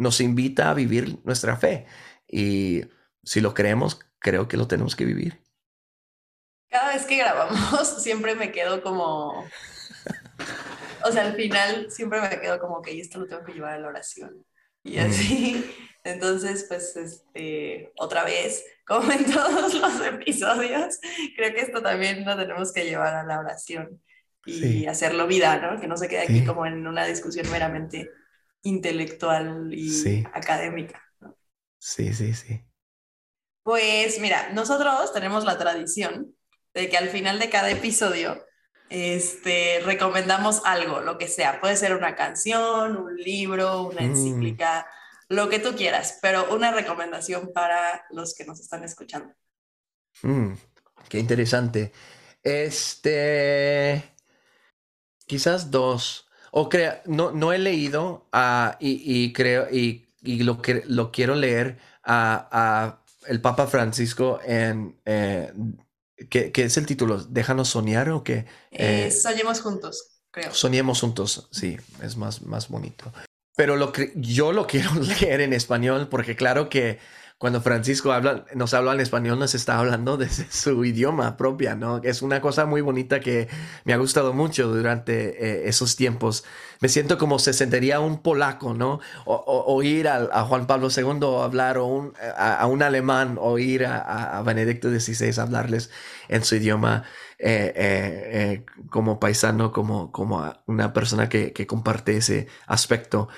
[0.00, 1.86] nos invita a vivir nuestra fe.
[2.26, 2.82] Y
[3.22, 5.40] si lo creemos, creo que lo tenemos que vivir
[6.70, 9.44] cada vez que grabamos siempre me quedo como,
[11.04, 13.78] o sea, al final siempre me quedo como que esto lo tengo que llevar a
[13.78, 14.46] la oración.
[14.82, 15.70] y así.
[16.04, 20.98] Entonces, pues, este, otra vez, como en todos los episodios,
[21.36, 24.00] creo que esto también lo tenemos que llevar a la oración
[24.46, 25.78] y hacerlo vida, ¿no?
[25.78, 28.10] Que no se quede aquí como en una discusión meramente
[28.62, 31.02] intelectual y académica.
[31.20, 31.36] ¿no?
[31.78, 32.64] Sí, sí, sí.
[33.62, 36.34] Pues mira, nosotros tenemos la tradición
[36.74, 38.44] de que al final de cada episodio
[38.88, 41.60] este, recomendamos algo, lo que sea.
[41.60, 44.04] Puede ser una canción, un libro, una mm.
[44.04, 44.86] encíclica,
[45.28, 49.32] lo que tú quieras, pero una recomendación para los que nos están escuchando.
[50.22, 50.54] Mm,
[51.08, 51.92] qué interesante.
[52.42, 54.02] Este,
[55.26, 56.29] quizás dos.
[56.50, 61.12] O crea, no, no he leído uh, y, y, creo y, y, lo, que, lo
[61.12, 65.52] quiero leer a, a el Papa Francisco en eh,
[66.28, 67.18] ¿qué, ¿qué, es el título?
[67.18, 68.46] ¿Déjanos soñar o qué?
[68.70, 70.52] Eh, soñemos juntos, creo.
[70.52, 73.12] Soñemos juntos, sí, es más, más bonito.
[73.56, 74.90] Pero lo que, yo lo quiero
[75.20, 76.98] leer en español porque claro que
[77.40, 81.96] cuando Francisco habla, nos habla en español, nos está hablando de su idioma propia, ¿no?
[82.02, 83.48] Es una cosa muy bonita que
[83.86, 86.44] me ha gustado mucho durante eh, esos tiempos.
[86.80, 89.00] Me siento como se sentiría un polaco, ¿no?
[89.26, 94.42] O, oír a, Juan Pablo II hablar, o un, a, un alemán, oír a, a
[94.42, 95.90] Benedicto XVI hablarles
[96.28, 97.04] en su idioma.
[97.42, 103.28] Eh, eh, como paisano, como, como una persona que, que comparte ese aspecto,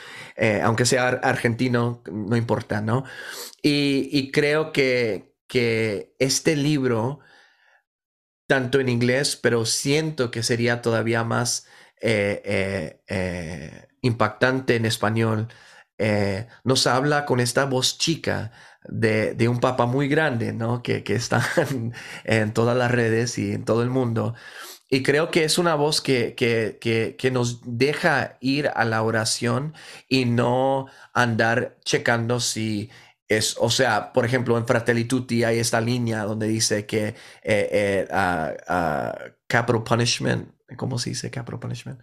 [0.64, 3.04] aunque sea argentino, no importa, ¿no?
[3.62, 7.20] Y, creo que, que este libro,
[8.48, 11.71] tanto en inglés, pero siento que sería todavía más eh, eh, eh,
[14.00, 15.48] impactante en español,
[16.64, 18.52] nos habla con esta voz chica
[18.88, 20.56] de, un papa muy grande.
[20.82, 21.42] Que, está
[22.24, 24.34] en, todas las redes y en todo el mundo.
[24.88, 29.74] Y creo que es una voz que, nos deja ir a la oración
[30.08, 32.90] y no andar checando si
[33.28, 37.16] es, o sea, por ejemplo, en Fratelli Tutti hay esta línea donde dice que eh,
[37.42, 38.06] eh,
[39.46, 42.00] capital punishment, ¿cómo se dice capital punishment?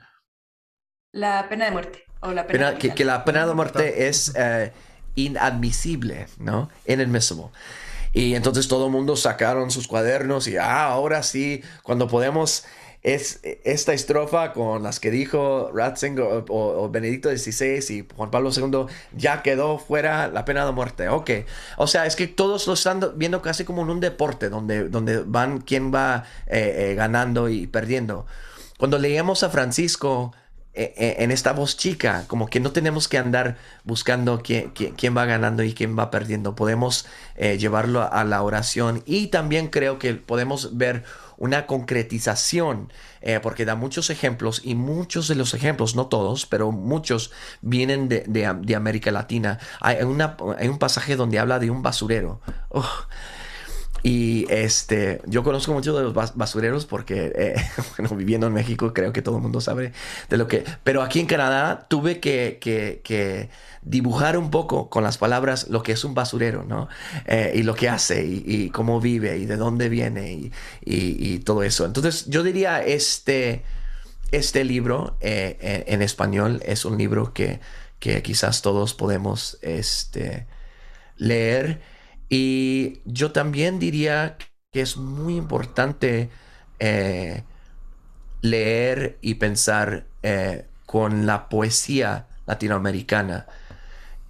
[1.11, 2.03] La pena de muerte.
[2.21, 4.71] O la pena, que, la pena de muerte es eh,
[5.15, 6.69] inadmisible, ¿no?
[6.85, 7.47] Inadmissible.
[8.13, 12.65] Y entonces todo el mundo sacaron sus cuadernos y ah, ahora sí, cuando podemos
[13.01, 18.87] es esta estrofa con las que dijo Ratzinger o, Benedicto XVI y Juan Pablo II
[19.15, 21.07] ya quedó fuera la pena de muerte.
[21.07, 21.31] Ok,
[21.77, 25.19] o sea, es que todos lo están viendo casi como en un deporte donde, donde
[25.19, 28.25] van quién va eh, eh, ganando y perdiendo.
[28.79, 30.33] Cuando leíamos a Francisco
[30.73, 34.71] eh, en esta voz chica, como que no tenemos que andar buscando quién,
[35.15, 36.55] va ganando y quién va perdiendo.
[36.55, 37.05] Podemos
[37.37, 41.03] llevarlo a la oración y también creo que podemos ver
[41.39, 42.91] una concretización,
[43.21, 47.31] eh, porque da muchos ejemplos y muchos de los ejemplos, no todos, pero muchos
[47.61, 49.57] vienen de, América Latina.
[49.79, 52.41] Hay, una, hay, un pasaje donde habla de un basurero.
[54.03, 57.55] Y este, yo conozco mucho de los basureros porque, eh,
[57.97, 59.91] bueno, viviendo en México, creo que todo el mundo sabe
[60.29, 60.63] de lo que.
[60.83, 63.49] Pero aquí en Canadá tuve que,
[63.81, 66.87] dibujar un poco con las palabras lo que es un basurero, ¿no?
[67.25, 70.51] Eh, y lo que hace y, cómo vive y de dónde viene y,
[70.85, 71.85] y, todo eso.
[71.85, 73.63] Entonces, yo diría, este,
[74.31, 77.59] este libro eh, en, español es un libro que,
[77.99, 80.45] que quizás todos podemos este,
[81.17, 81.81] leer
[82.29, 84.37] y yo también diría
[84.71, 86.29] que es muy importante
[86.79, 87.43] eh,
[88.41, 93.47] leer y pensar eh, con la poesía latinoamericana.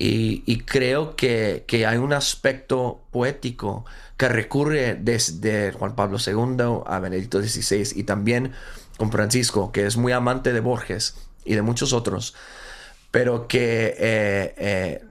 [0.02, 3.84] Y, creo que, hay un aspecto poético
[4.16, 8.54] que recurre desde Juan Pablo II a Benedicto XVI y también
[8.98, 12.34] con Francisco, que es muy amante de Borges y de muchos otros,
[13.12, 15.04] pero que eh,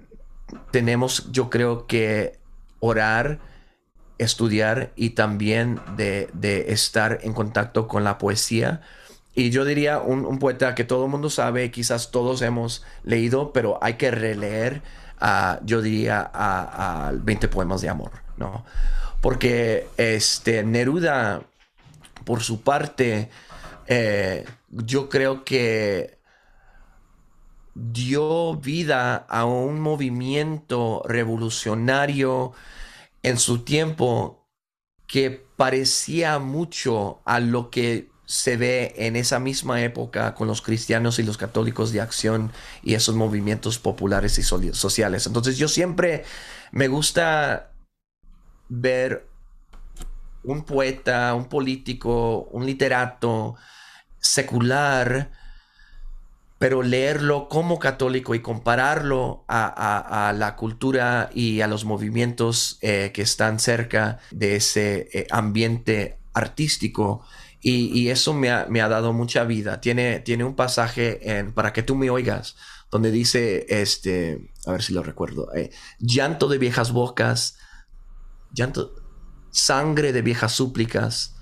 [0.71, 2.38] tenemos, yo creo que
[2.81, 3.39] orar,
[4.19, 6.29] estudiar y también de,
[6.69, 8.83] estar en contacto con la poesía.
[9.35, 13.79] Y yo diría un, poeta que todo el mundo sabe, quizás todos hemos leído, pero
[13.83, 14.83] hay que releer,
[15.65, 18.65] yo diría, a, 20 poemas de amor, ¿no?
[19.21, 21.43] Porque este, Neruda,
[22.25, 23.31] por su parte,
[23.87, 26.18] eh, yo creo que
[27.79, 32.53] dio vida a un movimiento revolucionario
[33.23, 34.49] en su tiempo
[35.07, 41.19] que parecía mucho a lo que se ve en esa misma época con los cristianos
[41.19, 42.53] y los católicos de acción
[42.83, 45.27] y esos movimientos populares y sociales.
[45.27, 46.25] Entonces yo siempre
[46.73, 47.73] me gusta
[48.69, 49.27] ver
[50.43, 53.57] un poeta, un político, un literato
[54.21, 55.31] secular
[56.59, 63.23] pero leerlo como católico y compararlo a, la cultura y a los movimientos eh, que
[63.23, 67.25] están cerca de ese eh, ambiente artístico.
[67.61, 69.81] Y, eso me ha, dado mucha vida.
[69.81, 72.57] Tiene, tiene un pasaje en Para que tú me oigas,
[72.91, 77.59] donde dice, este, a ver si lo recuerdo, eh, llanto de viejas bocas,
[78.53, 78.95] llanto,
[79.51, 81.38] sangre de viejas súplicas,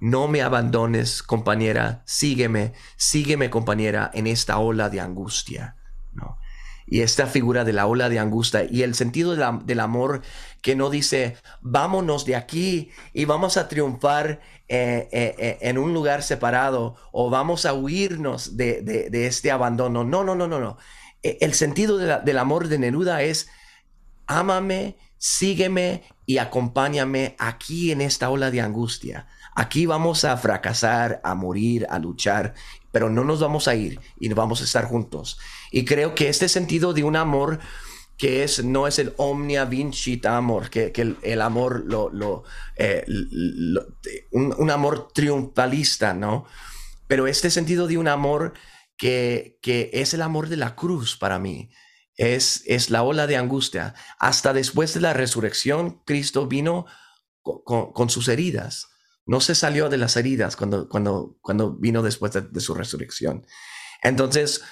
[0.00, 5.76] no me abandones, compañera, sígueme, sígueme, compañera, en esta ola de angustia.
[6.12, 6.38] ¿no?
[6.86, 10.22] Y esta figura de la ola de angustia y el sentido del amor
[10.62, 15.92] que no dice, vámonos de aquí y vamos a triunfar eh, eh, eh, en un
[15.92, 20.04] lugar separado o vamos a huirnos de, este abandono.
[20.04, 20.78] No, no, no, no, no.
[21.22, 23.50] E, el sentido del amor de Neruda es,
[24.26, 29.26] ámame, sígueme y acompáñame aquí en esta ola de angustia.
[29.58, 32.54] Aquí vamos a fracasar, a morir, a luchar,
[32.92, 35.36] pero no nos vamos a ir y vamos a estar juntos.
[35.72, 37.58] Y creo que este sentido de un amor
[38.16, 40.92] que es, no es el omnia vincit amor, que,
[41.24, 42.44] el, amor, lo, lo,
[42.76, 43.04] eh,
[44.30, 46.46] un, amor triunfalista, ¿no?
[47.08, 48.52] Pero este sentido de un amor
[48.96, 51.68] que, que es el amor de la cruz para mí,
[52.14, 53.94] es, es la ola de angustia.
[54.20, 56.86] Hasta después de la resurrección, Cristo vino
[57.42, 58.90] con sus heridas
[59.28, 63.46] no se salió de las heridas cuando, cuando, cuando vino después de, su resurrección.
[64.02, 64.62] Entonces,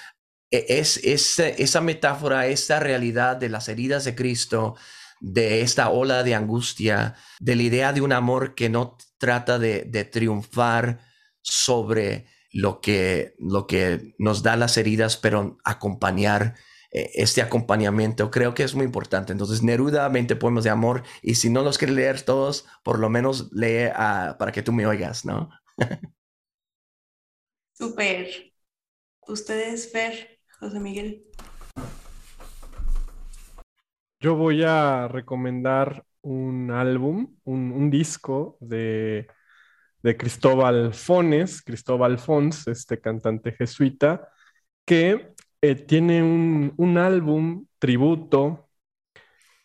[0.51, 4.75] e, es, esa metáfora, esa realidad de las heridas de Cristo,
[5.21, 9.85] de esta ola de angustia, de la idea de un amor que no trata de,
[9.85, 11.01] de triunfar
[11.43, 16.55] sobre lo que, lo que nos da las heridas, pero acompañar
[16.97, 19.33] este acompañamiento creo que es muy importante.
[19.33, 23.11] Entonces, Neruda, 20 poemas de amor, y si no los quieres leer todos, por lo
[23.11, 23.91] menos lee
[24.39, 25.51] para que tú me oigas, ¿no?
[27.75, 28.55] Súper.
[29.29, 31.27] ¿Ustedes, Fer, José Miguel?
[34.19, 39.29] Yo voy a recomendar un álbum, un, disco de,
[40.03, 44.31] de Cristóbal Fones, Cristóbal Fons, este cantante jesuita,
[44.87, 45.36] que
[45.71, 48.69] eh, tiene un, álbum tributo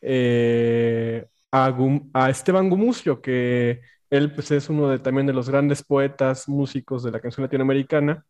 [0.02, 6.50] eh, a, Esteban Gumucio, que él pues, es uno de, también de los grandes poetas,
[6.50, 8.26] músicos de la canción latinoamericana,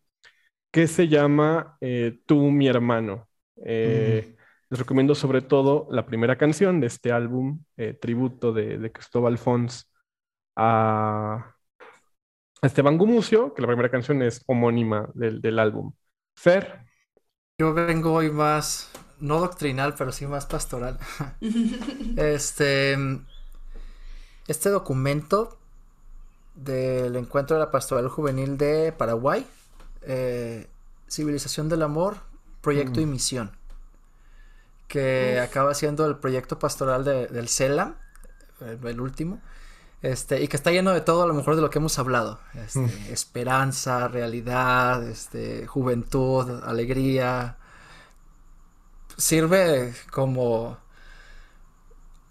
[0.70, 3.28] que se llama eh, Tú, mi hermano.
[3.56, 7.64] Les recomiendo sobre todo la primera canción de este álbum,
[8.00, 9.90] tributo de, Cristóbal Fons
[10.56, 11.56] a
[12.62, 15.92] Esteban Gumucio, que la primera canción es homónima del, del álbum.
[16.36, 16.91] Fer.
[17.62, 18.88] Yo vengo hoy más,
[19.20, 20.98] no doctrinal, pero sí más pastoral.
[22.16, 22.98] este,
[24.48, 25.56] este documento
[26.56, 29.46] del encuentro de la pastoral juvenil de Paraguay,
[30.02, 30.66] eh,
[31.08, 32.16] Civilización del Amor,
[32.62, 33.10] Proyecto y mm.
[33.10, 33.52] Misión,
[34.88, 37.94] que acaba siendo el proyecto pastoral del CELAM,
[38.60, 39.40] el, último.
[40.02, 42.40] Este, y que está lleno de todo a lo mejor de lo que hemos hablado.
[42.54, 43.12] Este, mm.
[43.12, 47.56] Esperanza, realidad, este, juventud, alegría.
[49.16, 50.76] Sirve como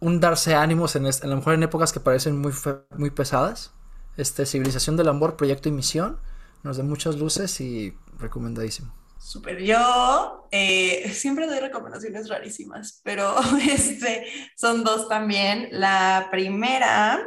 [0.02, 2.54] un darse ánimos en, a lo mejor en épocas que parecen muy,
[2.98, 3.72] muy pesadas.
[4.18, 6.20] Este, Civilización del Amor, Proyecto y Misión.
[6.64, 8.94] Nos da muchas luces y recomendadísimo.
[9.18, 14.26] Super, yo eh, siempre doy recomendaciones rarísimas, pero este,
[14.58, 15.70] son dos también.
[15.72, 17.24] La primera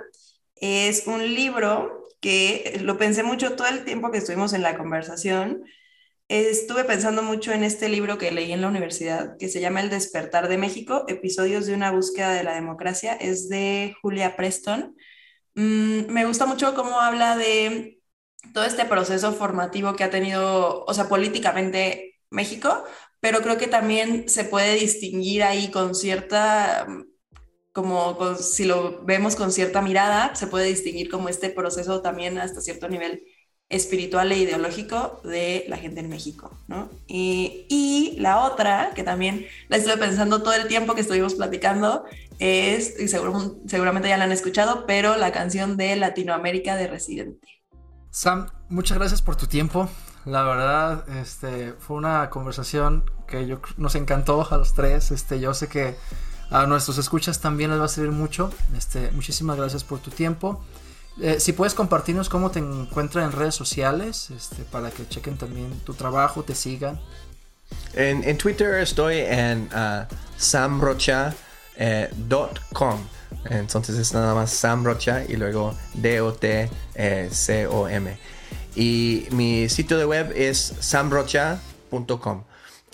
[0.65, 5.65] es un libro que lo pensé mucho todo el tiempo que estuvimos en la conversación.
[6.28, 9.91] Estuve pensando mucho en este libro que leí en la universidad, que se llama El
[9.91, 13.12] despertar de México, episodios de una búsqueda de la democracia.
[13.12, 14.97] Es de Julia Preston.
[15.55, 18.01] Mm, me gusta mucho cómo habla de
[18.55, 22.85] todo este proceso formativo que ha tenido, o sea, políticamente México,
[23.20, 26.86] pero creo que también se puede distinguir ahí con cierta
[27.75, 32.61] como si lo vemos con cierta mirada, se puede distinguir como este proceso también hasta
[32.61, 33.25] cierto nivel
[33.69, 36.89] espiritual e ideológico de la gente en México, ¿no?
[37.09, 42.05] Y, y, la otra, que también la estuve pensando todo el tiempo que estuvimos platicando,
[42.39, 47.49] es, y seguro, seguramente ya la han escuchado, pero la canción de Latinoamérica de Residente.
[48.11, 49.89] Sam, muchas gracias por tu tiempo.
[50.25, 55.11] La verdad, este, fue una conversación que yo, nos encantó a los tres.
[55.11, 55.97] Este, yo sé que
[56.55, 58.52] a nuestros escuchas también les va a servir mucho.
[58.78, 60.64] Este, muchísimas gracias por tu tiempo.
[61.20, 65.72] Eh, si puedes compartirnos cómo te encuentran en redes sociales, este, para que chequen también
[65.81, 67.01] tu trabajo, te sigan.
[67.94, 70.05] En, Twitter estoy en uh,
[70.36, 71.35] samrocha.com.
[73.47, 76.68] Eh, Entonces es nada más samrocha y luego D-O-T-C-O-M.
[78.76, 82.44] Y mi sitio de web es samrocha.com.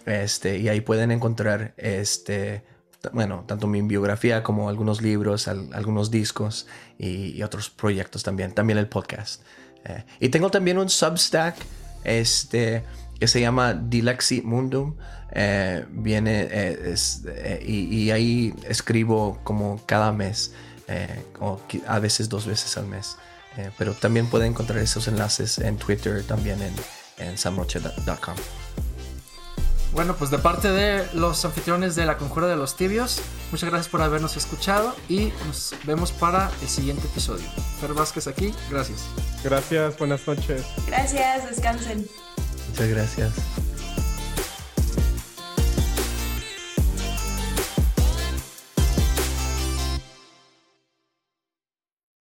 [0.06, 2.69] Este, y ahí pueden encontrar este,
[3.12, 6.66] bueno, tanto mi biografía como algunos libros, algunos discos
[6.98, 9.42] y, otros proyectos también, también el podcast.
[9.84, 11.56] Eh, y tengo también un Substack
[12.04, 12.84] este,
[13.18, 14.94] que se llama Dilexi Mundum.
[15.32, 20.52] Eh, viene eh, y, ahí escribo como cada mes
[21.38, 23.16] o a veces dos veces al mes.
[23.78, 26.74] pero también pueden encontrar esos enlaces en Twitter, también en,
[27.18, 28.34] en samroche.com.
[29.92, 33.88] Bueno, pues de parte de los anfitriones de la Conjura de los Tibios, muchas gracias
[33.88, 37.44] por habernos escuchado y nos vemos para el siguiente episodio.
[37.80, 39.00] Fer Vázquez aquí, gracias.
[39.42, 40.64] Gracias, buenas noches.
[40.86, 42.06] Gracias, descansen.
[42.68, 43.69] Muchas gracias.